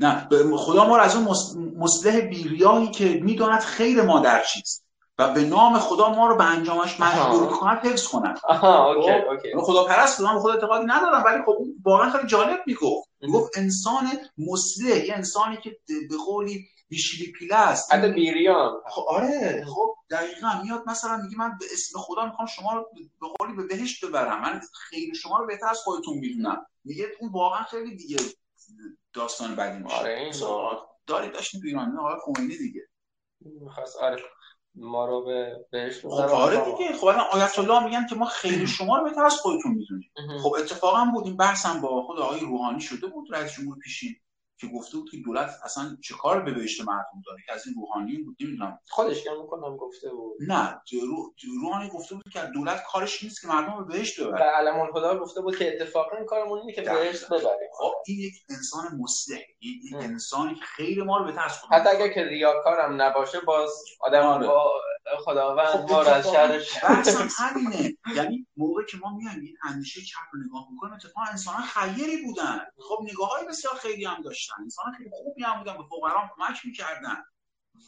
نه 0.00 0.28
خدا 0.56 0.84
ما 0.84 0.98
از 0.98 1.16
اون 1.16 1.36
مصلح 1.78 2.20
بیریاهی 2.20 2.90
که 2.90 3.20
می‌داند 3.22 3.60
خیر 3.60 4.02
ما 4.02 4.20
در 4.20 4.42
چیست. 4.52 4.84
و 5.18 5.34
به 5.34 5.44
نام 5.44 5.78
خدا 5.78 6.08
ما 6.14 6.28
رو 6.28 6.36
به 6.36 6.44
انجامش 6.44 7.00
مجبور 7.00 7.46
کند 7.46 7.86
حفظ 7.86 8.08
کند. 8.08 8.38
اوکی 8.48 8.58
خب؟ 8.58 9.28
اوکی. 9.30 9.48
خدا 9.60 9.84
پرست 9.84 10.18
خدا 10.18 10.40
خدا 10.40 10.52
اعتقادی 10.52 10.84
ندارم 10.86 11.22
ولی 11.26 11.42
خب 11.46 11.58
واقعا 11.84 12.10
خیلی 12.10 12.26
جالب 12.26 12.58
می‌گفت. 12.66 13.08
گفت 13.34 13.58
انسان 13.58 14.04
مسلح 14.38 15.06
یه 15.06 15.14
انسانی 15.14 15.56
که 15.56 15.76
به 15.88 16.16
قولی 16.26 16.64
بیشیلی 16.88 17.32
پیله 17.32 17.56
است. 17.56 17.94
حتی 17.94 18.12
بیریان. 18.12 18.72
خب 18.90 19.02
آره 19.08 19.64
خب 19.68 19.94
دقیقا 20.10 20.48
میاد 20.62 20.82
مثلا 20.86 21.16
میگه 21.16 21.38
من 21.38 21.50
به 21.60 21.66
اسم 21.72 21.98
خدا 21.98 22.26
می‌خوام 22.26 22.46
شما 22.46 22.72
رو 22.72 22.86
به 23.20 23.26
قولی 23.38 23.56
به 23.56 23.66
بهشت 23.66 24.04
ببرم. 24.04 24.42
من 24.42 24.60
خیلی 24.88 25.14
شما 25.14 25.38
رو 25.38 25.46
بهتر 25.46 25.68
از 25.68 25.78
خودتون 25.78 26.18
می‌دونم. 26.18 26.66
میگه 26.84 27.06
اون 27.20 27.30
واقعا 27.32 27.62
خیلی 27.62 27.96
دیگه 27.96 28.16
داستان 29.12 29.56
بدی 29.56 29.78
میشه. 29.78 29.96
آره 29.96 30.18
این 30.18 30.32
داری 31.06 31.30
داشتیم 31.30 31.60
تو 31.60 31.66
ایران 31.66 31.98
آقای 31.98 32.16
خمینی 32.24 32.58
دیگه. 32.58 32.80
می‌خواست 33.40 33.96
آره 33.96 34.22
ما 34.74 35.06
رو 35.06 35.24
به 35.24 35.66
بهش 35.70 36.04
آره 36.04 36.64
دیگه 36.64 36.92
خب 36.92 37.06
الان 37.06 37.26
آیت 37.32 37.58
الله 37.58 37.84
میگن 37.84 38.06
که 38.06 38.14
ما 38.14 38.26
خیلی 38.26 38.66
شما 38.78 38.98
رو 38.98 39.04
بهتر 39.04 39.24
از 39.24 39.36
خودتون 39.36 39.72
می‌دونیم. 39.72 40.12
خب 40.42 40.54
اتفاقا 40.58 41.04
بود 41.14 41.26
این 41.26 41.36
بحثم 41.36 41.80
با 41.80 42.02
خود 42.02 42.18
آقای 42.18 42.40
روحانی 42.40 42.80
شده 42.80 43.06
بود 43.06 43.34
رئیس 43.34 43.52
جمهور 43.52 43.78
پیشین. 43.78 44.16
که 44.60 44.66
گفته 44.66 44.96
بود 44.96 45.10
که 45.10 45.16
دولت 45.16 45.50
اصلا 45.64 45.96
چه 46.02 46.14
کار 46.14 46.40
به 46.40 46.52
بهشت 46.52 46.80
مردم 46.80 47.22
داره؟ 47.26 47.42
که 47.46 47.52
از 47.52 47.66
این 47.66 47.74
روحانی 47.74 48.16
بود 48.16 48.36
نمی‌دونم. 48.40 48.78
خودش 48.88 49.24
که 49.24 49.30
می‌کنم 49.42 49.76
گفته 49.76 50.10
بود. 50.10 50.36
نه 50.48 50.80
رو... 51.02 51.34
روحانی 51.62 51.88
گفته 51.88 52.14
بود 52.14 52.24
که 52.32 52.40
دولت 52.54 52.82
کارش 52.92 53.24
نیست 53.24 53.40
که 53.40 53.48
مردم 53.48 53.78
رو 53.78 53.84
بهشت 53.84 54.20
ببره. 54.20 54.44
و 54.44 54.50
علم 54.50 54.80
الهدا 54.80 55.18
گفته 55.18 55.40
بود 55.40 55.56
که 55.56 55.74
اتفاقا 55.74 56.16
این 56.16 56.26
کارمون 56.26 56.58
اینه 56.58 56.72
که 56.72 56.82
بهشت 56.82 57.26
ببریم. 57.26 57.68
خب 57.78 57.92
این 58.06 58.20
یک 58.20 58.34
انسان 58.50 58.84
مصلح. 58.98 59.38
یک 59.60 59.94
انسانی 59.94 60.54
که 60.54 60.64
خیلی 60.64 61.02
ما 61.02 61.18
رو 61.18 61.24
به 61.24 61.32
ترس 61.32 61.62
حتی 61.70 61.88
اگر 61.88 62.08
که 62.08 62.24
ریاکارم 62.24 63.02
نباشه 63.02 63.40
باز 63.40 63.84
آدم 64.00 64.22
آره. 64.22 64.46
با 64.46 64.72
خداوند 65.18 65.66
خب 65.66 65.92
ما 65.92 66.02
رو 66.02 66.08
از 66.08 66.28
شرش 66.30 66.70
همینه. 67.38 67.96
یعنی 68.16 68.46
موقع 68.56 68.84
که 68.84 68.96
ما 68.96 69.16
میایم 69.16 69.40
این 69.40 69.56
اندیشه 69.64 70.00
چپ 70.00 70.18
رو 70.32 70.40
نگاه 70.46 70.66
می‌کنیم 70.70 70.94
اتفاقا 70.94 71.26
انسان 71.30 71.62
خیری 71.62 72.24
بودن. 72.24 72.58
خب 72.78 72.98
نگاه 73.10 73.30
های 73.30 73.46
بسیار 73.46 73.74
خیلی 73.74 74.04
هم 74.04 74.22
داشتن. 74.22 74.54
انسان 74.62 74.92
خیلی 74.98 75.10
خوبی 75.12 75.42
هم 75.42 75.58
بودن 75.58 75.76
به 75.76 75.84
فقرا 75.90 76.30
کمک 76.36 76.58
می‌کردن. 76.64 77.24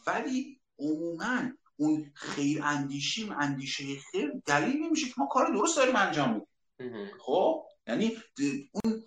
ولی 0.07 0.61
عموما 0.79 1.39
اون 1.75 2.11
خیر 2.15 2.63
اندیشیم 2.63 3.31
اندیشه 3.31 3.83
خیر 4.11 4.33
دلیل 4.45 4.83
نمیشه 4.85 5.07
که 5.07 5.13
ما 5.17 5.27
کار 5.27 5.53
درست 5.53 5.77
داریم 5.77 5.95
انجام 5.95 6.47
میدیم 6.79 7.11
خب 7.19 7.65
یعنی 7.87 8.17
اون 8.71 9.03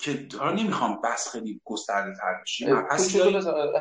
که 0.00 0.28
حالا 0.38 0.52
نمی‌خوام 0.52 1.00
بس 1.00 1.28
خیلی 1.28 1.60
گسترده 1.64 2.16
تر 2.16 2.40
بشیم 2.42 2.86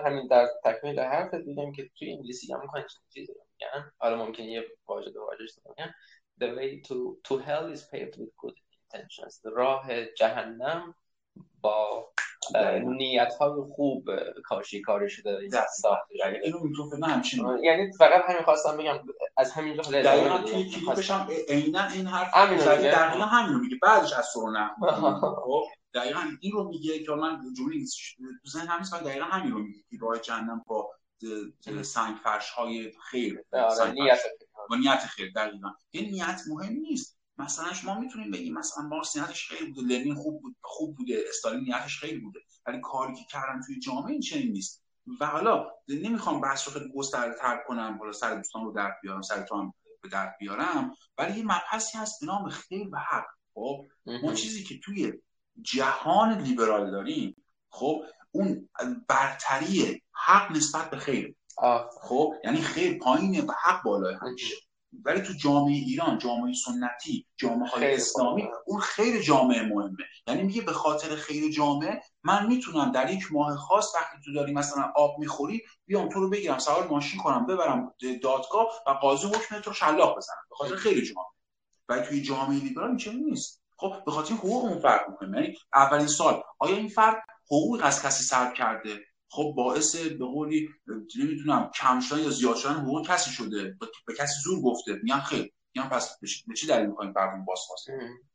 همین 0.06 0.28
در 0.28 0.48
تکمیل 0.64 1.00
حرف 1.00 1.34
دیدم 1.34 1.72
که 1.72 1.90
توی 2.00 2.14
انگلیسی 2.14 2.54
هم 2.54 2.62
می‌کنن 2.62 2.84
چیزی 3.14 3.34
میگن. 3.64 3.92
حالا 3.98 4.26
ممکن 4.26 4.44
یه 4.44 4.64
واژه 4.88 5.12
دو 5.12 5.22
واژه 5.22 5.44
میگن 5.70 5.94
the 6.42 6.48
way 6.58 6.82
to 6.88 7.18
to 7.28 7.38
hell 7.38 7.66
is 7.76 7.82
paved 7.92 8.16
with 8.20 8.34
good 8.42 8.56
intentions. 8.74 9.42
راه 9.44 10.06
جهنم 10.06 10.96
با 11.62 12.14
نیت 12.86 13.34
های 13.40 13.62
خوب 13.76 14.10
کاشی 14.44 14.82
کاری 14.82 15.10
شده 15.10 15.50
یعنی 17.64 17.92
فقط 17.98 18.24
همین 18.30 18.44
خواستم 18.44 18.78
بگم 18.78 19.00
از 19.38 19.52
همین 19.52 19.76
جا 19.76 19.82
دقیقا 19.92 20.38
توی 20.38 20.70
کلیپش 20.70 21.12
هم 21.12 21.28
عینا 21.50 21.88
این 21.88 22.08
حرف 22.08 22.34
دقیقا 22.34 23.26
همین 23.26 23.54
رو 23.54 23.60
میگه. 23.60 23.76
بعدش 23.82 24.14
از 24.14 24.26
سرونه 24.34 24.70
خب 25.46 25.64
دقیقا 25.94 26.20
این 26.42 26.52
رو 26.52 26.64
میگه 26.70 27.04
که 27.04 27.12
من 27.12 27.40
جوری 27.58 27.86
تو 28.18 28.50
ذهن 28.50 28.68
همین 28.68 28.86
دقیقا 29.04 29.26
همین 29.26 29.52
رو 29.52 29.60
میگه 29.60 29.80
که 29.90 29.98
راه 30.02 30.20
جهنم 30.20 30.64
با 30.68 30.90
سنگ 31.84 32.16
فرش 32.16 32.50
های 32.50 32.92
خیر 33.12 33.44
با 34.70 34.76
نیت 34.76 35.00
خیر 35.00 35.32
دقیقا. 35.36 35.70
این 35.92 36.12
نیت 36.12 36.42
مهم 36.48 36.74
نیست. 36.74 37.20
مثلا 37.38 37.74
شما 37.74 38.00
می‌تونیم 38.00 38.32
بگیم 38.32 38.54
مثلا 38.54 38.84
مارکس 38.84 39.18
نیتش 39.18 39.48
خیلی 39.48 39.72
بوده 39.72 39.88
لنین 39.88 40.16
خوب 40.16 40.42
بود 40.42 40.56
خوب 40.62 40.96
بوده 40.96 41.24
استالین 41.30 41.60
نیتش 41.60 42.00
خیلی 42.00 42.20
بوده 42.20 42.40
ولی 42.68 42.82
کاری 42.82 43.16
که 43.16 43.24
کردن 43.30 43.62
توی 43.66 43.80
جامعه 43.80 44.12
این 44.12 44.22
چنین 44.22 44.52
نیست. 44.52 44.84
و 45.20 45.26
حالا 45.26 45.72
نمی‌خوام 45.88 46.42
بحث 46.42 46.68
رو 46.68 46.74
خیلی 46.74 46.92
گسترده 46.96 47.36
تر 47.40 47.64
کنم 47.68 47.98
بالا 47.98 48.12
سر 48.12 48.36
دوستان 48.36 48.66
رو 48.66 48.72
در 48.72 48.94
بیارم 49.02 49.22
سر 49.22 49.44
تو 49.44 49.58
هم 49.58 49.74
به 50.02 50.10
در 50.10 50.34
بیارم 50.40 50.96
ولی 51.18 51.38
یه 51.38 51.44
مبحثی 51.44 51.98
هست 51.98 52.20
به 52.20 52.26
نام 52.26 52.50
خیر 52.50 52.88
و 52.92 52.98
حق. 52.98 53.26
خب 53.54 53.86
اون 54.06 54.34
چیزی 54.34 54.64
که 54.64 54.80
توی 54.80 55.14
جهان 55.62 56.42
لیبرال 56.42 56.92
داریم 56.92 57.46
خب 57.70 58.04
اون 58.36 58.70
برتری 59.08 60.02
حق 60.12 60.52
نسبت 60.52 60.90
به 60.90 60.98
خیر. 60.98 61.36
خب 62.02 62.34
یعنی 62.44 62.62
خیر 62.62 62.98
پایینه 62.98 63.42
و 63.42 63.52
حق 63.64 63.84
بالای 63.84 64.16
همیشه 64.22 64.56
ولی 65.06 65.22
تو 65.22 65.34
جامعه 65.34 65.74
ایران 65.74 66.18
جامعه 66.18 66.54
سنتی 66.54 67.26
جامعه 67.38 67.70
های 67.70 67.94
اسلامی 67.94 68.48
اون 68.66 68.80
خیر 68.80 69.22
جامعه 69.22 69.62
مهمه. 69.62 70.04
یعنی 70.28 70.44
میگه 70.44 70.62
به 70.62 70.74
خاطر 70.74 71.16
خیر 71.16 71.52
جامعه 71.52 72.02
من 72.24 72.48
می‌تونم 72.48 72.92
در 72.92 73.14
یک 73.14 73.32
ماه 73.32 73.56
خاص 73.56 73.96
وقتی 73.96 74.18
تو 74.26 74.34
داری 74.34 74.54
مثلا 74.54 74.92
آب 74.96 75.20
می‌خوری 75.20 75.62
بیام 75.86 76.10
تو 76.10 76.20
رو 76.20 76.30
بگیرم 76.30 76.60
سوار 76.60 76.88
ماشین 76.88 77.20
کنم 77.20 77.46
ببرم 77.46 77.94
دادگاه 78.24 78.68
و 78.88 78.92
قاضی 78.92 79.28
حکم 79.28 79.60
تو 79.60 79.70
رو 79.70 79.74
شلاق 79.74 80.18
بزنم. 80.18 80.44
به 80.50 80.56
خاطر 80.56 80.76
خیر 80.76 81.06
جامعه. 81.06 81.32
ولی 81.90 82.02
توی 82.02 82.22
جامعه 82.22 82.60
لیبرال 82.60 82.98
چه 82.98 83.12
نیست. 83.12 83.64
خب 83.78 83.94
به 84.06 84.12
خاطر 84.12 84.34
حقوق 84.34 84.64
اون 84.64 84.80
فرد 84.80 85.10
می‌کنه 85.10 85.42
یعنی 85.42 85.56
اولین 85.74 86.08
سال 86.08 86.44
آیا 86.60 86.76
این 86.76 86.88
فرد 86.88 87.24
حقوق 87.46 87.82
از 87.84 88.04
کسی 88.04 88.24
سلب 88.24 88.54
کرده. 88.54 89.00
خب 89.30 89.54
باعث 89.58 89.96
به 89.96 90.26
قولی 90.26 90.70
نمی‌دونم 91.20 91.72
کم 91.76 92.00
شدن 92.00 92.20
یا 92.20 92.30
زیاد 92.30 92.56
شدن 92.56 92.74
حقوق 92.74 93.08
کسی 93.08 93.32
شده. 93.32 93.78
به 94.08 94.14
کسی 94.14 94.34
زور 94.44 94.62
گفته. 94.62 95.00
میگن 95.04 95.20
خیر. 95.20 95.54
میگن 95.76 95.90
پس 95.90 96.20
به 96.48 96.54
چی 96.56 96.68
دلیل 96.68 96.86
می‌خوایم 96.86 97.14
فرمون 97.14 97.46
بازخواست 97.46 97.88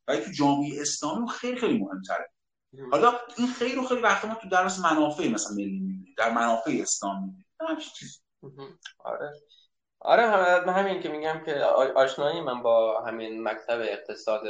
ولی 0.08 0.20
تو 0.20 0.30
جامعه 0.30 0.80
اسلامی 0.80 1.28
خیلی 1.28 1.56
خیلی 1.56 1.78
مهمتره. 1.78 2.30
حالا 2.92 3.12
این 3.38 3.46
خیر 3.46 3.74
رو 3.74 3.82
خیلی 3.82 4.00
وقت 4.00 4.24
ما 4.24 4.34
تو 4.34 4.48
درس 4.48 4.80
منافع 4.80 5.28
مثلا 5.28 5.52
ملی 5.52 5.80
می‌بینیم. 5.80 6.14
در 6.18 6.30
منافع 6.30 6.78
اسلام 6.82 7.24
می‌بینیم. 7.24 7.46
آره. 8.98 9.32
آره 10.00 10.22
همین 10.72 11.02
که 11.02 11.08
میگم 11.08 11.42
که 11.46 11.54
آشنایی 11.96 12.40
من 12.40 12.62
با 12.62 13.04
همین 13.06 13.42
مکتب 13.42 13.80
اقتصاد 13.80 14.42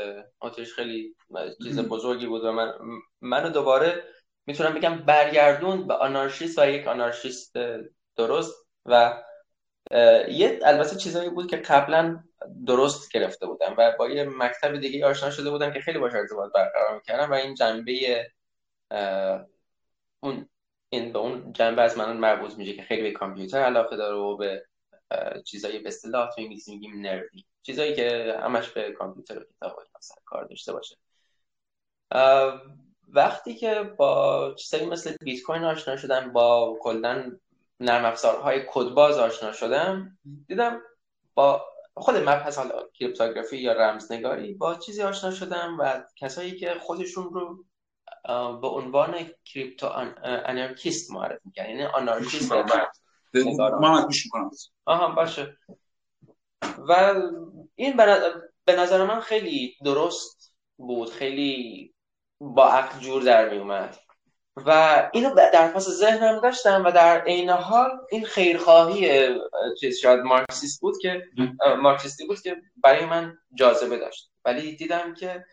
اتریش 0.42 0.74
خیلی 0.74 1.14
چیز 1.62 1.78
بزرگی 1.78 2.26
بود 2.26 2.44
و 2.44 2.52
من 2.52 2.72
منو 3.20 3.50
دوباره 3.50 4.04
می‌تونم 4.48 4.74
بگم 4.74 4.98
برگردون 4.98 5.86
به 5.86 5.94
آنارشیست 5.94 6.58
و 6.58 6.68
یک 6.68 6.86
آنارشیست 6.86 7.56
درست 8.16 8.66
و 8.86 9.22
یه 10.28 10.60
البته 10.64 10.96
چیزایی 10.96 11.30
بود 11.30 11.50
که 11.50 11.56
قبلا 11.56 12.24
درست 12.66 13.12
گرفته 13.12 13.46
بودم 13.46 13.74
و 13.78 13.92
با 13.98 14.08
یه 14.08 14.24
مکتب 14.24 14.76
دیگه 14.76 15.06
آشنا 15.06 15.30
شده 15.30 15.50
بودم 15.50 15.72
که 15.72 15.80
خیلی 15.80 15.98
باش 15.98 16.14
ارتباط 16.14 16.52
برقرار 16.52 16.94
می‌کردم 16.94 17.30
و 17.30 17.34
این 17.34 17.54
جنبه 17.54 18.26
اون 20.20 20.48
این 20.88 21.12
به 21.12 21.18
اون 21.18 21.52
جنبه 21.52 21.82
از 21.82 21.98
من 21.98 22.16
مربوط 22.16 22.54
میشه 22.54 22.72
که 22.72 22.82
خیلی 22.82 23.02
به 23.02 23.12
کامپیوتر 23.12 23.58
علاقه 23.58 23.96
داره 23.96 24.16
و 24.16 24.36
به 24.36 24.66
چیزایی 25.44 25.78
به 25.78 25.88
اصطلاح 25.88 26.30
تو 26.30 26.40
انگلیسی 26.40 26.74
میگیم 26.74 27.00
نردی 27.00 27.46
چیزایی 27.62 27.94
که 27.94 28.36
همش 28.42 28.68
به 28.70 28.92
کامپیوتر 28.92 29.38
و 29.38 29.44
کتاب 29.44 29.76
کار 30.24 30.44
داشته 30.44 30.72
باشه. 30.72 30.96
وقتی 33.12 33.54
که 33.54 33.82
با 33.96 34.54
چیزایی 34.58 34.90
مثل 34.90 35.16
بیت 35.20 35.42
کوین 35.42 35.64
آشنا 35.64 35.96
شدم 35.96 36.32
با 36.32 36.78
کلا 36.80 37.32
نرم 37.80 38.04
افزارهای 38.04 38.62
کدباز 38.68 39.18
آشنا 39.18 39.52
شدم 39.52 40.18
دیدم 40.48 40.80
با 41.34 41.64
خود 41.94 42.16
مبحث 42.16 42.58
حالا 42.58 42.88
کریپتوگرافی 42.94 43.56
یا 43.56 43.72
رمزنگاری 43.72 44.54
با 44.54 44.74
چیزی 44.74 45.02
آشنا 45.02 45.30
شدم 45.30 45.76
و 45.80 46.04
کسایی 46.16 46.56
که 46.56 46.74
خودشون 46.80 47.24
رو 47.24 47.64
به 48.60 48.68
عنوان 48.68 49.14
کریپتو 49.44 49.86
انارکیست 50.24 51.10
معرفی 51.10 51.40
می‌کنن 51.44 51.70
یعنی 51.70 51.84
آنارکیست 51.84 52.52
محمد 52.52 54.08
می‌کنم 54.24 54.50
آها 54.84 55.14
باشه. 55.14 55.56
و 56.88 57.14
این 57.74 57.96
به 58.64 58.76
نظر 58.76 59.04
من 59.04 59.20
خیلی 59.20 59.76
درست 59.84 60.54
بود 60.76 61.10
خیلی 61.10 61.94
با 62.40 62.68
عقل 62.68 63.00
جور 63.00 63.22
در 63.22 63.48
می 63.48 63.58
اومد 63.58 63.96
و 64.66 65.10
اینو 65.12 65.34
در 65.34 65.68
پاس 65.72 65.88
ذهنم 65.88 66.40
داشتم 66.40 66.84
و 66.84 66.90
در 66.90 67.20
عین 67.20 67.50
حال 67.50 67.90
این 68.10 68.24
خیرخواهی 68.24 69.28
چیز 69.80 69.98
شاید 69.98 70.20
مارکسیست 70.20 70.80
بود 70.80 70.94
که 71.02 71.22
مارکسیستی 71.82 72.26
بود 72.26 72.40
که 72.40 72.56
برای 72.76 73.04
من 73.04 73.38
جاذبه 73.54 73.98
داشت. 73.98 74.30
ولی 74.44 74.76
دیدم 74.76 75.14
که 75.14 75.44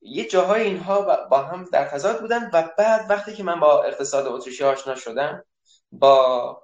یه 0.00 0.28
جاهای 0.28 0.62
اینها 0.62 1.26
با 1.26 1.42
هم 1.42 1.64
در 1.72 1.84
تضاد 1.88 2.20
بودن 2.20 2.50
و 2.52 2.70
بعد 2.78 3.10
وقتی 3.10 3.34
که 3.34 3.42
من 3.42 3.60
با 3.60 3.82
اقتصاد 3.82 4.26
اتریشی 4.26 4.64
آشنا 4.64 4.94
شدم 4.94 5.44
با 5.92 6.62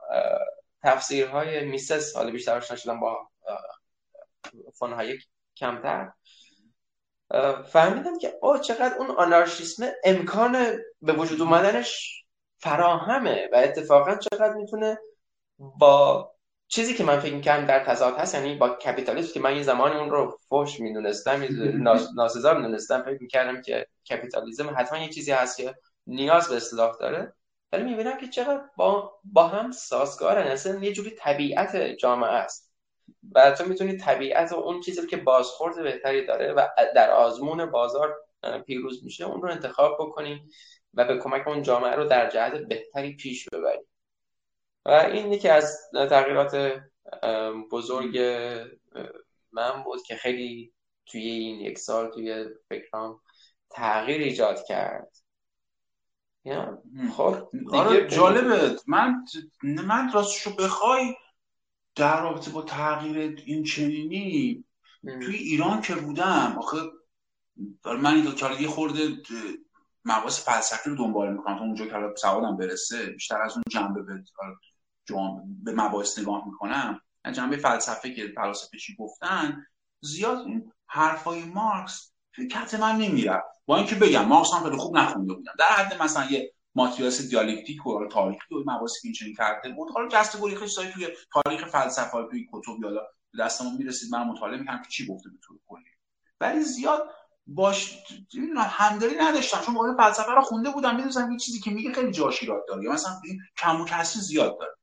تفسیرهای 0.82 1.64
میسس 1.64 2.16
حالا 2.16 2.30
بیشتر 2.30 2.56
آشنا 2.56 2.76
شدم 2.76 3.00
با 3.00 3.28
فون 4.74 5.18
کمتر 5.56 6.12
فهمیدم 7.66 8.18
که 8.18 8.38
او 8.42 8.58
چقدر 8.58 8.94
اون 8.98 9.10
آنارشیسم 9.10 9.86
امکان 10.04 10.56
به 11.02 11.12
وجود 11.12 11.42
اومدنش 11.42 12.24
فراهمه 12.58 13.48
و 13.52 13.56
اتفاقا 13.56 14.16
چقدر 14.16 14.54
می‌تونه 14.54 14.98
با 15.58 16.30
چیزی 16.68 16.94
که 16.94 17.04
من 17.04 17.20
فکر 17.20 17.34
می‌کردم 17.34 17.66
در 17.66 17.84
تضاد 17.84 18.16
هست 18.16 18.34
یعنی 18.34 18.54
با 18.54 18.68
کپیتالیسم 18.68 19.34
که 19.34 19.40
من 19.40 19.56
یه 19.56 19.62
زمانی 19.62 19.94
اون 19.94 20.10
رو 20.10 20.38
فوش 20.48 20.80
می‌دونستم 20.80 21.42
ناسزا 22.16 22.54
می‌دونستم 22.54 23.02
فکر 23.02 23.18
می‌کردم 23.22 23.62
که 23.62 23.86
کپیتالیسم 24.10 24.74
حتما 24.76 24.98
یه 24.98 25.08
چیزی 25.08 25.32
هست 25.32 25.56
که 25.56 25.74
نیاز 26.06 26.48
به 26.48 26.56
اصلاح 26.56 26.96
داره. 27.00 27.34
ولی 27.72 27.82
می‌بینم 27.84 28.18
که 28.18 28.28
چقدر 28.28 28.62
با, 28.76 29.12
با 29.24 29.48
هم 29.48 29.72
سازگارن 29.72 30.46
اصلا 30.46 30.84
یه 30.84 30.92
جوری 30.92 31.10
طبیعت 31.10 31.76
جامعه 31.76 32.30
است. 32.30 32.69
و 33.34 33.50
تو 33.50 33.64
می‌تونی 33.64 33.96
طبیعت 33.96 34.52
و 34.52 34.56
اون 34.56 34.80
چیزی 34.80 35.06
که 35.06 35.16
بازخورد 35.16 35.82
بهتری 35.82 36.26
داره 36.26 36.52
و 36.52 36.66
در 36.94 37.10
آزمون 37.10 37.66
بازار 37.66 38.16
پیروز 38.66 39.04
میشه 39.04 39.24
اون 39.24 39.42
رو 39.42 39.50
انتخاب 39.50 39.96
بکنیم 40.00 40.50
و 40.94 41.04
به 41.04 41.18
کمک 41.18 41.48
اون 41.48 41.62
جامعه 41.62 41.94
رو 41.94 42.04
در 42.04 42.30
جهت 42.30 42.52
بهتری 42.52 43.16
پیش 43.16 43.48
ببریم 43.48 43.86
و 44.84 44.90
این 44.90 45.32
یکی 45.32 45.48
از 45.48 45.78
تغییرات 45.92 46.80
بزرگ 47.70 48.18
من 49.52 49.82
بود 49.84 50.02
که 50.02 50.16
خیلی 50.16 50.72
توی 51.06 51.22
این 51.22 51.60
یک 51.60 51.78
سال 51.78 52.10
توی 52.10 52.44
فکرام 52.68 53.20
تغییر 53.70 54.20
ایجاد 54.20 54.64
کرد. 54.64 55.16
خب 57.16 57.48
آره 57.72 58.08
جالبه. 58.08 58.76
من 58.86 59.24
من 59.62 60.12
راستشو 60.14 60.56
بخوای 60.56 61.14
در 61.94 62.22
رابطه 62.22 62.50
با 62.50 62.62
تغییر 62.62 63.42
این 63.46 63.64
چنینی 63.64 64.64
توی 65.02 65.36
ایران 65.36 65.80
که 65.80 65.94
بودم 65.94 66.54
آخه 66.58 66.78
من 67.84 68.14
این 68.14 68.26
یه 68.60 68.68
خورده 68.68 69.08
مباحث 70.04 70.44
فلسفی 70.44 70.90
رو 70.90 70.96
دنبال 70.96 71.32
می‌کنم 71.32 71.58
تا 71.58 71.64
اونجا 71.64 71.86
که 71.86 72.14
سوادم 72.16 72.56
برسه. 72.56 73.06
بیشتر 73.06 73.42
از 73.42 73.54
اون 73.54 73.62
جنبه 73.70 74.02
به 74.02 74.24
به 75.64 75.72
مباحث 75.72 76.18
نگاه 76.18 76.42
می‌کنم. 76.46 77.00
جنبه 77.32 77.56
فلسفه 77.56 78.14
که 78.14 78.32
فلاسفه 78.34 78.78
چی 78.78 78.96
گفتن 78.98 79.66
زیاد 80.00 80.38
این 80.38 80.72
حرفای 80.86 81.44
مارکس 81.44 82.12
توی 82.32 82.48
کت 82.48 82.74
من 82.74 82.96
نمی‌رفت. 82.96 83.46
با 83.66 83.76
اینکه 83.76 83.94
بگم 83.94 84.24
مارکس 84.24 84.54
هم 84.54 84.62
خیلی 84.62 84.76
خوب 84.76 84.96
نخونده 84.96 85.34
بودم. 85.34 85.52
در 85.58 85.66
حد 85.66 86.02
مثلا 86.02 86.30
یه 86.30 86.52
ماتریاس 86.74 87.28
دیالکتیک 87.28 87.86
و 87.86 88.06
تاریخی 88.06 88.54
و 88.54 88.58
مباحثی 88.60 89.00
که 89.00 89.08
اینچنین 89.08 89.34
کرده 89.34 89.68
بود. 89.68 89.88
حالا 89.94 90.08
جست 90.08 90.42
گریخش 90.42 90.70
سای 90.70 90.92
توی 90.92 91.08
تاریخ 91.32 91.66
فلسفه 91.68 92.26
توی 92.30 92.48
کتب 92.52 92.82
یالا 92.82 93.00
دستمون 93.38 93.76
می‌رسید 93.76 94.12
من 94.12 94.22
مطالعه 94.22 94.60
می‌کنم 94.60 94.82
که 94.82 94.88
چی 94.88 95.06
گفته 95.06 95.28
به 95.28 95.36
طور 95.42 95.58
کلی. 95.66 95.84
ولی 96.40 96.62
زیاد 96.62 97.10
باش 97.46 97.98
همدلی 98.56 99.16
نداشتم 99.16 99.60
چون 99.60 99.74
مورد 99.74 99.96
فلسفه 99.96 100.32
رو 100.32 100.40
خونده 100.40 100.70
بودم 100.70 100.96
می‌دونستم 100.96 101.32
یه 101.32 101.38
چیزی 101.38 101.60
که 101.60 101.70
میگه 101.70 101.92
خیلی 101.92 102.12
جاش 102.12 102.42
ایراد 102.42 102.64
داره. 102.68 102.84
یا 102.84 102.92
مثلا 102.92 103.12
این 103.24 103.40
کم 103.58 103.80
و 103.80 103.84
کسری 103.84 104.22
زیاد 104.22 104.58
داره. 104.58 104.74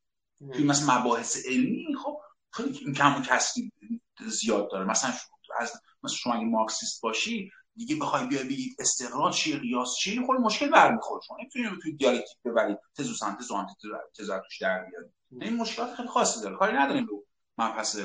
توی 0.53 0.65
مثلا 0.65 0.99
مباحث 0.99 1.45
علمی 1.45 1.95
خب 2.03 2.19
خیلی 2.51 2.77
این 2.77 2.93
کم 2.93 3.15
و 3.17 3.21
کسری 3.21 3.71
زیاد 4.27 4.71
داره. 4.71 4.85
مثلا 4.85 5.11
از 5.59 5.71
مثلا 6.03 6.17
شما 6.17 6.33
اگه 6.33 6.45
مارکسیست 6.45 7.01
باشی 7.01 7.51
دیگه 7.77 7.95
بخوای 7.95 8.27
بیای 8.27 8.43
بگید 8.43 8.75
استقرار 8.79 9.31
چیه 9.31 9.57
قیاس 9.57 9.95
چیه؟ 9.95 10.25
خود 10.25 10.39
مشکل 10.39 10.69
برمیخوره 10.69 11.21
شما. 11.27 11.37
نمی‌تونید 11.37 11.81
توی 11.81 11.91
دیالکتیک 11.91 12.37
ببرید 12.45 12.77
تز 12.97 13.11
و 13.11 13.13
سنتز 13.13 13.51
و 13.51 13.55
آنتیتز 13.55 14.31
توش 14.45 14.61
در 14.61 14.85
بیارید 14.85 15.11
این 15.41 15.55
مشکلات 15.55 15.95
خیلی 15.95 16.09
خاصی 16.09 16.41
داره. 16.41 16.55
کاری 16.55 16.77
نداریم 16.77 17.05
رو 17.05 17.25
مبحث 17.57 17.99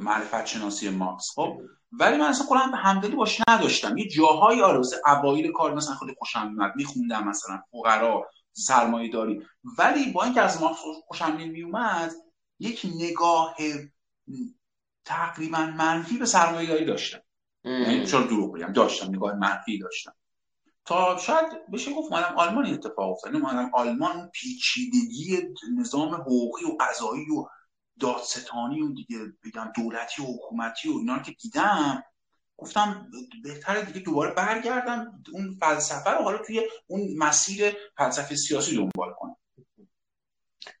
معرفت 0.00 0.46
شناسی 0.46 0.90
مارکس. 0.90 1.30
خب 1.34 1.60
ولی 1.92 2.16
من 2.16 2.26
اصلا 2.26 2.46
کلا 2.46 2.60
همدلی 2.60 3.16
باش 3.16 3.40
نداشتم. 3.48 3.96
یه 3.96 4.08
جاهایی 4.08 4.62
آره 4.62 4.80
اوایل 5.06 5.52
کار 5.52 5.74
مثلا 5.74 5.94
خیلی 5.94 6.14
خوشم 6.18 6.52
میاد 6.52 6.72
میخوندم 6.76 7.28
مثلا 7.28 7.62
فقرا 7.70 8.30
سرمایه 8.52 9.12
داری 9.12 9.42
ولی 9.78 10.12
با 10.12 10.24
اینکه 10.24 10.40
از 10.40 10.62
مارکس 10.62 10.78
خوشم 11.06 11.24
نمیومد 11.24 12.12
یک 12.58 12.86
نگاه 13.00 13.56
تقریبا 15.04 15.58
منفی 15.58 16.18
به 16.18 16.26
سرمایه 16.26 16.68
داری 16.68 16.84
داشتم. 16.84 17.20
یعنی 17.64 18.06
چرا 18.06 18.22
دروغ 18.22 18.54
بگم 18.54 18.72
داشتم 18.72 19.08
نگاه 19.08 19.34
منفی 19.34 19.78
داشتم. 19.78 20.14
تا 20.84 21.16
شاید 21.16 21.46
بشه 21.72 21.92
گفت 21.92 22.12
مادم 22.12 22.34
آلمان 22.36 22.66
اتفاق 22.66 23.12
افتاد. 23.12 23.36
مادم 23.36 23.70
آلمان 23.74 24.30
پیچیدگی 24.32 25.42
نظام 25.78 26.14
حقوقی 26.14 26.64
و 26.64 26.76
قضایی 26.80 27.30
و 27.30 27.44
دادستانی 28.00 28.82
و 28.82 28.88
دیگه 28.92 29.18
بگم 29.44 29.72
دولتی 29.76 30.22
و 30.22 30.24
حکومتی 30.24 30.88
و 30.88 30.96
اینا 30.98 31.18
که 31.18 31.32
دیدم 31.32 32.02
گفتم 32.56 33.10
بهتره 33.44 33.82
دیگه 33.82 34.00
دوباره 34.00 34.34
برگردم 34.34 35.22
اون 35.32 35.56
فلسفه 35.60 36.10
رو 36.10 36.22
حالا 36.24 36.38
توی 36.38 36.68
اون 36.86 37.00
مسیر 37.18 37.76
فلسفه 37.96 38.36
سیاسی 38.36 38.76
دنبال 38.76 39.12
کنم. 39.18 39.36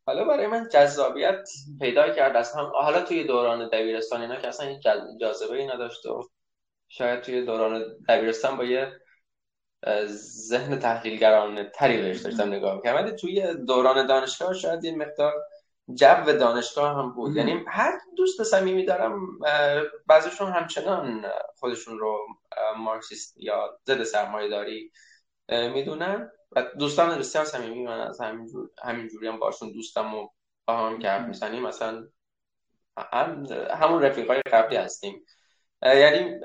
حالا 0.06 0.24
برای 0.24 0.46
من 0.46 0.68
جذابیت 0.72 1.48
پیدا 1.80 2.14
کرد. 2.14 2.36
از 2.36 2.52
هم 2.52 2.72
حالا 2.74 3.02
توی 3.02 3.24
دوران 3.24 3.68
دبیرستان 3.68 4.20
اینا 4.20 4.40
که 4.40 4.48
اصلا 4.48 4.80
جاذبه 5.20 5.56
ای 5.56 5.66
نداشت 5.66 6.06
و 6.06 6.28
شاید 6.96 7.20
توی 7.20 7.44
دوران 7.44 7.84
دبیرستان 8.08 8.56
با 8.56 8.64
یه 8.64 9.00
ذهن 10.48 10.78
تحلیلگرانه 10.78 11.70
تری 11.74 12.02
بهش 12.02 12.20
داشتم 12.20 12.48
نگاه 12.48 12.76
می‌کردم. 12.76 13.04
ولی 13.04 13.16
توی 13.16 13.54
دوران 13.54 14.06
دانشگاه 14.06 14.54
شاید 14.54 14.84
یه 14.84 14.96
مقدار 14.96 15.32
جو 15.94 16.24
دانشگاه 16.24 16.96
هم 16.96 17.12
بود. 17.12 17.36
یعنی 17.36 17.64
هر 17.68 17.92
دوست 18.16 18.42
صمیمی 18.42 18.84
دارم 18.84 19.38
بعضیشون 20.06 20.52
همچنان 20.52 21.24
خودشون 21.56 21.98
رو 21.98 22.26
مارکسیست 22.76 23.34
یا 23.36 23.78
ضد 23.86 24.02
سرمایه 24.02 24.48
داری 24.48 24.92
می‌دونن 25.48 26.30
و 26.52 26.62
دوستان 26.78 27.18
بسیار 27.18 27.44
صمیمی 27.44 27.84
من 27.84 28.00
از 28.00 28.20
همین 28.20 28.48
همینجوری 28.84 29.28
هم 29.28 29.38
باشون 29.38 29.72
دوستم 29.72 30.14
و 30.14 30.28
با 30.66 30.76
هم 30.76 30.98
که 30.98 31.08
حرف 31.08 31.28
می‌زنیم. 31.28 31.62
مثلا 31.62 32.08
هم 32.96 33.46
همون 33.70 34.02
رفیقای 34.02 34.42
قبلی 34.52 34.76
هستیم. 34.76 35.24
یعنی 35.84 36.40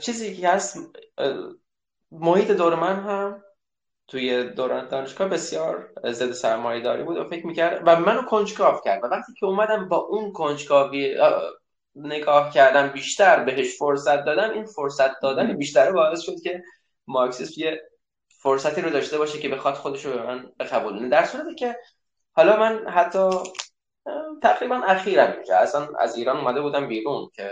چیزی 0.00 0.36
که 0.36 0.48
هست 0.48 0.78
محیط 2.12 2.50
دور 2.50 2.74
من 2.74 3.00
هم 3.00 3.44
توی 4.08 4.44
دوران 4.44 4.88
دانشگاه 4.88 5.28
بسیار 5.28 5.92
ضد 6.10 6.32
سرمایه 6.32 6.80
داری 6.80 7.02
بود 7.02 7.16
و 7.16 7.28
فکر 7.28 7.46
می‌کرد 7.46 7.82
و 7.86 8.00
منو 8.00 8.22
کنجکاو 8.22 8.80
کرد 8.84 9.04
و 9.04 9.06
وقتی 9.06 9.32
که 9.32 9.46
اومدم 9.46 9.88
با 9.88 9.96
اون 9.96 10.32
کنجکاوی 10.32 11.16
نگاه 11.94 12.50
کردم 12.50 12.88
بیشتر 12.88 13.44
بهش 13.44 13.78
فرصت 13.78 14.24
دادم 14.24 14.50
این 14.50 14.64
فرصت 14.64 15.20
دادن 15.20 15.56
بیشتر 15.56 15.92
باعث 15.92 16.20
شد 16.20 16.40
که 16.42 16.62
مارکسیسم 17.06 17.60
یه 17.60 17.82
فرصتی 18.28 18.80
رو 18.80 18.90
داشته 18.90 19.18
باشه 19.18 19.38
که 19.38 19.48
بخواد 19.48 19.74
خودش 19.74 20.04
رو 20.04 20.12
به 20.12 20.26
من 20.26 20.52
بقبولونه 20.60 21.08
در 21.08 21.24
صورتی 21.24 21.54
که 21.54 21.76
حالا 22.32 22.56
من 22.56 22.88
حتی 22.88 23.30
تقریبا 24.42 24.76
اخیرا 24.76 25.32
اینجا. 25.32 25.56
اصلا 25.56 25.88
از 25.98 26.16
ایران 26.16 26.36
اومده 26.36 26.60
بودم 26.60 26.88
بیرون 26.88 27.30
که 27.34 27.50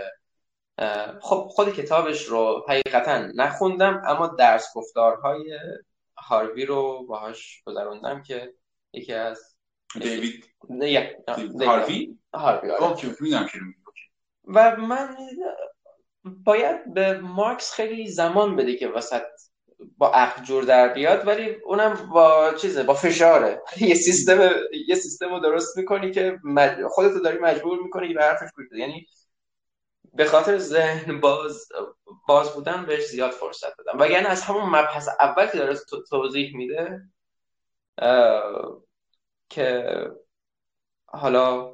خب 1.21 1.47
خود 1.49 1.73
کتابش 1.73 2.25
رو 2.25 2.65
حقیقتا 2.69 3.17
نخوندم 3.35 4.01
اما 4.07 4.27
درس 4.27 4.67
گفتارهای 4.75 5.59
هاروی 6.17 6.65
رو 6.65 7.05
باهاش 7.07 7.63
گذروندم 7.65 8.23
که 8.23 8.53
یکی 8.93 9.13
از 9.13 9.55
دیوید. 10.01 10.55
هاروی؟ 11.65 12.17
هاروی 12.33 12.71
آره. 12.71 12.95
و 14.45 14.75
من 14.75 15.15
باید 16.23 16.93
به 16.93 17.19
مارکس 17.19 17.73
خیلی 17.73 18.07
زمان 18.07 18.55
بده 18.55 18.75
که 18.75 18.87
وسط 18.87 19.23
با 19.97 20.11
عقل 20.11 20.43
جور 20.43 20.63
در 20.63 20.93
بیاد 20.93 21.27
ولی 21.27 21.55
اونم 21.65 22.09
با 22.13 22.53
چیزه 22.53 22.83
با 22.83 22.93
فشاره. 22.93 23.61
یه 23.89 23.95
سیستم 23.95 24.49
یه 24.87 24.95
سیستم 24.95 25.29
رو 25.29 25.39
درست 25.39 25.77
می‌کنی 25.77 26.11
که 26.11 26.39
مج... 26.43 26.87
خودتو 26.89 27.19
داری 27.19 27.37
مجبور 27.37 27.83
می‌کنی 27.83 28.07
که 28.07 28.13
به 28.13 28.23
حرفش 28.23 28.49
گوش 28.55 28.65
یعنی 28.79 29.07
به 30.13 30.25
خاطر 30.25 30.57
ذهن 30.57 31.19
باز 31.19 31.67
باز 32.27 32.53
بودن 32.53 32.85
بهش 32.85 33.05
زیاد 33.05 33.31
فرصت 33.31 33.77
دادم. 33.77 33.99
و 34.01 34.07
یعنی 34.07 34.25
از 34.25 34.41
همون 34.41 34.63
مبحث 34.63 35.09
اول 35.19 35.47
که 35.47 35.57
داره 35.57 35.77
توضیح 36.09 36.55
میده 36.55 37.01
که 39.49 39.97
حالا 41.05 41.73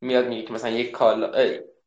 میاد 0.00 0.26
میگه 0.28 0.42
که 0.42 0.52
مثلا 0.52 0.70
یک 0.70 0.90
کال 0.90 1.24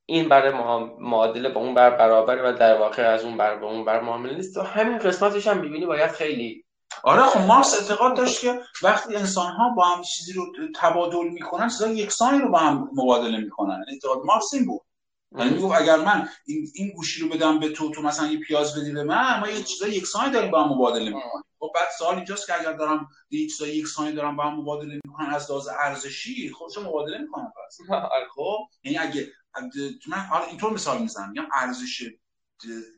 این 0.10 0.30
برای 0.30 0.53
معادله 0.99 1.49
با 1.49 1.62
اون 1.62 1.74
بر 1.74 1.89
برابره 1.89 2.49
و 2.49 2.58
در 2.58 2.80
واقع 2.80 3.03
از 3.03 3.24
اون 3.24 3.38
بر 3.38 3.55
به 3.55 3.66
اون 3.66 3.86
بر 3.86 4.01
معامله 4.01 4.36
نیست. 4.36 4.58
و 4.58 4.62
همین 4.62 4.97
قسمتش 4.97 5.47
هم 5.47 5.60
می‌بینی 5.60 5.86
باید 5.86 6.12
خیلی 6.12 6.66
آره 7.03 7.22
خب 7.22 7.39
مارکس 7.39 7.82
اعتقاد 7.82 8.18
داشت 8.18 8.41
که 8.41 8.60
وقتی 8.84 9.16
انسان 9.16 9.51
ها 9.51 9.70
با 9.70 9.84
هم 9.84 10.01
چیزی 10.01 10.34
رو 10.34 10.45
تبادل 10.76 11.28
می‌کنن 11.28 11.70
چیزای 11.70 11.95
یکسانی 11.95 12.39
رو 12.39 12.51
با 12.51 12.60
هم 12.60 12.89
مبادله 12.93 13.38
می‌کنن. 13.38 13.86
اعتقاد 13.91 14.18
مارکس 14.26 14.53
این 14.53 14.66
بود. 14.66 14.82
یعنی 15.38 15.49
می‌گفت 15.49 15.82
اگر 15.82 15.95
من 15.95 16.30
این, 16.45 16.68
این 16.76 16.91
گوشی 16.95 17.22
رو 17.22 17.30
بدم 17.30 17.60
به 17.60 17.70
تو 17.70 17.91
تو 17.91 18.01
مثلا 18.01 18.28
یه 18.28 18.39
پیاز 18.39 18.80
بدی 18.80 18.91
به 18.91 19.03
من 19.03 19.39
ما 19.39 19.47
یه 19.47 19.64
چیزای 19.64 19.91
یکسانی 19.91 20.32
داریم 20.32 20.51
با 20.51 20.64
هم 20.64 20.74
مبادله 20.74 21.05
می‌کنیم. 21.05 21.43
خب 21.60 21.72
بعد 21.76 21.88
سوال 21.99 22.16
اینجاست 22.16 22.47
که 22.47 22.60
اگر 22.60 22.74
دارم 22.74 23.08
یه 23.30 23.47
چیزای 23.47 23.76
یکسانی 23.78 24.12
دارم 24.12 24.36
با 24.36 24.43
هم 24.43 24.60
مبادله 24.60 24.99
می‌کنن 25.05 25.30
از 25.30 25.51
لحاظ 25.51 25.68
ارزشی 25.80 26.51
خب 26.60 26.66
چه 26.74 26.82
مبادله 26.82 27.18
می‌کنم 27.18 27.53
پس؟ 27.66 27.78
خب. 28.36 28.58
یعنی 28.84 28.97
اگه 28.97 29.28
من 30.08 30.18
حالا 30.18 30.45
اینطور 30.45 30.74
مثال 30.74 31.01
می‌زنم 31.01 31.30
میگم 31.30 31.47
ارزش 31.53 32.03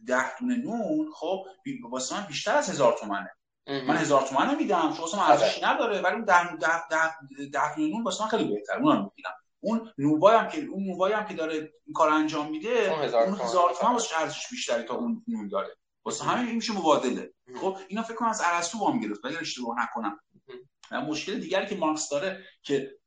ده 0.08 0.38
دونه 0.40 0.56
نون 0.56 1.12
خب 1.14 1.46
واسه 1.92 2.18
من 2.18 2.26
بیشتر 2.28 2.56
از 2.56 2.70
هزار 2.70 2.98
تومنه. 3.00 3.32
من 3.68 3.98
هزار 3.98 4.22
تومن 4.22 4.56
میدم 4.56 4.94
شما 4.98 5.06
اصلا 5.06 5.24
ارزشی 5.24 5.62
آره. 5.62 5.76
نداره 5.76 6.02
ولی 6.02 6.16
اون 6.16 6.26
ده 6.26 6.56
ده 6.56 6.88
ده 6.88 7.46
ده 7.46 7.80
نون 7.80 8.04
واسه 8.04 8.24
من 8.24 8.30
خیلی 8.30 8.44
بهتر 8.44 8.78
اون 8.78 8.98
رو 8.98 9.04
می‌گیرم. 9.04 9.34
اون 9.60 9.92
نوبای 9.98 10.36
هم 10.36 10.48
که 10.48 10.66
اون 10.66 10.84
نوبای 10.84 11.14
هم 11.14 11.26
که 11.26 11.34
داره 11.34 11.54
این 11.56 11.94
کار 11.94 12.10
انجام 12.10 12.52
میده 12.52 12.92
اون 13.26 13.40
هزار 13.40 13.74
تومن. 13.80 13.94
واسه 13.94 14.22
ارزش 14.22 14.50
بیشتری 14.52 14.84
تا 14.84 14.96
اون 14.96 15.24
نون 15.28 15.48
داره. 15.48 15.78
واسه 16.06 16.26
همین 16.26 16.46
این 16.46 16.56
میشه 16.56 16.74
مبادله. 16.74 17.34
خب 17.62 17.78
اینا 17.88 18.04
فکر 18.04 18.16
کنم 18.16 18.30
از 18.30 18.42
ارسطو 18.46 18.80
وام 18.80 19.00
گرفت 19.00 19.26
اگر 19.26 19.40
اشتباه 19.40 19.76
نکنم. 19.84 20.20
مشکل 20.92 21.40
دیگری 21.40 21.68
که 21.68 21.76
مارکس 21.76 22.10
داره 22.10 22.44
که 22.64 23.00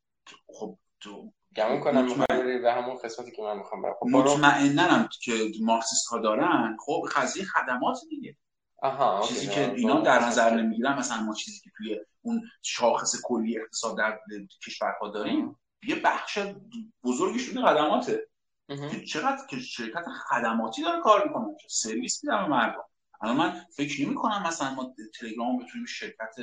خب 0.47 0.79
گمون 1.57 1.81
کنم 1.81 2.05
می‌خوام 2.05 2.63
به 2.63 2.73
همون 2.73 2.99
قسمتی 2.99 3.31
که 3.31 3.43
من 3.43 3.57
می‌خوام 3.57 3.83
خب 4.01 4.07
مطمئنم 4.07 5.09
که 5.23 5.33
مارکسیست 5.61 6.09
ها 6.09 6.19
دارن. 6.19 6.77
خب 6.87 7.03
قضیه 7.17 7.45
خدمات 7.45 7.99
دیگه. 8.11 8.37
آها 8.83 9.27
چیزی 9.29 9.47
که 9.47 9.73
اینا 9.73 10.01
در 10.01 10.25
نظر 10.25 10.51
نمی‌گیرن 10.51 10.99
مثلا 10.99 11.23
ما 11.23 11.35
چیزی 11.35 11.61
که 11.61 11.71
توی 11.77 12.01
اون 12.23 12.43
شاخص 12.63 13.15
کلی 13.25 13.59
اقتصاد 13.61 13.99
در 13.99 14.19
کشورها 14.67 15.09
داریم 15.09 15.57
یه 15.89 15.95
بخش 15.95 16.39
بزرگش 17.05 17.49
این 17.49 17.67
خدماته. 17.67 18.29
چقدر 19.09 19.47
که 19.51 19.59
شرکت 19.59 20.05
خدماتی 20.31 20.83
داره 20.83 21.03
کار 21.03 21.29
می‌کنه 21.29 21.57
سرویس 21.71 22.25
میدم 22.25 22.49
مردم. 22.49 22.85
الان 23.21 23.37
من 23.37 23.65
فکر 23.77 24.07
نمی 24.07 24.15
کنم 24.15 24.43
مثلا 24.47 24.75
ما 24.75 24.95
تلگرام 25.21 25.59
بتونیم 25.59 25.87
شرکت 25.87 26.35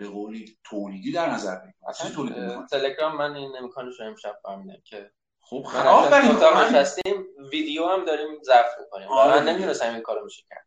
به 0.00 0.08
قولی 0.08 0.58
تولیدی 0.64 1.12
در 1.12 1.30
نظر 1.30 1.56
بگیریم. 1.56 2.66
تلگرام 2.66 3.16
من 3.16 3.36
این 3.36 3.52
امکانش 3.58 4.00
رو 4.00 4.06
امشب 4.06 4.38
فهمیدم 4.42 4.82
که 4.84 5.10
خب 5.40 5.62
خراب 5.62 6.14
من 6.54 6.74
هستیم 6.74 7.24
ویدیو 7.52 7.86
هم 7.86 8.04
داریم 8.04 8.42
ضبط 8.42 8.78
می‌کنیم. 8.80 9.08
آره 9.08 9.40
من 9.40 9.48
نمی‌دونستم 9.48 9.94
این 9.94 10.02
کارو 10.02 10.24
میشه 10.24 10.42
کرد. 10.50 10.66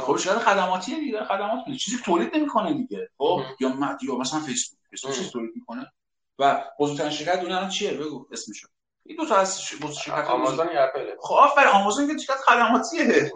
خب 0.00 0.16
شاید 0.16 0.38
خدماتی 0.38 1.00
دیگه؟ 1.00 1.24
خدمات 1.24 1.66
میده 1.66 1.78
چیزی 1.78 1.96
تولید 2.04 2.36
نمی‌کنه 2.36 2.74
دیگه. 2.74 3.08
خب 3.18 3.42
یا 3.60 3.96
یا 4.02 4.16
مثلا 4.16 4.40
فیسبوک. 4.40 4.80
فیسبوک 4.90 5.14
چیزی 5.14 5.30
تولید 5.30 5.52
می‌کنه؟ 5.54 5.92
و 6.38 6.64
بزرگترین 6.78 7.10
شرکت 7.10 7.40
دنیا 7.40 7.68
چیه؟ 7.68 7.92
بگو 7.92 8.26
اسمشو. 8.32 8.68
این 9.04 9.16
دو 9.16 9.26
تا 9.26 9.36
از 9.36 9.62
شرکت 9.62 10.26
آمازون 10.28 10.68
یا 10.74 10.84
اپل؟ 10.84 11.10
خب 11.20 11.34
آفر 11.34 11.66
آمازون 11.66 12.06
که 12.06 12.18
شرکت 12.18 12.40
خدماتیه. 12.40 13.32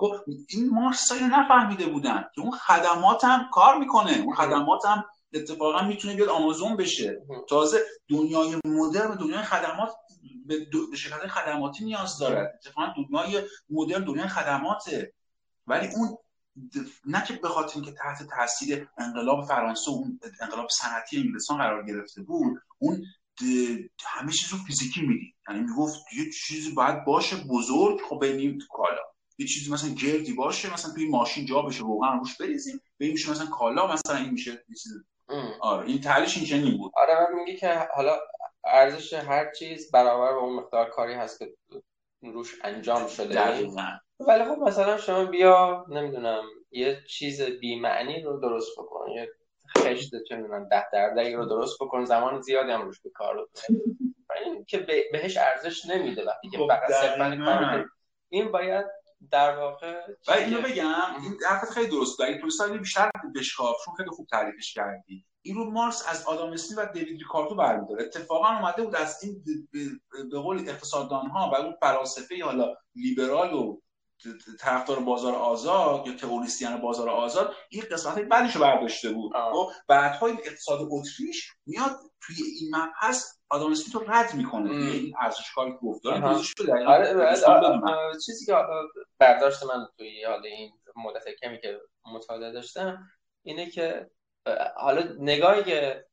خب 0.00 0.16
این 0.48 0.70
مارس 0.70 1.12
نفهمیده 1.12 1.86
بودن 1.86 2.24
که 2.34 2.40
اون 2.40 2.50
خدمات 2.50 3.24
هم 3.24 3.48
کار 3.52 3.78
می‌کنه. 3.78 4.18
اون 4.18 4.34
خدمات 4.34 4.86
هم 4.86 5.04
اتفاقا 5.34 5.82
می‌تونه 5.82 6.14
بیاد 6.14 6.28
آمازون 6.28 6.76
بشه. 6.76 7.22
تازه 7.48 7.78
دنیای 8.08 8.56
مدرن 8.64 9.14
دنیای 9.14 9.42
خدمات 9.42 9.92
به. 10.46 10.66
شرکت 10.96 11.26
خدماتی 11.26 11.84
نیاز 11.84 12.18
داره. 12.18 12.52
اتفاقا 12.54 12.86
دنیای 12.96 13.42
مدرن 13.70 14.04
دنیای 14.04 14.28
خدماته. 14.28 15.12
ولی 15.66 15.88
اون 15.94 16.18
نه 17.06 17.24
که 17.24 17.34
به 17.34 17.48
خاطر 17.48 17.72
اینکه 17.74 17.92
تحت 17.92 18.22
تاثیر 18.36 18.88
انقلاب 18.98 19.44
فرانسه 19.44 19.90
و 19.90 19.94
اون 19.94 20.20
انقلاب 20.40 20.68
صنعتی 20.70 21.16
انگلستان 21.16 21.58
قرار 21.58 21.86
گرفته 21.86 22.22
بود 22.22 22.58
اون 22.78 23.04
همه 24.06 24.32
چیز 24.32 24.52
رو 24.52 24.58
فیزیکی 24.58 25.00
می‌دید. 25.00 25.34
یعنی 25.48 25.60
می‌گفت 25.60 25.98
یه 26.18 26.30
چیزی 26.30 26.72
باید 26.72 27.04
باشه 27.04 27.36
بزرگ 27.36 28.00
خب 28.08 28.20
بینیم 28.20 28.58
تو 28.58 28.66
کالا. 28.70 29.09
یه 29.40 29.46
چیزی 29.46 29.72
مثلا 29.72 29.90
گردی 29.90 30.32
باشه 30.32 30.72
مثلا 30.72 30.94
توی 30.94 31.08
ماشین 31.08 31.46
جا 31.46 31.62
بشه 31.62 31.80
روغن 31.80 32.18
روش 32.18 32.36
بریزیم 32.36 32.80
به 32.98 33.08
میشه 33.08 33.30
مثلا 33.30 33.46
کالا 33.46 33.86
مثلا 33.86 34.16
این 34.16 34.30
میشه 34.30 34.50
یه 34.50 34.76
چیز. 34.82 34.92
آره 35.60 35.86
این 35.86 36.00
تحلیلش 36.00 36.36
این 36.36 36.46
چنین 36.46 36.78
بود. 36.78 36.92
آره 36.94 37.14
من 37.14 37.34
میگه 37.34 37.56
که 37.56 37.88
حالا 37.94 38.18
ارزش 38.64 39.12
هر 39.12 39.52
چیز 39.52 39.90
برابر 39.90 40.32
با 40.32 40.40
اون 40.40 40.56
مقدار 40.56 40.90
کاری 40.90 41.14
هست 41.14 41.38
که 41.38 41.54
روش 42.22 42.54
انجام 42.64 43.06
شده. 43.06 43.34
دقیقاً. 43.34 43.88
ولی 44.20 44.44
خب 44.44 44.58
مثلا 44.58 44.98
شما 44.98 45.24
بیا 45.24 45.86
نمی‌دونم 45.88 46.42
یه 46.70 47.02
چیز 47.08 47.42
بی 47.42 47.80
معنی 47.80 48.22
رو 48.22 48.40
درست 48.40 48.72
بکن 48.78 49.10
یه 49.10 49.28
خشت 49.78 50.10
چه 50.28 50.36
می‌دونم 50.36 50.68
ده 50.68 50.90
درده 50.92 51.36
رو 51.36 51.44
درست 51.44 51.76
بکن 51.80 52.04
زمان 52.04 52.40
زیادی 52.40 52.70
هم 52.70 52.82
روش 52.82 53.00
به 53.00 53.10
کار 53.10 53.34
رو 53.34 53.48
این 54.44 54.64
که 54.64 54.78
بهش 55.12 55.36
ارزش 55.36 55.86
نمیده 55.86 56.24
وقتی 56.24 56.48
که 56.48 56.58
خب، 56.58 56.68
فقط 56.68 56.90
صرفا 56.90 57.84
این 58.28 58.52
باید 58.52 58.86
در 59.30 59.58
واقع 59.58 60.00
و 60.28 60.32
اینو 60.32 60.60
بگم 60.60 61.22
این 61.22 61.36
حرفت 61.48 61.70
خیلی 61.70 61.86
درست 61.90 62.18
بود 62.18 62.26
اگه 62.26 62.38
تو 62.38 62.78
بیشتر 62.78 63.10
بشکاف 63.36 63.76
چون 63.84 63.94
خیلی 63.94 64.10
خوب 64.10 64.26
تعریفش 64.26 64.74
کردی. 64.74 65.26
این 65.42 65.56
رو 65.56 65.70
مارس 65.70 66.08
از 66.08 66.26
آدام 66.26 66.52
اسمی 66.52 66.76
و 66.76 66.86
دیوید 66.86 67.18
ریکاردو 67.18 67.54
برمیداره. 67.54 68.04
اتفاقا 68.04 68.48
اومده 68.48 68.82
بود 68.82 68.96
از 68.96 69.24
این 69.24 69.44
به 70.30 70.38
قول 70.38 70.68
اقتصاددان 70.68 71.26
ها 71.26 71.50
و 71.50 71.56
اون 71.56 71.74
فلاسفه 71.80 72.44
حالا 72.44 72.74
لیبرال 72.94 73.54
و 73.54 73.80
طرفدار 74.60 75.00
بازار 75.00 75.34
آزاد 75.34 76.06
یا 76.06 76.14
تئوریسین 76.16 76.76
بازار 76.76 77.08
آزاد 77.08 77.54
این 77.70 77.84
قسمت 77.92 78.18
بعدش 78.18 78.56
رو 78.56 78.62
برداشته 78.62 79.12
بود. 79.12 79.32
خب 79.52 79.70
بعدها 79.88 80.26
این 80.26 80.38
اقتصاد 80.44 80.88
اتریش 80.90 81.52
میاد 81.66 82.00
توی 82.20 82.36
این 82.36 82.76
مبحث 82.76 83.39
آدم 83.50 83.70
اسمیت 83.70 83.94
رو 83.94 84.04
رد 84.12 84.34
می‌کنه 84.34 84.70
این 84.70 85.14
ارزش 85.20 85.52
کاری 85.54 85.72
که 85.72 85.78
گفت 85.82 86.06
آره 86.86 88.18
چیزی 88.26 88.46
که 88.46 88.54
برداشت 89.18 89.62
من 89.62 89.86
توی 89.98 90.24
حال 90.24 90.46
این 90.46 90.72
مدت 90.96 91.24
کمی 91.42 91.60
که 91.60 91.80
مطالعه 92.14 92.52
داشتم 92.52 92.98
اینه 93.42 93.70
که 93.70 94.10
حالا 94.76 95.14
نگاهی 95.18 95.64
که 95.64 96.04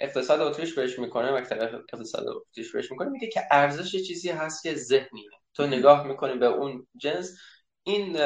اقتصاد 0.00 0.40
اتریش 0.40 0.74
بهش 0.74 0.98
می‌کنه 0.98 1.32
مکتب 1.32 1.60
اقتصاد 1.62 2.28
اتریش 2.28 2.72
بهش 2.72 2.90
می‌کنه 2.90 3.08
میگه 3.08 3.28
که 3.28 3.42
ارزش 3.50 3.92
چیزی 3.92 4.30
هست 4.30 4.62
که 4.62 4.74
ذهنیه 4.74 5.30
تو 5.54 5.66
نگاه 5.66 6.06
می‌کنی 6.06 6.38
به 6.38 6.46
اون 6.46 6.86
جنس 6.96 7.38
این 7.82 8.16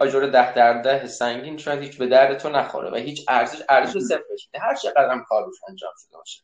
آجر 0.00 0.20
ده 0.20 0.54
در 0.54 0.82
ده 0.82 1.06
سنگین 1.06 1.58
شاید 1.58 1.82
هیچ 1.82 1.98
به 1.98 2.06
درد 2.06 2.38
تو 2.38 2.48
نخوره 2.48 2.90
و 2.90 2.94
هیچ 2.94 3.24
ارزش 3.28 3.62
ارزش 3.68 4.00
صفرش 4.00 4.48
هر 4.60 4.74
چقدر 4.74 5.10
هم 5.10 5.24
کار 5.28 5.44
روش 5.44 5.56
انجام 5.68 5.92
شده 5.96 6.16
باشه. 6.16 6.42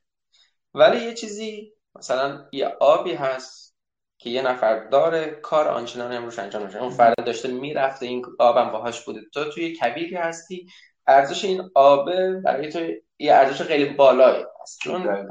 ولی 0.74 1.04
یه 1.04 1.14
چیزی 1.14 1.72
مثلا 1.96 2.48
یه 2.52 2.66
آبی 2.80 3.12
هست 3.12 3.76
که 4.18 4.30
یه 4.30 4.42
نفر 4.42 4.88
داره 4.88 5.26
کار 5.26 5.68
آنچنان 5.68 6.12
امروش 6.12 6.38
انجام 6.38 6.66
نشه 6.66 6.82
اون 6.82 6.90
فرد 6.90 7.24
داشته 7.24 7.48
می‌رفته 7.48 8.06
این 8.06 8.24
آبم 8.38 8.70
باهاش 8.70 9.04
بوده. 9.04 9.20
تو 9.34 9.44
توی 9.44 9.76
کبیری 9.76 10.16
هستی 10.16 10.66
ارزش 11.06 11.44
این 11.44 11.70
آبه 11.74 12.40
برای 12.44 12.68
تو 12.68 12.78
یه 13.18 13.34
ارزش 13.34 13.62
خیلی 13.62 13.84
بالایی 13.84 14.44
هست. 14.62 14.78
چون 14.82 15.28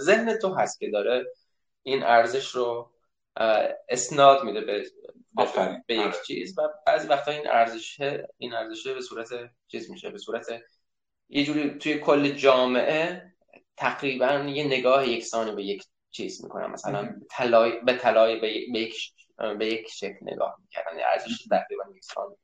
ذهن 0.00 0.38
تو 0.38 0.54
هست 0.54 0.80
که 0.80 0.90
داره 0.90 1.26
این 1.82 2.02
ارزش 2.02 2.48
رو 2.48 2.92
اسناد 3.88 4.44
میده 4.44 4.60
به 4.60 4.84
به 5.86 5.94
یک 5.94 6.00
آره. 6.00 6.14
چیز 6.26 6.58
و 6.58 6.62
بعضی 6.86 7.08
وقتا 7.08 7.30
این 7.30 7.46
ارزش 7.46 8.00
این 8.38 8.52
ارزش 8.52 8.86
به 8.86 9.00
صورت 9.00 9.28
چیز 9.68 9.90
میشه 9.90 10.10
به 10.10 10.18
صورت 10.18 10.46
یه 11.28 11.44
جوری 11.44 11.78
توی 11.78 11.98
کل 11.98 12.28
جامعه 12.28 13.32
تقریبا 13.76 14.32
یه 14.32 14.64
نگاه 14.64 15.08
یکسانی 15.08 15.52
به 15.52 15.64
یک 15.64 15.84
چیز 16.10 16.44
می‌کنن 16.44 16.66
مثلا 16.66 17.20
طلای 17.30 17.80
به 17.80 17.96
طلای 17.96 18.40
به 18.40 18.80
یک 18.80 19.12
به 19.58 19.66
یک 19.66 19.88
شکل 19.90 20.18
نگاه 20.22 20.56
می‌کردن 20.62 20.90
ارزش 21.12 21.44
تقریبا 21.50 21.84
یکسان 21.96 22.36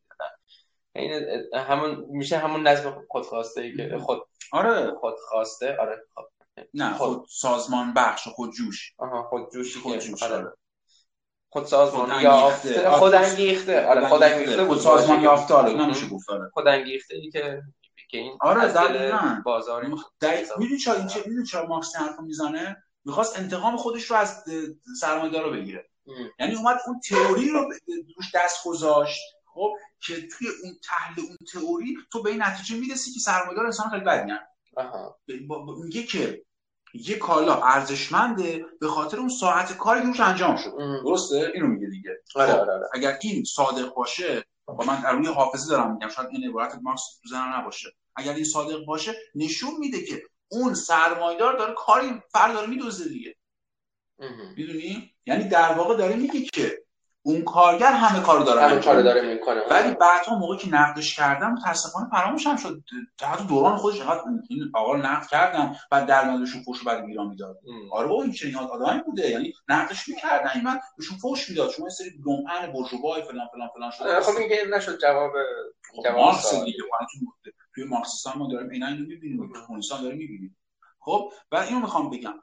این 0.96 1.12
همون 1.54 2.06
میشه 2.08 2.38
همون 2.38 2.66
نظم 2.66 3.04
خودخواسته 3.08 3.60
ای 3.60 3.76
که 3.76 3.98
خود 3.98 4.22
آره. 4.52 4.94
خودخواسته. 5.00 5.76
آره 5.76 6.04
خود 6.14 6.24
نه 6.74 6.94
خود 6.94 7.26
سازمان 7.28 7.94
بخش 7.94 8.28
خود 8.28 8.52
جوش. 8.52 8.92
آها 8.98 9.22
خود 9.22 9.52
جوشی 9.52 9.78
خود 9.80 9.98
جوش 9.98 10.22
آره. 10.22 10.52
آره. 11.54 11.60
خود 11.60 11.70
سازمان 11.70 12.22
یافته 12.22 12.90
خود 12.90 13.14
انگیخته. 13.14 13.86
آره 13.86 14.08
خود 14.08 14.22
انگیخته 14.22 14.66
خود 14.66 14.78
سازمان 14.78 15.20
یافته 15.20 15.54
آره 15.54 15.72
نمیشه 15.72 16.06
گفت 16.08 16.30
آره 16.30 16.50
خود 16.52 16.68
انگیخته 16.68 17.14
ای 17.14 17.30
که 17.30 17.62
که 18.10 18.18
این 18.18 18.38
آره 18.40 18.68
دقیقاً. 18.68 19.42
بازار 19.44 19.86
می‌دونی 20.58 20.78
چرا 20.78 20.94
این 20.94 21.06
چه 21.06 21.22
می‌دونی 21.26 21.46
چرا 21.46 21.66
مارکس 21.66 21.96
حرفو 21.96 22.22
می‌زنه؟ 22.22 22.76
می‌خواست 23.04 23.38
انتقام 23.38 23.76
خودش 23.76 24.04
رو 24.04 24.16
از 24.16 24.44
سرمایه‌دارا 25.00 25.50
بگیره. 25.50 25.88
یعنی 26.40 26.54
اومد 26.54 26.78
اون 26.86 27.00
تئوری 27.00 27.50
رو 27.50 27.72
روش 28.16 28.34
دست 28.34 28.64
گذاشت 28.64 29.20
خب 29.54 29.72
که 30.06 30.14
توی 30.14 30.48
اون 30.62 30.78
تحلیل 30.88 31.24
اون 31.24 31.36
تئوری 31.52 31.96
تو 32.12 32.22
به 32.22 32.30
این 32.30 32.42
نتیجه 32.42 32.76
می‌رسی 32.76 33.12
که 33.12 33.20
سرمایه‌دار 33.20 33.66
انسان 33.66 33.90
خیلی 33.90 34.04
بدی 34.04 34.32
میگه 35.82 36.02
که 36.02 36.42
یه 36.94 37.18
کالا 37.18 37.62
ارزشمنده 37.62 38.64
به 38.80 38.88
خاطر 38.88 39.18
اون 39.18 39.28
ساعت 39.28 39.76
کاری 39.76 40.00
که 40.00 40.06
روش 40.06 40.20
انجام 40.20 40.56
شد. 40.56 40.72
درسته؟ 41.04 41.50
اینو 41.54 41.66
میگه 41.66 41.86
دیگه. 41.86 42.10
آره 42.34 42.52
خب، 42.52 42.58
آره 42.58 42.72
آره. 42.72 42.88
اگر 42.92 43.18
این 43.22 43.44
صادق 43.44 43.94
باشه 43.94 44.44
با 44.66 44.84
من 44.84 45.02
روی 45.02 45.26
حافظه 45.26 45.70
دارم 45.70 45.92
میگم 45.92 46.08
شاید 46.08 46.28
این 46.32 46.50
عبارت 46.50 46.78
مارکس 46.82 47.20
تو 47.28 47.36
نباشه. 47.36 47.92
اگر 48.16 48.34
این 48.34 48.44
صادق 48.44 48.84
باشه 48.84 49.14
نشون 49.34 49.70
میده 49.78 50.04
که 50.04 50.22
اون 50.48 50.74
سرمایدار 50.74 51.58
داره 51.58 51.74
کاری 51.76 52.22
فرد 52.32 52.54
داره 52.54 52.66
میدوزه 52.66 53.08
دیگه. 53.08 53.36
می‌دونی؟ 54.56 55.14
یعنی 55.26 55.44
در 55.44 55.72
واقع 55.72 55.96
داره 55.96 56.16
میگه 56.16 56.40
که 56.40 56.83
اون 57.26 57.44
کارگر 57.44 57.92
همه 57.92 58.20
کارو 58.22 58.44
داره 58.44 58.60
همه 58.60 58.80
کارو 58.80 59.02
داره 59.02 59.34
می‌کنه. 59.34 59.60
ولی 59.70 59.94
بعدها 59.94 60.38
موقعی 60.38 60.58
که 60.58 60.68
نقدش 60.68 61.16
کردم 61.16 61.52
متاسفانه 61.52 62.08
فراموش 62.10 62.46
هم 62.46 62.56
شد. 62.56 62.82
حتی 63.22 63.44
دوران 63.44 63.76
خودش 63.76 63.96
اینقدر 63.96 64.22
این 64.48 64.70
آقا 64.74 64.96
نقد 64.96 65.26
کردم 65.26 65.76
بعد 65.90 66.06
در 66.06 66.30
موردشون 66.30 66.62
فوش 66.62 66.84
بعد 66.84 67.04
ایران 67.04 67.26
می‌داد. 67.26 67.58
آره 67.92 68.08
بابا 68.08 68.22
این 68.22 68.32
چنین 68.32 68.56
آدمی 68.56 69.00
بوده؟ 69.02 69.30
یعنی 69.30 69.52
نقدش 69.68 70.08
می‌کردن 70.08 70.50
این 70.54 70.64
من 70.64 70.80
بهشون 70.98 71.18
فوش 71.18 71.50
می‌داد. 71.50 71.70
شما 71.70 71.88
سری 71.88 72.10
دمعن 72.24 72.72
برجوبای 72.72 73.22
فلان 73.22 73.48
فلان 73.52 73.68
فلان 73.74 73.90
شده 73.90 74.20
خب 74.20 74.36
این 74.38 74.48
که 74.48 74.76
نشد 74.76 75.00
جواب 75.00 75.32
خب، 75.94 76.02
جواب 76.04 76.20
مارکس 76.20 76.54
دیگه 76.54 76.78
توی 77.74 77.84
مارکسیسم 77.84 78.32
ما 78.36 78.48
داریم 78.52 78.70
اینا 78.70 78.86
اینو 78.86 79.06
می‌بینیم 79.06 79.52
کمونیستان 79.66 80.02
داریم 80.02 80.18
می‌بینیم. 80.18 80.56
خب 81.00 81.32
و 81.52 81.56
اینو 81.56 81.80
می‌خوام 81.80 82.10
بگم. 82.10 82.34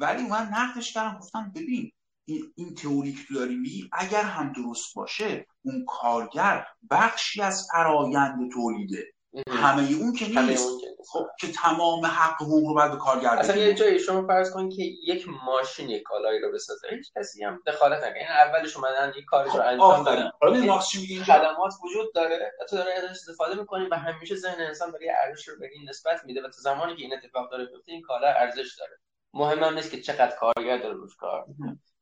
ولی 0.00 0.22
من 0.22 0.48
نقدش 0.52 0.92
کردم 0.92 1.18
گفتم 1.18 1.52
ببین 1.54 1.92
این, 2.28 2.52
این 2.56 2.74
تئوری 2.74 3.12
که 3.12 3.34
داری 3.34 3.56
می 3.56 3.90
اگر 3.92 4.22
هم 4.22 4.52
درست 4.52 4.94
باشه 4.94 5.46
اون 5.64 5.84
کارگر 5.88 6.66
بخشی 6.90 7.42
از 7.42 7.68
فرایند 7.72 8.50
تولیده 8.52 9.04
همه 9.48 9.92
اون 9.92 10.12
که 10.12 10.40
نیست. 10.40 10.68
خب 11.12 11.26
که 11.40 11.52
تمام 11.52 12.06
حق 12.06 12.42
حقوق 12.42 12.68
رو 12.68 12.74
باید 12.74 12.90
به 12.90 12.96
کارگر 12.96 13.28
اصلا 13.28 13.56
یه 13.56 13.74
جایی 13.74 13.98
شما 13.98 14.26
فرض 14.26 14.50
کن 14.50 14.68
که 14.68 14.82
یک 14.82 15.26
ماشین 15.46 15.88
یک 15.90 16.02
کالایی 16.02 16.40
رو 16.40 16.52
بسازه. 16.52 16.88
هیچ 16.90 17.12
کسی 17.16 17.44
هم 17.44 17.62
دخالت 17.66 17.98
نکنه. 17.98 18.14
این 18.14 18.22
یعنی 18.22 18.50
اولش 18.50 18.76
اومدن 18.76 19.12
یک 19.18 19.24
کارش 19.24 19.54
رو 19.54 19.62
انجام 19.62 20.04
دادن. 20.04 20.30
حالا 20.40 20.60
مارکس 20.60 20.88
چی 20.88 21.00
میگه 21.00 21.24
خدمات 21.24 21.74
وجود 21.84 22.14
داره. 22.14 22.52
تو 22.70 22.76
داره 22.76 22.92
ازش 22.92 23.10
استفاده 23.10 23.60
می‌کنی 23.60 23.88
و 23.88 23.94
همیشه 23.94 24.36
ذهن 24.36 24.60
انسان 24.60 24.92
برای 24.92 25.10
ارزش 25.24 25.48
رو 25.48 25.58
به 25.58 25.68
این 25.72 25.88
نسبت 25.88 26.24
میده. 26.24 26.40
و 26.40 26.44
تو 26.44 26.60
زمانی 26.60 26.96
که 26.96 27.02
این 27.02 27.14
اتفاق 27.14 27.50
داره 27.50 27.64
میفته 27.64 27.92
این 27.92 28.02
کالا 28.02 28.26
ارزش 28.26 28.76
داره. 28.78 28.98
مهم 29.34 29.64
هم 29.64 29.74
نیست 29.74 29.90
که 29.90 30.00
چقدر 30.00 30.36
کارگر 30.36 30.78
داره 30.78 30.94
روش 30.94 31.16
کار 31.16 31.46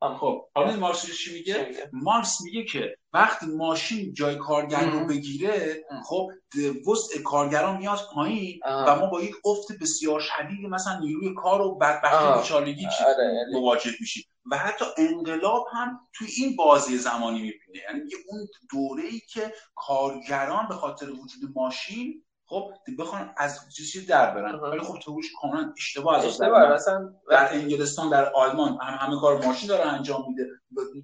خب. 0.00 0.48
حالا 0.54 0.76
مارکس 0.76 1.10
چی 1.10 1.32
میگه؟ 1.32 1.88
مارکس 1.92 2.40
میگه 2.40 2.64
که 2.64 2.96
وقتی 3.12 3.46
ماشین 3.46 4.14
جای 4.14 4.36
کارگر 4.36 4.90
رو 4.90 5.06
بگیره 5.06 5.84
خب 6.04 6.30
وسع 6.86 7.22
کارگران 7.22 7.76
میاد 7.76 7.98
پایین 8.14 8.60
و 8.64 8.96
ما 8.96 9.06
با 9.06 9.22
یک 9.22 9.34
افت 9.44 9.72
بسیار 9.80 10.20
شدید 10.20 10.66
مثلا 10.70 10.98
نیروی 10.98 11.34
کار 11.34 11.60
و 11.60 11.74
بدبختی 11.78 12.40
بیچارگی 12.40 12.86
آره، 12.86 13.14
آره. 13.14 13.46
مواجه 13.52 13.90
میشیم. 14.00 14.24
و 14.50 14.58
حتی 14.58 14.84
انقلاب 14.98 15.66
هم 15.72 16.00
توی 16.12 16.28
این 16.36 16.56
بازی 16.56 16.98
زمانی 16.98 17.42
می‌بینه. 17.42 17.84
یعنی 17.88 18.10
اون 18.28 18.46
دوره 18.70 19.04
ای 19.04 19.20
که 19.32 19.52
کارگران 19.74 20.68
به 20.68 20.74
خاطر 20.74 21.10
وجود 21.10 21.50
ماشین 21.54 22.24
خب 22.48 22.72
بخوان 22.98 23.34
از 23.36 23.60
چیزی 23.76 24.06
در 24.06 24.34
برن. 24.34 24.54
ولی 24.54 24.80
خب 24.80 24.98
توش 24.98 25.32
کاملا 25.40 25.72
اشتباه 25.76 26.18
از 26.18 26.24
اشتباه 26.24 26.62
اصلا 26.62 27.14
در 27.30 27.52
انگلستان 27.52 28.10
در 28.10 28.32
آلمان 28.32 28.78
هم 28.82 29.06
همه 29.06 29.20
کار 29.20 29.44
ماشین 29.44 29.68
داره 29.68 29.86
انجام 29.92 30.24
میده. 30.28 30.46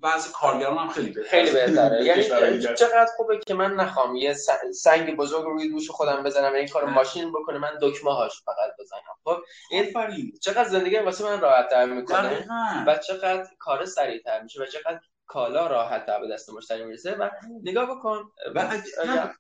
بعضی 0.02 0.30
کارگران 0.34 0.78
هم 0.78 0.88
خیلی 0.88 1.10
بهتره. 1.10 1.30
خیلی 1.30 1.50
بهتره. 1.50 2.04
یعنی 2.08 2.22
چقدر 2.62 3.08
خوبه 3.16 3.38
که 3.46 3.54
من 3.54 3.74
نخوام 3.74 4.16
یه 4.16 4.34
سنگ 4.74 5.16
بزرگ 5.16 5.44
روی 5.44 5.70
دوش 5.70 5.90
خودم 5.90 6.22
بزنم 6.22 6.52
این 6.54 6.68
کار 6.68 6.84
ماشین 6.84 7.32
بکنه 7.32 7.58
من 7.58 7.78
دکمه 7.82 8.12
هاش 8.12 8.42
فقط 8.44 8.70
بزنم. 8.78 9.00
خب 9.24 9.36
این 9.70 9.92
چقدر 10.42 10.68
زندگی 10.68 10.96
واسه 10.96 11.24
من 11.24 11.40
راحت 11.40 11.70
تر 11.70 11.86
می‌کنه 11.86 12.46
و 12.86 12.98
چقدر 12.98 13.46
کار 13.58 13.84
سریعتر 13.84 14.42
میشه 14.42 14.62
و 14.62 14.66
چقدر 14.66 15.00
کالا 15.32 15.66
راحت 15.66 16.06
به 16.06 16.28
دست 16.32 16.50
مشتری 16.50 16.84
می‌رسه 16.84 17.14
و 17.14 17.30
نگاه 17.62 17.86
بکن 17.86 18.22
و 18.54 18.80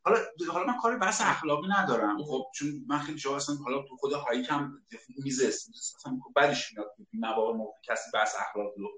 حالا 0.04 0.18
حالا 0.52 0.66
من 0.66 0.76
کاری 0.82 0.96
بحث 0.96 1.20
اخلاقی 1.24 1.68
ندارم. 1.78 2.22
خب 2.24 2.44
چون 2.54 2.68
من 2.88 2.98
خیلی 2.98 3.18
جا 3.18 3.36
هستم 3.36 3.52
حالا 3.64 3.82
تو 3.82 3.96
خود 3.96 4.12
هایکم 4.12 4.72
میزه. 5.24 5.46
اصلا 5.46 6.18
بعدش 6.36 6.72
میاد. 6.72 6.94
مواقع 7.12 7.52
موقع 7.52 7.72
کسی 7.82 8.10
بحث 8.14 8.36
اخلاقی 8.38 8.82
رو 8.82 8.88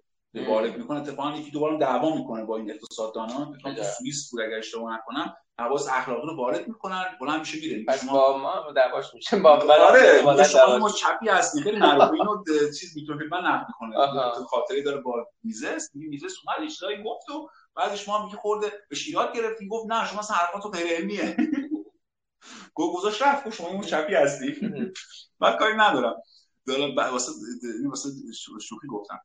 وارد 0.49 0.79
می‌کنه. 0.79 1.01
اتفاقا 1.01 1.37
یکی 1.37 1.51
دوباره 1.51 1.79
دعوا 1.79 2.17
می‌کنه 2.17 2.45
با 2.45 2.57
این 2.57 2.71
اقتصاددانان. 2.71 3.59
تو 3.59 3.83
سوئیس 3.83 4.31
بود 4.31 4.41
اگر 4.41 4.59
اشتباه 4.59 4.95
نکنم. 4.95 5.37
حواس 5.61 5.89
اخلاقی 5.89 6.27
رو 6.27 6.37
وارد 6.37 6.69
می‌کنن 6.69 7.05
بلند 7.21 7.41
میشه 7.41 7.59
میره 7.61 7.85
پس 7.85 8.05
با 8.05 8.39
ما 8.39 8.73
دعواش 8.73 9.15
میشه. 9.15 9.39
با 9.39 9.51
آره 9.51 10.45
شما 10.45 10.79
ما 10.79 10.91
چپی 10.91 11.29
هستی 11.29 11.63
خیلی 11.63 11.79
معروف 11.79 12.11
اینو 12.21 12.43
چیز 12.81 12.97
می‌تونه 12.97 13.25
من 13.31 13.39
نقد 13.39 13.67
می‌کنه. 13.69 13.97
تو 14.35 14.45
خاطری 14.45 14.83
داره 14.83 15.01
با 15.01 15.27
میزه 15.43 15.77
میگه 15.95 16.09
میزه 16.09 16.27
اومد 16.47 16.67
اشتباهی 16.71 17.03
گفت 17.03 17.31
و 17.31 17.49
بعدش 17.77 18.09
ما 18.09 18.25
میگه 18.25 18.37
خورده 18.37 18.73
به 18.89 18.97
شیرات 18.97 19.33
گرفتیم. 19.33 19.69
گفت 19.69 19.93
نه 19.93 20.07
شما 20.07 20.19
اصلا 20.19 20.37
حرفاتو 20.37 20.69
غیر 20.71 20.87
علمیه 20.87 21.37
گفت 22.75 22.97
گذاشت 22.97 23.23
رفت. 23.23 23.51
شما 23.51 23.69
اون 23.69 23.81
چپی 23.81 24.15
هستی. 24.15 24.55
بعد 25.41 25.59
کاری 25.59 25.77
ندارم. 25.77 26.23
دارم 26.67 26.97
واسه 26.97 27.33
واسه 27.89 28.09
شوخی 28.61 28.87
گفتم. 28.89 29.21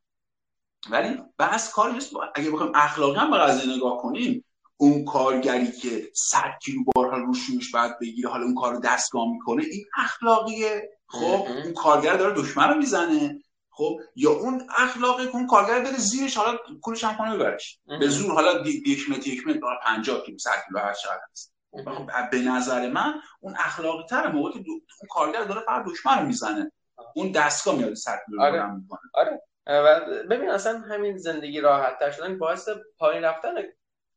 ولی 0.91 1.21
بحث 1.37 1.73
کاری 1.73 1.93
نیست. 1.93 2.13
اگه 2.35 2.51
بخوایم 2.51 2.71
اخلاقی 2.75 3.15
هم 3.19 3.31
به 3.31 3.37
قضیه 3.37 3.75
نگاه 3.77 3.97
کنیم 3.97 4.45
اون 4.81 5.05
کارگری 5.05 5.71
که 5.71 6.09
100 6.13 6.39
کیلو 6.63 6.83
بارها 6.95 7.17
رو 7.17 7.33
شوش 7.33 7.71
بعد 7.75 7.99
بگیره 8.01 8.29
حالا 8.29 8.43
اون 8.43 8.55
کار 8.55 8.73
رو 8.73 8.79
دستگاه 8.79 9.31
می‌کنه 9.31 9.63
این 9.63 9.85
اخلاقیه. 9.97 10.89
خب 11.07 11.47
اون 11.63 11.73
کارگر 11.73 12.17
داره 12.17 12.33
دشمن 12.33 12.69
رو 12.69 12.75
می‌زنه. 12.75 13.43
خب 13.69 13.99
یا 14.15 14.31
اون 14.31 14.67
اخلاقی 14.77 15.25
که 15.25 15.35
اون 15.35 15.47
کارگر 15.47 15.79
بره 15.79 15.97
زیرش 15.97 16.37
حالا 16.37 16.57
کولش 16.81 17.03
هم 17.03 17.17
کنه 17.17 17.35
ببرش. 17.35 17.79
به 17.99 18.07
زور 18.07 18.33
حالا 18.33 18.67
یک 18.67 19.09
متر 19.09 19.27
یک 19.27 19.47
متر 19.47 19.59
50 19.83 20.23
کیلو 20.25 20.37
100 20.37 20.51
کیلو 20.67 20.79
هر 20.79 20.93
چقدر 20.93 21.21
هست. 21.31 21.53
خب 21.71 22.29
به 22.31 22.41
نظر 22.41 22.89
من 22.89 23.13
اون 23.39 23.55
اخلاقی 23.57 24.03
تر 24.09 24.31
موقعی 24.31 24.63
اون 24.69 24.81
کارگر 25.09 25.43
داره 25.43 25.61
فقط 25.61 25.85
دشمن 25.85 26.19
رو 26.19 26.25
می‌زنه. 26.25 26.71
اون 27.15 27.31
دستگاه 27.31 27.75
میاد 27.75 27.93
100 27.93 28.19
کیلو 28.25 28.41
آره. 28.41 28.71
می‌کنه. 28.71 28.99
آره. 29.13 29.41
و 29.67 29.99
ببین 30.29 30.49
اصلا 30.49 30.79
همین 30.79 31.17
زندگی 31.17 31.61
راحت 31.61 31.99
تر 31.99 32.11
شدن 32.11 32.37
باعث 32.37 32.69
پایین 32.97 33.23
رفتن 33.23 33.51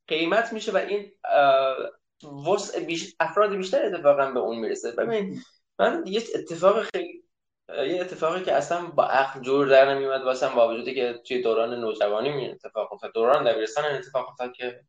قیمت 0.09 0.53
میشه 0.53 0.73
و 0.73 0.77
این 0.77 1.13
وسع 2.47 2.81
بیش... 2.81 3.17
افراد 3.21 3.57
بیشتر 3.57 3.87
اتفاقا 3.87 4.31
به 4.31 4.41
اون 4.41 4.59
می‌رسه. 4.59 4.93
ببین 4.93 5.41
من 5.79 6.03
یه 6.07 6.23
اتفاق 6.35 6.83
خیلی 6.83 7.23
یه 7.69 8.01
اتفاقی 8.01 8.45
که 8.45 8.53
اصلا 8.53 8.87
با 8.87 9.05
عقل 9.05 9.41
جور 9.41 9.67
در 9.67 9.95
نمیومد 9.95 10.23
واسه 10.23 10.49
با 10.55 10.69
وجودی 10.69 10.95
که 10.95 11.21
توی 11.27 11.43
دوران 11.43 11.81
نوجوانی 11.81 12.33
می 12.33 12.51
اتفاق 12.51 12.93
افتاد. 12.93 13.13
دوران 13.15 13.53
دبیرستان 13.53 13.85
اتفاق 13.85 14.29
افتاد 14.29 14.53
که 14.53 14.81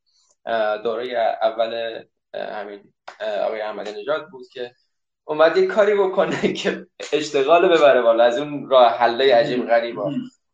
دوره 0.84 1.38
اول 1.42 2.04
همین 2.34 2.94
آقای 3.20 3.62
احمدی 3.62 3.92
نژاد 4.02 4.30
بود 4.30 4.48
که 4.54 4.76
اومد 5.24 5.58
یه 5.58 5.68
کاری 5.68 5.96
بکنه 5.96 6.54
که 6.64 6.88
اشتغال 7.14 7.78
ببره 7.78 8.02
بالا. 8.02 8.24
از 8.24 8.38
اون 8.38 8.70
راه 8.70 8.92
حله 8.92 9.36
عجیب 9.36 9.68
غریب 9.68 9.96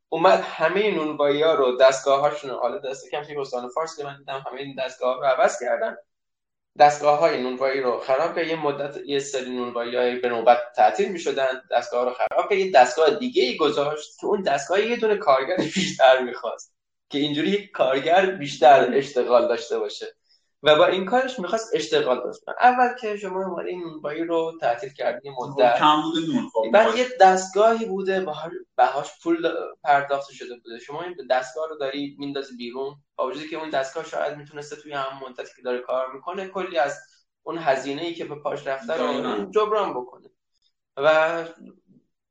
اومد 0.10 0.40
همه 0.40 0.96
نونوایی 0.96 1.42
ها 1.42 1.54
رو 1.54 1.78
دستگاه 1.78 2.22
هاشون 2.22 2.52
حالا 2.52 2.78
دست 2.78 3.12
کم 3.12 3.24
توی 3.24 3.38
استان 3.38 3.70
فارس 3.70 3.98
که 3.98 4.04
من 4.04 4.18
دیدم 4.18 4.44
همه 4.52 4.62
این 4.62 4.76
دستگاه 4.76 5.18
رو 5.18 5.24
عوض 5.24 5.60
کردن. 5.60 5.98
دستگاه 6.80 7.20
های 7.20 7.42
نونوایی 7.42 7.82
رو 7.82 8.00
خراب 8.00 8.36
که 8.36 8.42
یه 8.42 8.56
مدت 8.56 8.98
یه 9.06 9.20
سری 9.20 9.50
نونوایی 9.50 9.96
های 9.96 10.20
به 10.20 10.30
نوبت 10.30 10.58
تعطیل 10.76 11.12
می 11.12 11.20
شدن 11.20 11.62
دستگاه 11.72 12.06
رو 12.06 12.14
خراب 12.14 12.50
که 12.50 12.56
یه 12.56 12.72
دستگاه 12.72 13.10
دیگه 13.10 13.44
ای 13.44 13.58
گذاشت 13.58 14.20
که 14.20 14.26
اون 14.28 14.42
دستگاه 14.42 14.82
یه 14.82 14.96
دونه 14.96 15.18
کارگر 15.18 15.58
بیشتر 15.76 16.22
می‌خواست 16.22 16.74
که 17.10 17.20
اینجوری 17.20 17.68
کارگر 17.68 18.26
بیشتر 18.26 18.90
اشتغال 18.94 19.48
داشته 19.48 19.80
باشه. 19.80 20.19
و 20.64 20.76
با 20.76 20.86
این 20.86 21.06
کارش 21.06 21.40
می‌خواست 21.40 21.72
اشتغال 21.74 22.24
داشت. 22.24 22.40
اول 22.60 22.96
که 23.02 23.18
شما 23.18 23.46
اومدی 23.46 23.76
نونبایی 23.76 24.24
رو 24.24 24.58
تعطیل 24.62 24.94
کردی 24.94 25.30
مدت. 25.30 25.78
کم 25.80 26.02
بوده 26.02 26.72
بعد 26.74 26.96
یه 26.96 27.08
دستگاهی 27.22 27.86
بوده 27.86 28.26
بهاش 28.76 29.08
پول 29.24 29.50
پرداخت 29.84 30.32
شده 30.32 30.56
بوده. 30.64 30.80
شما 30.80 31.04
این 31.04 31.16
دستگاه 31.30 31.70
رو 31.70 31.78
داری 31.78 32.16
میندازی 32.20 32.58
بیرون. 32.58 32.96
با 33.16 33.28
وجودی 33.28 33.48
که 33.48 33.58
اون 33.58 33.70
دستگاه 33.70 34.06
شاید 34.06 34.38
می‌تونسته 34.38 34.76
توی 34.76 34.94
هم 34.94 35.20
مدتی 35.28 35.56
که 35.56 35.62
داره 35.62 35.80
کار 35.80 36.14
می‌کنه 36.14 36.48
کلی 36.48 36.78
از 36.78 37.00
اون 37.44 37.58
هزینه 37.58 38.02
ای 38.02 38.14
که 38.14 38.26
به 38.26 38.36
پاش 38.36 38.68
رفته 38.68 38.94
رو 38.94 39.52
جبران 39.52 39.94
بکنه. 39.94 40.30
و 40.98 41.44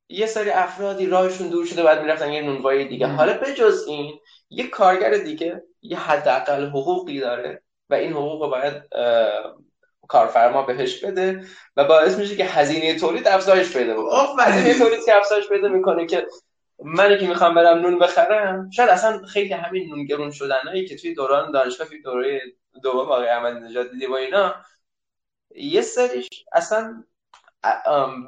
یه 0.09 0.27
سری 0.27 0.51
افرادی 0.51 1.07
راهشون 1.07 1.49
دور 1.49 1.67
شده 1.67 1.83
بعد 1.83 2.01
می‌رفتن 2.01 2.33
یه 2.33 2.43
نونوایی 2.43 2.89
دیگه. 2.89 3.07
حالا 3.07 3.39
بجز 3.39 3.85
این 3.87 4.19
یه 4.51 4.67
کارگر 4.67 5.11
دیگه 5.11 5.63
یه 5.83 5.99
حداقل 5.99 6.67
حقوقی 6.67 7.21
داره. 7.21 7.63
و 7.91 7.95
این 7.95 8.13
حقوق 8.13 8.43
رو 8.43 8.51
باید 8.51 8.83
کارفرما 10.09 10.63
بهش 10.63 11.05
بده 11.05 11.45
و 11.77 11.85
باعث 11.85 12.19
میشه 12.19 12.37
که 12.37 12.45
هزینه 12.45 12.99
تولید 12.99 13.29
افزایش 13.29 13.77
پیدا 13.77 13.95
بکنه. 13.95 14.43
هزینه 14.43 14.79
تولید 14.79 15.05
که 15.05 15.17
افزایش 15.17 15.49
پیدا 15.49 15.69
می‌کنه 15.69 16.07
که 16.07 16.27
منی 16.85 17.19
که 17.19 17.27
می‌خوام 17.27 17.55
برم 17.55 17.79
نون 17.79 17.99
بخرم 17.99 18.71
شاید 18.71 18.89
اصلا 18.89 19.23
خیلی 19.27 19.53
همین 19.53 19.89
نون 19.89 20.05
گرون 20.05 20.31
شدنایی 20.31 20.87
که 20.87 20.97
توی 20.97 21.15
دوران 21.15 21.53
دانشگاه 21.53 21.89
توی 21.89 22.03
دوره 22.03 22.41
دوم 22.83 22.99
آقای 22.99 23.29
احمد 23.29 23.57
نژاد 23.57 23.91
دیدی 23.91 24.07
با 24.07 24.17
اینا 24.17 24.55
یه 25.55 25.81
سریش 25.83 26.29
اصلا 26.53 27.05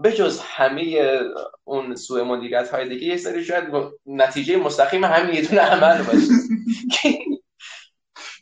بجز 0.05 0.41
همه 0.41 1.19
اون 1.65 1.97
سوء 1.97 2.25
مدیریت 2.25 2.71
های 2.71 2.89
دیگه 2.89 3.07
یه 3.07 3.17
سری 3.17 3.45
شاید 3.45 3.65
نتیجه 4.07 4.57
مستقیم 4.57 5.05
همین 5.05 5.35
یه 5.35 5.49
دونه 5.49 5.61
عمل 5.61 6.03
باشه. 6.03 6.33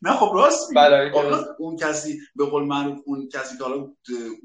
نه 0.02 0.12
خب 0.12 0.30
راست 0.34 0.74
بله 0.74 1.12
اون 1.58 1.76
کسی 1.76 2.18
به 2.36 2.46
قول 2.46 2.64
معروف 2.64 2.98
اون 3.06 3.28
کسی 3.32 3.58
که 3.58 3.64
حالا 3.64 3.86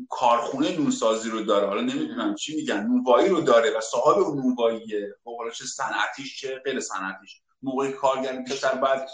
کارخونه 0.10 0.78
نونسازی 0.78 1.30
رو 1.30 1.42
داره 1.44 1.68
حالا 1.68 1.82
نمی‌دونم 1.82 2.36
چی 2.36 2.56
میگن 2.56 2.84
نونوایی 2.88 3.30
رو 3.30 3.42
داره 3.42 3.78
و 3.78 3.82
صاحب 3.82 4.18
اون 4.18 4.40
نونواییه. 4.40 5.16
خب 5.24 5.38
حالا 5.38 5.50
چه 5.50 5.66
صنعتیش 5.66 6.42
چه 6.42 6.62
غیر 6.66 6.80
صنعتیش. 6.80 7.42
موقع 7.62 7.92
کارگر 7.92 8.36
بیشتر 8.36 8.76
بعد 8.76 9.10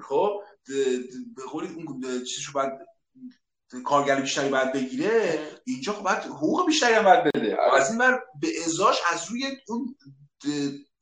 خب 0.00 0.40
به 1.36 1.42
قول 1.52 1.66
اون 1.76 2.02
چیزشو 2.24 2.52
بعد 2.52 2.86
کارگر 3.84 4.20
بیشتری 4.20 4.48
باید 4.48 4.72
بگیره. 4.72 5.38
اینجا 5.66 5.92
خب 5.92 6.02
باید 6.02 6.18
حقوق 6.18 6.66
بیشتری 6.66 6.94
هم 6.94 7.04
باید 7.04 7.24
بده. 7.24 7.56
آره. 7.56 7.80
از 7.80 7.90
این 7.90 7.98
بر 7.98 8.20
به 8.40 8.48
ازاش 8.66 8.96
از 9.12 9.30
روی 9.30 9.44
اون 9.68 9.96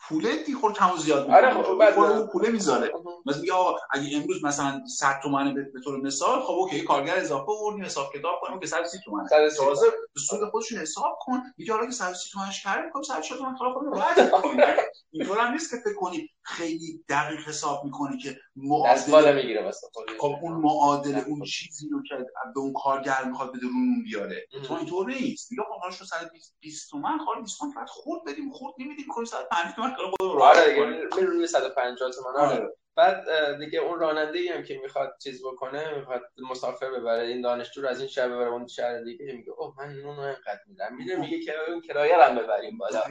پوله 0.01 0.43
دیخور 0.43 0.73
کم 0.73 0.97
زیاد 0.97 1.23
می‌کنه 1.23 1.37
آره 1.37 1.93
خب 1.93 2.01
اون 2.01 2.27
پوله 2.27 2.51
می‌ذاره. 2.51 2.93
مثلا 3.27 3.41
میگه 3.41 3.53
آقا 3.53 3.79
اگه 3.91 4.17
امروز 4.17 4.45
مثلا 4.45 4.81
100 4.87 5.21
تومن 5.23 5.55
به 5.55 5.81
طور 5.85 6.01
مثال 6.01 6.41
خب 6.41 6.53
اوکی 6.53 6.81
کارگر 6.81 7.17
اضافه 7.17 7.53
آوردیم 7.53 7.85
حساب 7.85 8.13
کتاب 8.15 8.41
کنیم 8.43 8.61
که 8.61 8.67
130 8.67 8.99
تومن. 9.05 9.27
تازه 9.57 9.87
به 10.15 10.21
سود 10.21 10.51
خودشون 10.51 10.79
حساب 10.79 11.19
کن 11.21 11.41
میگه 11.57 11.73
حالا 11.73 11.87
که 11.87 11.93
130 11.93 12.31
تومنش 12.33 12.63
کرد 12.63 12.93
خب 12.93 13.03
140 13.03 13.39
تومن 13.39 13.57
خلاص 13.57 13.75
کنه 13.75 13.91
بعد. 13.91 14.93
اینطور 15.11 15.39
هم 15.39 15.53
نیست 15.53 15.71
که 15.71 15.77
فکر 15.77 15.95
کنی 15.95 16.31
خیلی 16.49 17.05
دقیق 17.09 17.49
حساب 17.49 17.85
می‌کنی 17.85 18.19
که 18.19 18.41
معادله 18.57 19.33
می‌گیره 19.33 19.71
خب 20.19 20.39
اون 20.43 20.53
معادله 20.53 21.25
اون 21.27 21.43
چیزی 21.45 21.89
رو 21.89 22.03
که 22.03 22.15
به 22.55 22.61
اون 22.61 22.73
کارگر 22.73 23.25
می‌خواد 23.25 23.49
بده 23.49 23.63
رو 23.63 24.03
بیاره. 24.05 24.47
تو 24.65 24.75
اینطور 24.75 25.07
نیست. 25.07 25.53
میگه 25.53 25.63
خب 25.63 25.81
حالا 25.81 25.93
سر 25.93 26.31
20 26.61 26.91
تومن 26.91 27.19
خالی 27.19 27.41
20 27.43 27.59
تومن 27.59 27.87
خورد 27.87 28.23
بدیم 28.27 28.53
خورد 28.53 28.75
نمیدیم 28.79 29.07
کنی 29.09 29.27
سر 29.27 29.43
5 29.51 29.75
تومن 29.75 29.95
خود 29.95 30.07
رو 30.21 30.43
آره 30.43 30.69
دیگه 31.11 31.27
روی 31.27 31.47
150 31.47 32.11
تومن. 32.11 32.37
آره. 32.37 32.77
بعد 32.97 33.25
دیگه 33.59 33.79
اون 33.79 34.01
راننده 34.01 34.39
ای 34.39 34.49
هم 34.49 34.63
که 34.63 34.79
می‌خواد 34.83 35.17
چیز 35.23 35.43
بکنه 35.45 35.99
می‌خواد 35.99 36.23
مسافر 36.51 36.91
ببره 36.91 37.27
این 37.27 37.41
دانشجو 37.41 37.83
رو 37.83 37.89
از 37.89 37.99
این 37.99 38.09
شهر 38.09 38.29
ببره 38.29 38.51
اون 38.51 38.67
شهر 38.67 39.01
دیگه 39.01 39.33
میگه 39.33 39.51
اوه 39.51 39.75
من 39.79 39.91
اینو 39.91 40.09
انقدر 40.09 40.61
میدم. 40.67 40.97
میره 40.97 41.17
میگه 41.17 41.41
که 41.41 41.53
اون 41.69 41.81
کرایه 41.81 42.17
رو 42.17 42.23
هم 42.23 42.39
ببریم 42.39 42.79
بالا. 42.79 43.03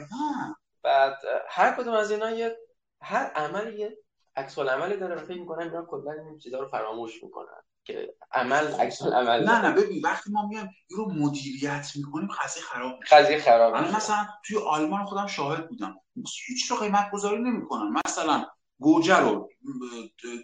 بعد 0.82 1.18
هر 1.48 1.72
کدوم 1.72 1.94
از 1.94 2.10
اینا 2.10 2.30
یه 2.30 2.56
هر 3.00 3.24
عمل 3.24 3.78
یه 3.78 3.98
عکس 4.36 4.58
عملی 4.58 4.96
داره 4.96 5.24
فکر 5.24 5.40
می‌کنن 5.40 5.62
اینا 5.62 5.86
کلا 5.90 6.12
این 6.12 6.38
چیزا 6.38 6.60
رو 6.60 6.68
فراموش 6.68 7.22
می‌کنن 7.24 7.62
که 7.84 8.14
عمل 8.32 8.74
عکس 8.74 9.02
عمل 9.02 9.44
نه 9.44 9.62
نه 9.62 9.72
ببین 9.72 10.00
وقتی 10.04 10.32
ما 10.32 10.46
میایم 10.46 10.70
رو 10.90 11.12
مدیریت 11.12 11.92
می‌کنیم 11.96 12.28
قضیه 12.42 12.62
خراب 12.62 13.00
میشه. 13.00 13.16
قضیه 13.16 13.38
خراب 13.38 13.76
میشه. 13.76 13.96
مثلا 13.96 14.26
توی 14.44 14.58
آلمان 14.58 15.04
خودم 15.04 15.26
شاهد 15.26 15.68
بودم. 15.68 15.94
هیچ 16.46 16.70
رو 16.70 16.76
قیمت 16.76 17.10
گذاری 17.10 17.38
نمی‌کنن. 17.38 17.94
مثلا 18.06 18.46
گوجه 18.80 19.16
رو 19.16 19.48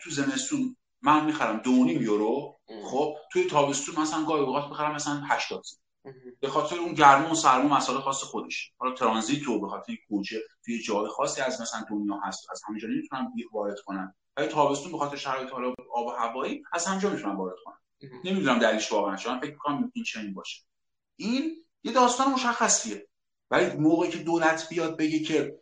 تو 0.02 0.10
زمستون 0.10 0.76
من 1.02 1.24
می‌خرم 1.24 1.58
دو 1.58 1.70
یورو. 1.70 2.60
خب 2.84 3.16
توی 3.32 3.44
تابستون 3.44 4.02
مثلا 4.02 4.24
گاهی 4.24 4.42
اوقات 4.42 4.68
می‌خرم 4.68 4.94
مثلا 4.94 5.22
80 5.28 5.64
به 6.40 6.48
خاطر 6.48 6.76
اون 6.76 6.94
گرما 6.94 7.30
و 7.30 7.34
سرما 7.34 7.76
مسائل 7.76 8.00
خاص 8.00 8.22
خودش 8.22 8.72
حالا 8.78 8.94
ترانزیت 8.94 9.42
رو 9.42 9.60
به 9.60 9.68
خاطر 9.68 9.92
گوجه 10.08 10.40
توی 10.64 10.82
جای 10.82 11.08
خاصی 11.08 11.40
از 11.40 11.60
مثلا 11.60 11.84
دنیا 11.90 12.20
هست 12.24 12.50
از 12.50 12.62
همینجا 12.68 12.88
نمی‌تونن 12.88 13.32
وارد 13.52 13.80
کنن. 13.80 14.14
ولی 14.36 14.48
تابستون 14.48 14.92
به 14.92 14.98
خاطر 14.98 15.16
شرایط 15.16 15.50
حالا 15.50 15.74
آب 15.92 16.06
و 16.06 16.10
هوایی 16.10 16.62
از 16.72 16.86
همینجا 16.86 17.10
می‌تونن 17.10 17.36
وارد 17.36 17.56
کنن. 17.64 17.78
نمی‌دونم 18.24 18.58
دلیلش 18.58 18.92
واقعا 18.92 19.16
چون 19.16 19.40
فکر 19.40 19.56
کنم 19.56 19.90
این 19.94 20.04
چنین 20.04 20.34
باشه. 20.34 20.62
این 21.16 21.64
یه 21.82 21.92
داستان 21.92 22.32
مشخصیه. 22.32 23.08
ولی 23.50 23.76
موقعی 23.76 24.10
که 24.10 24.18
دولت 24.18 24.68
بیاد 24.68 24.96
بگه 24.96 25.18
که 25.18 25.58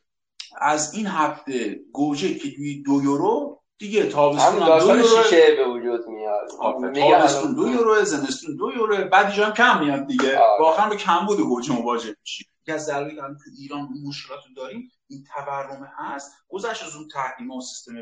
از 0.61 0.95
این 0.95 1.07
هفته 1.07 1.81
گوجه 1.93 2.35
که 2.35 2.55
توی 2.55 2.83
دو 2.83 3.01
یورو 3.05 3.62
دیگه 3.79 4.07
تابستون 4.07 4.79
دو 4.79 4.87
یورو 4.87 5.23
شیشه 5.23 5.57
به 5.57 5.69
وجود 5.69 6.09
میاد. 6.09 6.51
تابستون 6.95 7.55
دو 7.55 7.69
یورو 7.69 8.05
زمستون 8.05 8.57
دو 8.57 8.73
یورو 8.77 9.09
بعد 9.09 9.27
هم 9.27 9.53
کم 9.53 9.85
میاد 9.85 10.07
دیگه. 10.07 10.39
واقعا 10.61 10.89
به 10.89 10.97
کم 10.97 11.27
بود 11.27 11.41
گوجه 11.41 11.73
مواجه 11.73 12.17
میشی. 12.21 12.45
که 12.65 12.73
از 12.73 12.85
ضروری 12.85 13.15
که 13.15 13.21
تو 13.21 13.51
ایران 13.59 13.89
مشکلات 14.07 14.41
داریم 14.57 14.93
این 15.09 15.25
تورم 15.35 15.93
هست. 15.97 16.33
گذشت 16.49 16.85
از 16.85 16.97
اون 16.97 17.09
تحریم 17.09 17.51
و 17.51 17.61
سیستم 17.61 17.93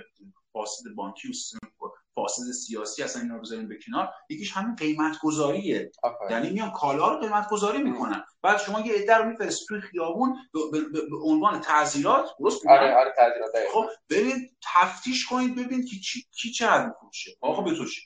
فاسد 0.53 0.85
بانکی 0.97 1.29
و 1.29 1.33
سیستم 1.33 1.59
فاسد 2.23 2.53
سیاسی 2.53 3.03
اصلا 3.03 3.23
اینا 3.23 3.35
رو 3.35 3.41
بذاریم 3.41 3.69
به 3.69 3.79
کنار. 3.87 4.09
یکیش 4.29 4.53
همین 4.53 4.75
قیمت 4.77 5.19
گذاریه 5.23 5.93
یعنی 6.31 6.51
میان 6.51 6.71
کالا 6.71 7.15
رو 7.15 7.21
قیمت 7.21 7.49
گذاری 7.49 7.79
می‌کنن. 7.83 8.25
بعد 8.43 8.59
شما 8.59 8.81
یه 8.81 8.95
عده 8.95 9.15
رو 9.15 9.25
میفرست 9.25 9.67
توی 9.69 9.81
خیابون 9.81 10.37
به 11.11 11.17
عنوان 11.25 11.61
تعذیرات 11.61 12.31
درست 12.39 12.67
آره 12.67 12.95
آره 12.95 13.13
تعذیرات 13.17 13.51
خب 13.73 13.87
برید 14.11 14.57
تفتیش 14.75 15.27
کنید 15.27 15.55
ببینید 15.55 15.89
که 15.91 15.97
کی, 15.97 16.25
کی 16.33 16.51
چقدر 16.51 16.87
میفروشه. 16.87 17.31
آقا 17.41 17.63
به 17.63 17.75
تو 17.75 17.85
چی؟ 17.85 18.01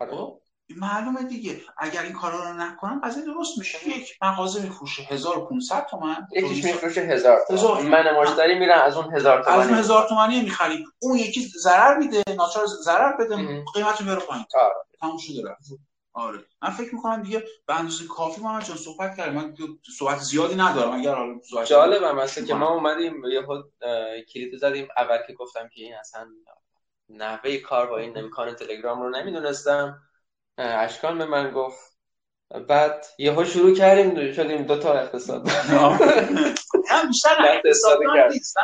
آره. 0.00 0.10
خب؟ 0.16 0.40
معلومه 0.68 1.22
دیگه. 1.22 1.60
اگر 1.78 2.02
این 2.02 2.12
کارا 2.12 2.50
رو 2.50 2.56
نکنم 2.56 3.00
قضیه 3.04 3.24
درست 3.24 3.58
میشه. 3.58 3.88
یک 3.88 4.18
مغازه 4.22 4.62
میفروشه. 4.62 5.02
1500 5.02 5.86
تومن. 5.86 6.26
یکیش 6.32 6.64
میفروشه 6.64 7.00
1000 7.00 7.44
تومن. 7.48 7.88
من 7.88 8.20
مشتری 8.20 8.58
میرم 8.58 8.82
از 8.82 8.96
اون 8.96 9.14
1000 9.14 9.44
تومن 9.44 9.58
از 9.58 9.68
اون 9.68 9.78
1000 9.78 10.08
تومانی 10.08 10.40
می‌خریم. 10.40 10.84
اون 11.02 11.18
یکی 11.18 11.48
ضرر 11.48 11.98
میده 11.98 12.22
ناچار 12.36 12.66
ضرر 12.66 13.16
بده 13.16 13.36
قیمت 13.74 14.00
رو 14.00 14.04
میاره 14.04 14.20
پایین. 14.20 14.44
آره. 14.54 14.74
تموم 15.00 15.18
شده 15.18 15.50
رفت. 15.50 15.68
آره. 16.12 16.44
من 16.62 16.70
فکر 16.70 16.94
می‌کنم 16.94 17.22
دیگه 17.22 17.44
به 17.66 17.78
اندازه 17.78 18.06
کافی 18.06 18.40
ما 18.40 18.60
چون 18.60 18.76
صحبت 18.76 19.16
کردیم 19.16 19.34
من 19.34 19.54
صحبت 19.98 20.18
زیادی 20.18 20.54
ندارم. 20.54 20.92
اگر 20.92 21.14
حالا 21.14 21.64
جالبه 21.64 22.12
مثلا 22.12 22.44
که 22.44 22.54
ما 22.54 22.74
اومدیم 22.74 23.24
یه 23.24 23.42
خود 23.42 23.72
کلید 24.34 24.56
زدیم. 24.56 24.88
اول 24.96 25.18
که 25.26 25.32
گفتم 25.32 25.68
که 25.68 25.82
این 25.82 25.94
اصلا 25.94 26.26
نحوه 27.08 27.56
کار 27.56 27.86
با 27.86 27.98
این 27.98 28.18
امکان 28.18 28.54
تلگرام 28.54 29.02
رو 29.02 29.10
نمی‌دونستم. 29.10 30.00
اشکان 30.58 31.18
به 31.18 31.26
من 31.26 31.50
گفت. 31.50 31.94
بعد 32.68 33.06
یهو 33.18 33.44
شروع 33.44 33.74
کردیم 33.74 34.32
شدیم 34.32 34.62
دو 34.62 34.78
تا 34.78 34.92
اقتصاد. 34.92 35.48
هم 36.88 37.08
بیشتر 37.08 37.36
اقتصاد 37.48 37.98
نیست. 38.30 38.56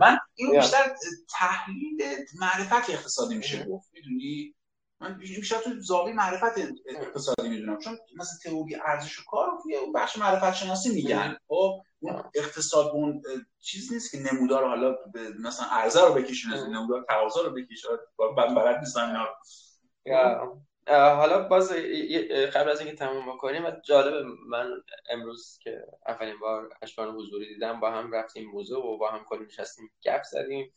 من 0.00 0.18
این 0.34 0.50
بیشتر 0.60 0.94
تحلیل 1.30 2.02
معرفت 2.40 2.90
اقتصادی 2.90 3.34
میشه. 3.34 3.64
گفت 3.64 3.88
می‌دونی؟ 3.92 4.54
من 5.00 5.18
بیشتر 5.18 5.56
تو 5.56 5.80
زاویه 5.80 6.14
معرفت 6.14 6.58
اقتصادی 6.86 7.48
می‌دونم. 7.48 7.78
چون 7.78 7.98
مثلا 8.16 8.38
تئوری 8.44 8.74
ارزش 8.74 9.18
و 9.18 9.22
کار 9.30 9.46
رو 9.50 9.62
توی 9.62 9.76
بخش 9.94 10.18
معرفت 10.18 10.54
شناسی 10.54 10.94
میگن 10.94 11.36
خب 11.48 11.82
اون 11.98 12.24
اقتصاد 12.34 12.86
اون 12.86 13.22
چیز 13.60 13.92
نیست 13.92 14.12
که 14.12 14.18
نمودار 14.18 14.68
حالا 14.68 14.96
مثلا 15.44 15.66
ارزه 15.70 16.00
رو 16.00 16.14
بکشونه 16.14 16.68
نمودار 16.68 17.04
تقاضا 17.08 17.42
رو 17.42 17.50
بکشه. 17.50 17.88
بلد 18.36 18.78
نیستم 18.78 19.06
اینا 19.06 19.26
حالا 20.86 21.48
باز 21.48 21.72
قبل 22.54 22.70
از 22.70 22.80
اینکه 22.80 22.96
تموم 22.96 23.34
بکنیم 23.34 23.70
جالب 23.70 24.26
من 24.46 24.82
امروز 25.10 25.58
که 25.62 25.84
اولین 26.06 26.38
بار 26.38 26.68
اشکان 26.82 27.08
حضوری 27.08 27.54
دیدم 27.54 27.80
با 27.80 27.90
هم 27.90 28.12
رفتیم 28.12 28.50
موضوع 28.50 28.86
و 28.86 28.98
با 28.98 29.10
هم 29.10 29.24
کلی 29.28 29.44
نشستیم 29.44 29.90
گپ 30.04 30.22
زدیم. 30.22 30.74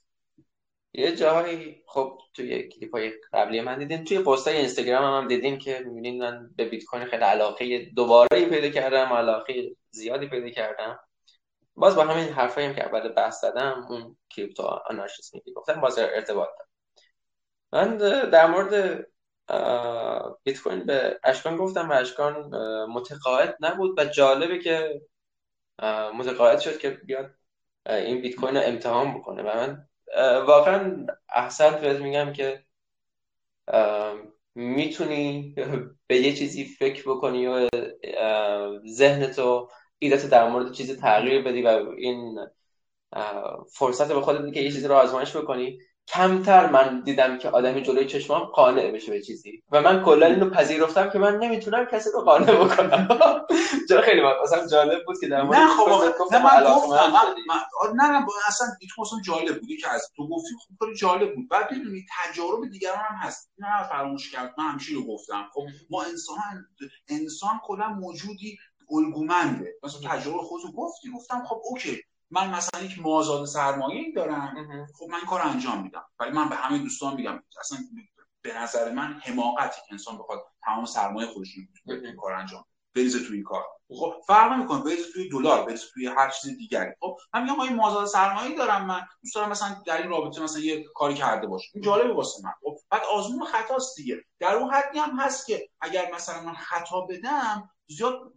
یه 0.94 1.16
جاهایی 1.16 1.84
خب 1.88 2.20
توی 2.34 2.70
کلیپ 2.70 2.96
های 2.96 3.14
قبلی 3.34 3.62
من 3.62 3.80
دیدیم 3.80 4.04
توی 4.04 4.20
پست 4.20 4.48
های 4.48 4.58
اینستاگرام 4.58 5.04
هم, 5.04 5.22
هم 5.22 5.28
دیدیم 5.28 5.60
که 5.60 5.80
می‌بینید 5.80 6.22
من 6.22 6.50
به 6.56 6.66
بیت 6.66 6.84
کوین 6.84 7.06
خیلی 7.06 7.24
علاقه 7.24 7.80
دوباره 7.96 8.50
پیدا 8.50 8.70
کردم 8.70 9.14
علاقه 9.14 9.76
زیادی 9.90 10.28
پیدا 10.28 10.50
کردم. 10.50 11.00
باز 11.76 11.96
با 11.96 12.04
همین 12.04 12.34
حرفایی 12.34 12.68
هم 12.68 12.76
که 12.76 12.86
اول 12.86 13.10
بحث 13.10 13.42
زدم 13.42 13.86
اون 13.90 14.18
کریپتو 14.30 14.64
آنارشیسمی 14.64 15.42
گفتم 15.56 15.82
باز 15.82 15.98
ارتباط 16.00 16.50
دارم. 16.58 16.70
من 17.72 17.98
در 18.30 18.48
مورد 18.48 19.08
بیت 20.44 20.62
کوین 20.62 20.86
به 20.86 21.20
اشکان 21.24 21.58
گفتم 21.58 21.90
و 21.90 21.94
اشکان 21.94 22.56
متقاعد 22.86 23.58
نبود 23.60 24.00
و 24.00 24.06
جالبه 24.06 24.60
که 24.60 25.02
متقاعد 26.14 26.60
شد 26.60 26.78
که 26.78 26.90
بیاد 26.90 27.32
این 27.86 28.22
بیت 28.22 28.36
کوین 28.36 28.58
رو 28.58 28.62
امتحان 28.66 29.14
بکنه. 29.18 29.44
و 29.44 29.46
من 29.46 29.88
واقعا 30.46 31.06
احسن 31.36 31.82
بهت 31.82 31.98
میگم 32.00 32.34
که 32.34 32.64
می‌تونی 34.56 35.56
به 36.08 36.18
یه 36.18 36.34
چیزی 36.34 36.66
فکر 36.66 37.04
بکنی 37.10 37.48
و 37.48 37.70
ذهنتو 38.88 39.70
ایدت 40.00 40.30
در 40.30 40.50
مورد 40.50 40.72
چیزی 40.72 40.96
تغییر 40.96 41.44
بدی 41.44 41.62
و 41.62 41.68
این 41.98 42.40
فرصت 43.74 44.12
به 44.12 44.22
خودت 44.22 44.54
که 44.54 44.60
یه 44.60 44.72
چیزی 44.72 44.88
رو 44.88 44.96
آزمایش 44.96 45.36
بکنی. 45.36 45.80
کمتر 46.08 46.70
من 46.70 47.02
دیدم 47.02 47.38
که 47.38 47.50
آدمی 47.50 47.82
جلوی 47.82 48.06
چشمام 48.06 48.44
قانع 48.44 48.92
بشه 48.92 49.12
به 49.12 49.22
چیزی. 49.22 49.64
و 49.72 49.82
من 49.82 50.04
کلا 50.04 50.26
اینو 50.26 50.50
پذیرفتم 50.50 51.10
که 51.10 51.20
من 51.20 51.38
نمی‌تونم 51.38 51.86
کسی 51.86 52.10
رو 52.14 52.22
قانع 52.22 52.66
بکنم. 52.66 53.08
چرا 53.90 54.02
خیلی 54.02 54.22
مثلا 54.44 54.68
جالب 54.68 55.06
بود 55.06 55.20
که 55.22 55.28
در 55.28 55.42
مورد 55.42 55.60
نه 55.60 55.68
خب 55.68 55.90
نه 56.32 56.44
من 56.44 56.74
گفتم 56.76 57.18
نه 57.96 58.10
نه 58.12 58.26
اصلا 58.48 58.68
اصلا 59.02 59.20
جالب 59.26 59.60
بودی 59.60 59.78
که 59.78 59.90
از 59.90 60.12
تو 60.16 60.30
گفتی 60.30 60.50
خوب 60.60 60.78
خیلی 60.80 60.96
جالب 60.96 61.36
بود. 61.36 61.50
بعد 61.50 61.72
می‌دونی 61.72 62.06
تجارب 62.18 62.70
دیگران 62.72 62.98
هم 62.98 63.16
هست. 63.16 63.52
نه 63.58 63.84
فراموش 63.90 64.32
کرد. 64.32 64.54
من 64.58 64.66
همیشه 64.66 64.94
رو 64.94 65.08
گفتم. 65.08 65.46
خب 65.54 65.64
ما 65.90 66.04
انسان 66.04 66.38
انسان 67.10 67.60
کلا 67.64 67.90
موجودی 67.90 68.58
الگومنده. 68.92 69.74
مثلا 69.84 70.10
تجربه 70.10 70.38
خودتو 70.38 70.72
گفتی 70.72 71.12
گفتم 71.12 71.44
خب 71.50 71.62
اوکی. 71.64 72.02
من 72.32 72.50
مثلا 72.50 72.82
یک 72.82 73.00
مازاد 73.02 73.46
سرمایه 73.46 74.12
دارم. 74.16 74.88
خب 75.00 75.06
من 75.10 75.20
کار 75.20 75.42
انجام 75.42 75.84
میدم. 75.84 76.06
ولی 76.20 76.32
من 76.32 76.50
به 76.50 76.56
همه 76.56 76.78
دوستان 76.78 77.16
میگم 77.16 77.44
اصلا 77.60 77.78
به 78.42 78.58
نظر 78.58 78.92
من 78.92 79.22
حماقتی 79.24 79.82
انسان 79.92 80.18
بخواد 80.18 80.46
تمام 80.64 80.86
سرمایه 80.86 81.28
خودش 81.28 81.50
رو 81.86 82.16
کار 82.22 82.34
انجام 82.34 82.66
بریزه 82.96 83.20
توی 83.20 83.36
این 83.36 83.44
کار. 83.44 83.64
خب 83.90 84.14
فرق 84.28 84.52
نمی‌کنه 84.52 84.84
بریزه 84.84 85.12
توی 85.14 85.30
دلار 85.30 85.66
بریزه 85.66 85.86
توی 85.94 86.08
هر 86.08 86.30
چیز 86.30 86.58
دیگری. 86.58 86.92
خب 87.00 87.18
من 87.34 87.44
میگم 87.44 87.60
این 87.60 87.76
مازاد 87.76 88.06
سرمایه 88.06 88.58
دارم 88.58 88.86
من. 88.86 89.02
دوست 89.24 89.36
دارم 89.36 89.50
مثلا 89.50 89.82
در 89.86 89.98
این 89.98 90.10
رابطه 90.10 90.42
مثلا 90.42 90.62
یه 90.62 90.86
کاری 90.96 91.14
کرده 91.14 91.48
باشه 91.48 91.70
این 91.74 91.84
جالبه 91.84 92.14
واسه 92.14 92.44
من. 92.44 92.52
خب 92.64 92.78
بعد 92.90 93.02
آزمون 93.14 93.46
خطاست 93.46 93.96
دیگه. 93.96 94.24
در 94.40 94.56
اون 94.56 94.74
حدی 94.74 95.00
هم 95.00 95.20
هست 95.20 95.46
که 95.46 95.70
اگر 95.82 96.12
مثلا 96.16 96.42
من 96.44 96.54
خطا 96.54 97.02
بدم 97.02 97.70
زیاد 97.88 98.34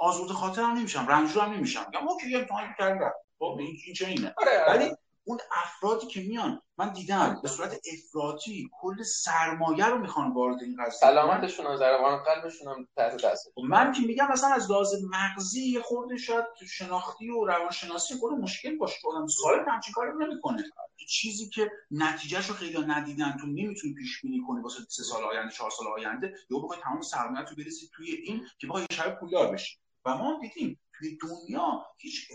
آزرده 0.00 0.32
خاطر 0.32 0.62
هم 0.62 0.76
نمیشم 0.76 1.06
رنجور 1.06 1.42
هم 1.42 1.52
نمیشم. 1.52 1.86
میگم 1.92 2.08
اوکی 2.08 2.36
امتحان 2.36 2.74
کردم. 2.78 3.12
خب 3.38 3.56
این 3.58 3.94
چه 3.94 4.06
اینه؟ 4.06 4.34
آره، 4.38 4.64
آره. 4.64 4.78
ولی 4.78 4.94
اون 5.24 5.38
افرادی 5.52 6.06
که 6.06 6.20
میان 6.20 6.62
من 6.78 6.92
دیدم 6.92 7.40
به 7.42 7.48
صورت 7.48 7.80
افراطی 7.92 8.70
کل 8.72 9.02
سرمایه 9.02 9.86
رو 9.86 9.98
می‌خوان 9.98 10.32
وارد 10.32 10.62
این 10.62 10.76
قضیه 10.84 10.98
سلامتشون 10.98 11.66
و 11.66 11.76
ضربان 11.76 12.22
قلبشون 12.22 12.68
هم 12.68 12.88
تحت 12.96 13.24
دست 13.24 13.52
خب 13.54 13.62
من 13.62 13.92
که 13.92 14.02
میگم 14.02 14.28
مثلا 14.32 14.50
از 14.50 14.70
لحاظ 14.70 14.94
مغزی 15.10 15.70
یه 15.70 15.80
خورده 15.80 16.16
شاید 16.16 16.44
شناختی 16.70 17.30
و 17.30 17.44
روانشناسی 17.44 18.14
خود 18.14 18.32
مشکل 18.32 18.76
باشه. 18.76 18.96
آدم 19.08 19.26
سایت 19.26 19.68
همچین 19.68 19.92
کاری 19.92 20.10
نمی‌کنه. 20.18 20.64
چیزی 21.08 21.48
که 21.48 21.70
نتیجهش 21.90 22.46
رو 22.46 22.54
خیلی 22.54 22.78
ندیدن 22.78 23.36
تو 23.40 23.46
نمی‌تونی 23.46 23.94
پیش 23.94 24.22
بینی 24.22 24.40
کنی 24.48 24.62
واسه 24.62 24.80
سه 24.88 25.02
سال 25.02 25.24
آینده 25.24 25.52
چهار 25.54 25.70
سال 25.70 25.86
آینده 25.86 26.34
یا 26.50 26.58
بخوای 26.58 26.78
تمام 26.82 27.02
سرمایه 27.02 27.46
رو 27.48 27.56
بریزی 27.56 27.90
توی 27.96 28.10
این 28.10 28.46
که 28.58 28.66
بخوای 28.66 28.86
شب 28.92 29.20
پولدار 29.20 29.52
بشی. 29.52 29.78
و 30.04 30.14
ما 30.14 30.40
دیدیم 30.42 30.80
توی 30.98 31.18
دنیا 31.18 31.86
هیچ 31.98 32.28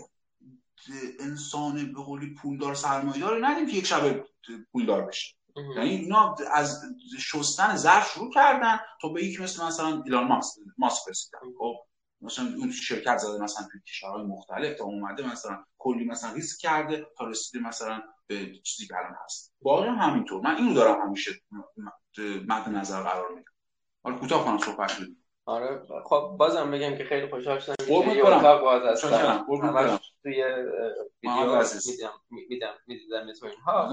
انسان 1.20 1.92
به 1.92 2.02
قولی 2.02 2.34
پولدار 2.34 2.74
سرمایه‌دار 2.74 3.46
ندیم 3.46 3.66
که 3.66 3.76
یک 3.76 3.86
شب 3.86 4.24
پولدار 4.72 5.06
بشه. 5.06 5.34
یعنی 5.76 5.90
اینا 5.90 6.36
از 6.52 6.82
شستن 7.20 7.76
ظرف 7.76 8.12
شروع 8.12 8.32
کردن 8.32 8.80
تا 9.00 9.08
به 9.08 9.24
یک 9.24 9.40
مثل 9.40 9.64
مثلا 9.64 10.02
ایلان 10.02 10.24
ماسک 10.24 10.60
ماسک 10.78 11.08
رسیدن. 11.08 11.38
خب 11.58 11.74
مثلا 12.20 12.44
اون 12.58 12.72
شرکت 12.72 13.18
زده 13.18 13.42
مثلا 13.42 13.66
توی 13.72 13.80
کشورهای 13.80 14.22
مختلف 14.26 14.78
تا 14.78 14.84
اومده 14.84 15.32
مثلا 15.32 15.64
کلی 15.78 16.04
مثلا 16.04 16.32
ریسک 16.32 16.60
کرده 16.60 17.06
تا 17.18 17.26
رسیده 17.26 17.64
مثلا 17.64 18.02
به 18.26 18.52
چیزی 18.58 18.86
که 18.86 18.96
الان 18.96 19.14
هست. 19.24 19.54
باقی 19.62 19.88
هم 19.88 19.94
همینطور. 19.94 20.40
من 20.40 20.56
اینو 20.56 20.74
دارم 20.74 21.06
همیشه 21.06 21.32
مد 22.48 22.68
نظر 22.68 23.02
قرار 23.02 23.28
میدم. 23.28 23.52
حالا 24.04 24.16
کوتاه 24.16 24.44
کنم 24.44 24.58
صحبت 24.58 25.00
آره 25.46 25.82
خب 26.04 26.34
بازم 26.38 26.70
بگم 26.70 26.96
که 26.96 27.04
خیلی 27.04 27.26
خوشحال 27.30 27.58
شدم 27.58 27.74
که 27.86 27.92
یه 27.92 28.26
اتاق 28.26 28.60
باز 28.60 28.82
هستم. 28.82 29.44
توی 30.22 30.44
ویدیو 31.22 31.62
میدم 32.48 32.74
می‌دیدم 32.86 33.32
تو 33.32 33.46
اینها. 33.46 33.88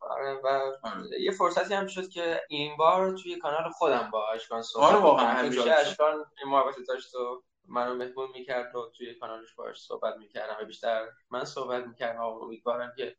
آره 0.00 0.34
و 0.44 0.46
آره. 0.82 1.20
یه 1.20 1.30
فرصتی 1.30 1.74
هم 1.74 1.86
شد 1.86 2.08
که 2.08 2.40
این 2.48 2.76
بار 2.76 3.16
توی 3.16 3.36
کانال 3.38 3.70
خودم 3.70 4.10
با 4.12 4.28
اشکان 4.34 4.62
صحبت 4.62 4.84
آره 4.92 4.98
واقعا 5.02 5.26
همیشه 5.26 5.72
اشکان 5.72 6.14
این 6.14 6.52
محبت 6.52 6.74
داشت 6.88 7.14
و 7.14 7.42
منو 7.68 7.94
مهمون 7.94 8.28
می‌کرد 8.34 8.76
و 8.76 8.90
توی 8.96 9.14
کانالش 9.14 9.54
باش 9.54 9.80
صحبت 9.80 10.16
می‌کردم. 10.16 10.56
و 10.62 10.64
بیشتر 10.64 11.06
من 11.30 11.44
صحبت 11.44 11.86
می‌کردم 11.86 12.20
و 12.20 12.42
امیدوارم 12.42 12.92
که 12.96 13.16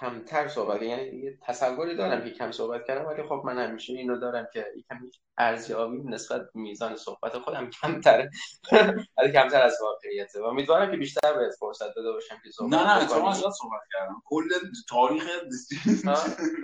کمتر 0.00 0.48
صحبت 0.48 0.82
یعنی 0.82 1.02
یه 1.02 1.38
تصوری 1.42 1.96
دارم 1.96 2.24
که 2.24 2.30
کم 2.30 2.52
صحبت 2.52 2.86
کردم 2.86 3.06
ولی 3.06 3.22
خب 3.22 3.42
من 3.44 3.58
همیشه 3.58 3.92
اینو 3.92 4.18
دارم 4.18 4.48
که 4.52 4.66
یکم 4.76 4.96
ارزیابی 5.38 6.02
نسبت 6.04 6.42
میزان 6.54 6.96
صحبت 6.96 7.38
خودم 7.38 7.70
کمتره. 7.70 8.30
ولی 9.18 9.32
کمتر 9.32 9.62
از 9.62 9.78
واقعیته. 9.82 10.40
و 10.40 10.44
امیدوارم 10.44 10.90
که 10.90 10.96
بیشتر 10.96 11.34
به 11.34 11.50
فرصت 11.58 11.94
داده 11.96 12.12
باشم 12.12 12.36
که 12.44 12.50
صحبت 12.50 12.72
نه 12.72 12.98
نه 12.98 13.08
شما 13.08 13.32
زیاد 13.32 13.52
صحبت 13.52 13.82
کردم. 13.92 14.22
کل 14.24 14.48
تاریخ 14.88 15.24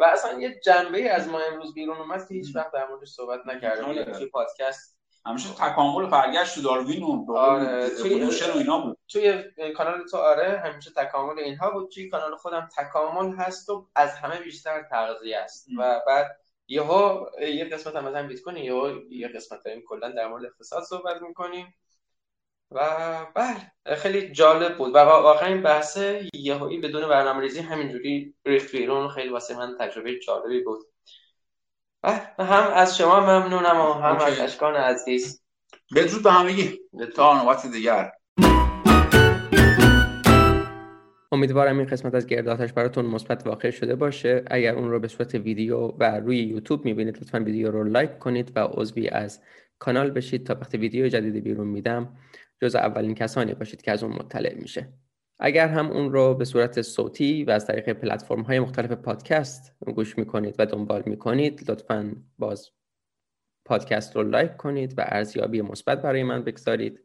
و 0.00 0.04
اصلا 0.04 0.40
یه 0.40 0.60
جنبه 0.64 1.10
از 1.10 1.28
ما 1.28 1.40
امروز 1.40 1.74
بیرون 1.74 1.96
اومد 1.96 2.28
که 2.28 2.34
هیچ 2.34 2.56
وقت 2.56 2.72
در 2.72 2.88
موردش 2.88 3.08
صحبت 3.08 3.40
نکردم. 3.46 4.12
توی 4.12 4.26
پادکست 4.26 4.99
همیشه 5.26 5.48
تکامل 5.54 6.06
برگشت 6.06 6.54
تو 6.54 6.62
داروین 6.62 7.02
و 7.02 7.36
آره 7.36 7.90
توی 7.90 8.24
و 8.24 8.56
اینا 8.56 8.78
بود. 8.78 8.98
توی 9.08 9.42
کانال 9.76 10.06
تو 10.10 10.16
آره 10.16 10.62
همیشه 10.64 10.90
تکامل 10.90 11.38
اینها 11.38 11.70
بود. 11.70 11.90
توی 11.90 12.08
کانال 12.08 12.36
خودم 12.36 12.68
تکامل 12.76 13.36
هست 13.36 13.70
و 13.70 13.88
از 13.94 14.14
همه 14.14 14.40
بیشتر 14.40 14.82
تغذیه 14.82 15.38
است. 15.38 15.66
و 15.78 16.00
بعد 16.06 16.40
یهو 16.68 17.26
یه 17.40 17.64
قسمت 17.64 17.96
هم 17.96 18.04
مثلا 18.04 18.26
بیت 18.26 18.40
کنی 18.40 18.60
یهو 18.60 18.90
یه 19.10 19.28
قسمت 19.28 19.64
داریم 19.64 19.82
کلا 19.88 20.08
در 20.08 20.28
مورد 20.28 20.44
اقتصاد 20.44 20.82
صحبت 20.82 21.22
می‌کنیم. 21.22 21.74
و 22.70 22.80
بله 23.34 23.96
خیلی 23.96 24.32
جالب 24.32 24.78
بود. 24.78 24.94
و 24.94 24.98
واقعا 24.98 25.48
این 25.48 25.62
بحث 25.62 25.98
یهویی 26.34 26.78
بدون 26.78 27.08
برنامه‌ریزی 27.08 27.60
همینجوری 27.60 28.34
ریخت 28.46 28.72
بیرون. 28.72 29.08
خیلی 29.08 29.28
واسه 29.28 29.56
من 29.56 29.76
تجربه 29.78 30.18
جالبی 30.18 30.60
بود. 30.60 30.89
هم 32.04 32.72
از 32.74 32.96
شما 32.96 33.20
ممنونم 33.20 33.80
و 33.80 33.92
هم 33.92 34.16
از 34.16 34.40
اشکان 34.40 34.74
عزیز. 34.74 35.42
بدرود 35.96 36.22
به 36.22 36.32
همگی 36.32 36.78
تا 37.16 37.42
نوبت 37.42 37.66
دیگر. 37.66 38.10
امیدوارم 41.32 41.78
این 41.78 41.86
قسمت 41.86 42.14
از 42.14 42.26
گرداتش 42.26 42.72
براتون 42.72 43.06
مثبت 43.06 43.46
واقع 43.46 43.70
شده 43.70 43.94
باشه. 43.96 44.44
اگر 44.46 44.74
اون 44.74 44.90
رو 44.90 45.00
به 45.00 45.08
صورت 45.08 45.34
ویدیو 45.34 45.78
و 45.78 46.04
روی 46.04 46.38
یوتیوب 46.38 46.84
می‌بینید 46.84 47.16
لطفا 47.16 47.38
ویدیو 47.38 47.70
رو 47.70 47.84
لایک 47.84 48.18
کنید 48.18 48.52
و 48.56 48.60
عضوی 48.60 49.08
از 49.08 49.40
کانال 49.78 50.10
بشید. 50.10 50.46
تا 50.46 50.54
وقتی 50.54 50.78
ویدیو 50.78 51.08
جدیدی 51.08 51.40
بیرون 51.40 51.66
میدم 51.66 52.16
جز 52.62 52.74
اولین 52.74 53.14
کسانی 53.14 53.54
باشید 53.54 53.82
که 53.82 53.92
از 53.92 54.02
اون 54.02 54.12
مطلع 54.12 54.54
میشه. 54.54 54.88
اگر 55.42 55.68
هم 55.68 55.90
اون 55.90 56.12
رو 56.12 56.34
به 56.34 56.44
صورت 56.44 56.82
صوتی 56.82 57.44
و 57.44 57.50
از 57.50 57.66
طریق 57.66 57.92
پلتفرم 57.92 58.40
های 58.40 58.60
مختلف 58.60 58.92
پادکست 58.92 59.72
گوش 59.94 60.18
می‌کنید 60.18 60.54
و 60.58 60.66
دنبال 60.66 61.02
می‌کنید 61.06 61.70
لطفا 61.70 62.12
باز 62.38 62.70
پادکست 63.64 64.16
رو 64.16 64.22
لایک 64.22 64.56
کنید 64.56 64.98
و 64.98 65.04
ارزیابی 65.06 65.62
مثبت 65.62 66.02
برای 66.02 66.22
من 66.22 66.44
بگذارید 66.44 67.00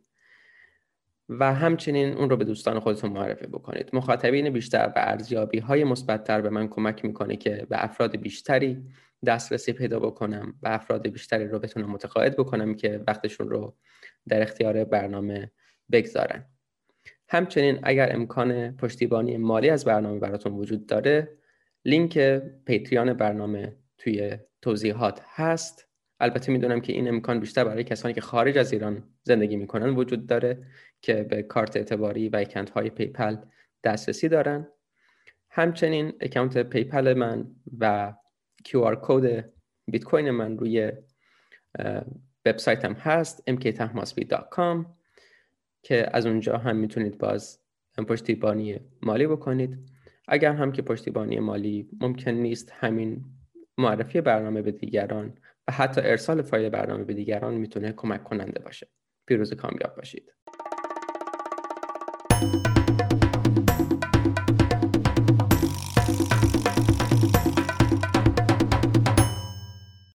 و 1.30 1.54
همچنین 1.54 2.14
اون 2.14 2.30
رو 2.30 2.38
به 2.38 2.46
دوستان 2.46 2.80
خودتون 2.80 3.12
معرفی 3.12 3.48
بکنید. 3.48 3.90
مخاطبین 3.94 4.50
بیشتر 4.50 4.88
و 4.88 4.94
ارزیابی 4.96 5.60
های 5.60 5.84
مثبتتر 5.84 6.42
به 6.42 6.50
من 6.50 6.68
کمک 6.68 7.06
می‌کنه 7.06 7.36
که 7.36 7.68
به 7.70 7.84
افراد 7.84 8.16
بیشتری 8.16 8.84
دسترسی 9.26 9.74
پیدا 9.74 10.00
بکنم 10.00 10.54
و 10.64 10.68
افراد 10.68 11.08
بیشتری 11.08 11.48
رو 11.48 11.60
بتونم 11.60 11.92
متقاعد 11.92 12.38
بکنم 12.38 12.76
که 12.76 13.04
وقتشون 13.08 13.50
رو 13.50 13.76
در 14.28 14.42
اختیار 14.42 14.84
برنامه 14.84 15.52
بگذارن. 15.92 16.46
همچنین 17.28 17.80
اگر 17.84 18.16
امکان 18.16 18.78
پشتیبانی 18.78 19.38
مالی 19.38 19.70
از 19.70 19.86
برنامه 19.86 20.20
براتون 20.20 20.54
وجود 20.54 20.86
داره 20.86 21.38
لینک 21.86 22.20
Patreon 22.66 23.14
برنامه 23.14 23.76
توی 23.98 24.38
توضیحات 24.62 25.22
هست. 25.28 25.88
البته 26.20 26.52
می‌دونم 26.52 26.82
که 26.82 26.94
این 26.94 27.08
امکان 27.08 27.40
بیشتر 27.40 27.64
برای 27.64 27.84
کسانی 27.84 28.14
که 28.14 28.22
خارج 28.22 28.58
از 28.58 28.74
ایران 28.74 29.04
زندگی 29.24 29.56
می‌کنن 29.56 29.90
وجود 29.90 30.28
داره 30.28 30.66
که 31.02 31.24
به 31.24 31.44
کارت 31.44 31.78
اعتباری 31.78 32.30
و 32.30 32.36
account 32.36 32.70
های 32.70 32.90
PayPal 32.90 33.38
دسترسی 33.84 34.30
دارن. 34.30 34.68
همچنین 35.50 36.14
اکانت 36.20 36.58
PayPal 36.58 37.14
من 37.14 37.48
و 37.80 38.14
QR 38.68 38.98
code 39.02 39.50
Bitcoin 39.88 40.32
من 40.32 40.58
روی 40.58 40.92
وبسایتم 42.46 42.94
هست 42.94 43.52
mktahmasbi.com 43.52 44.86
که 45.86 46.10
از 46.14 46.26
اونجا 46.26 46.58
هم 46.58 46.76
می‌تونید 46.76 47.18
باز 47.18 47.60
پشتیبانی 48.08 48.80
مالی 49.02 49.28
بکنید. 49.28 49.78
اگر 50.28 50.54
هم 50.54 50.72
که 50.72 50.82
پشتیبانی 50.82 51.40
مالی 51.40 51.90
ممکن 52.02 52.32
نیست 52.32 52.72
همین 52.74 53.26
معرفی 53.78 54.22
برنامه 54.22 54.62
به 54.62 54.72
دیگران 54.72 55.38
و 55.68 55.72
حتی 55.72 56.02
ارسال 56.02 56.42
فایل 56.42 56.70
برنامه 56.70 57.04
به 57.04 57.14
دیگران 57.14 57.54
می‌تونه 57.54 57.92
کمک 57.92 58.24
کننده 58.24 58.62
باشه. 58.62 58.88
پیروز 59.28 59.54
کامیاب 59.54 59.96
باشید. 59.96 60.34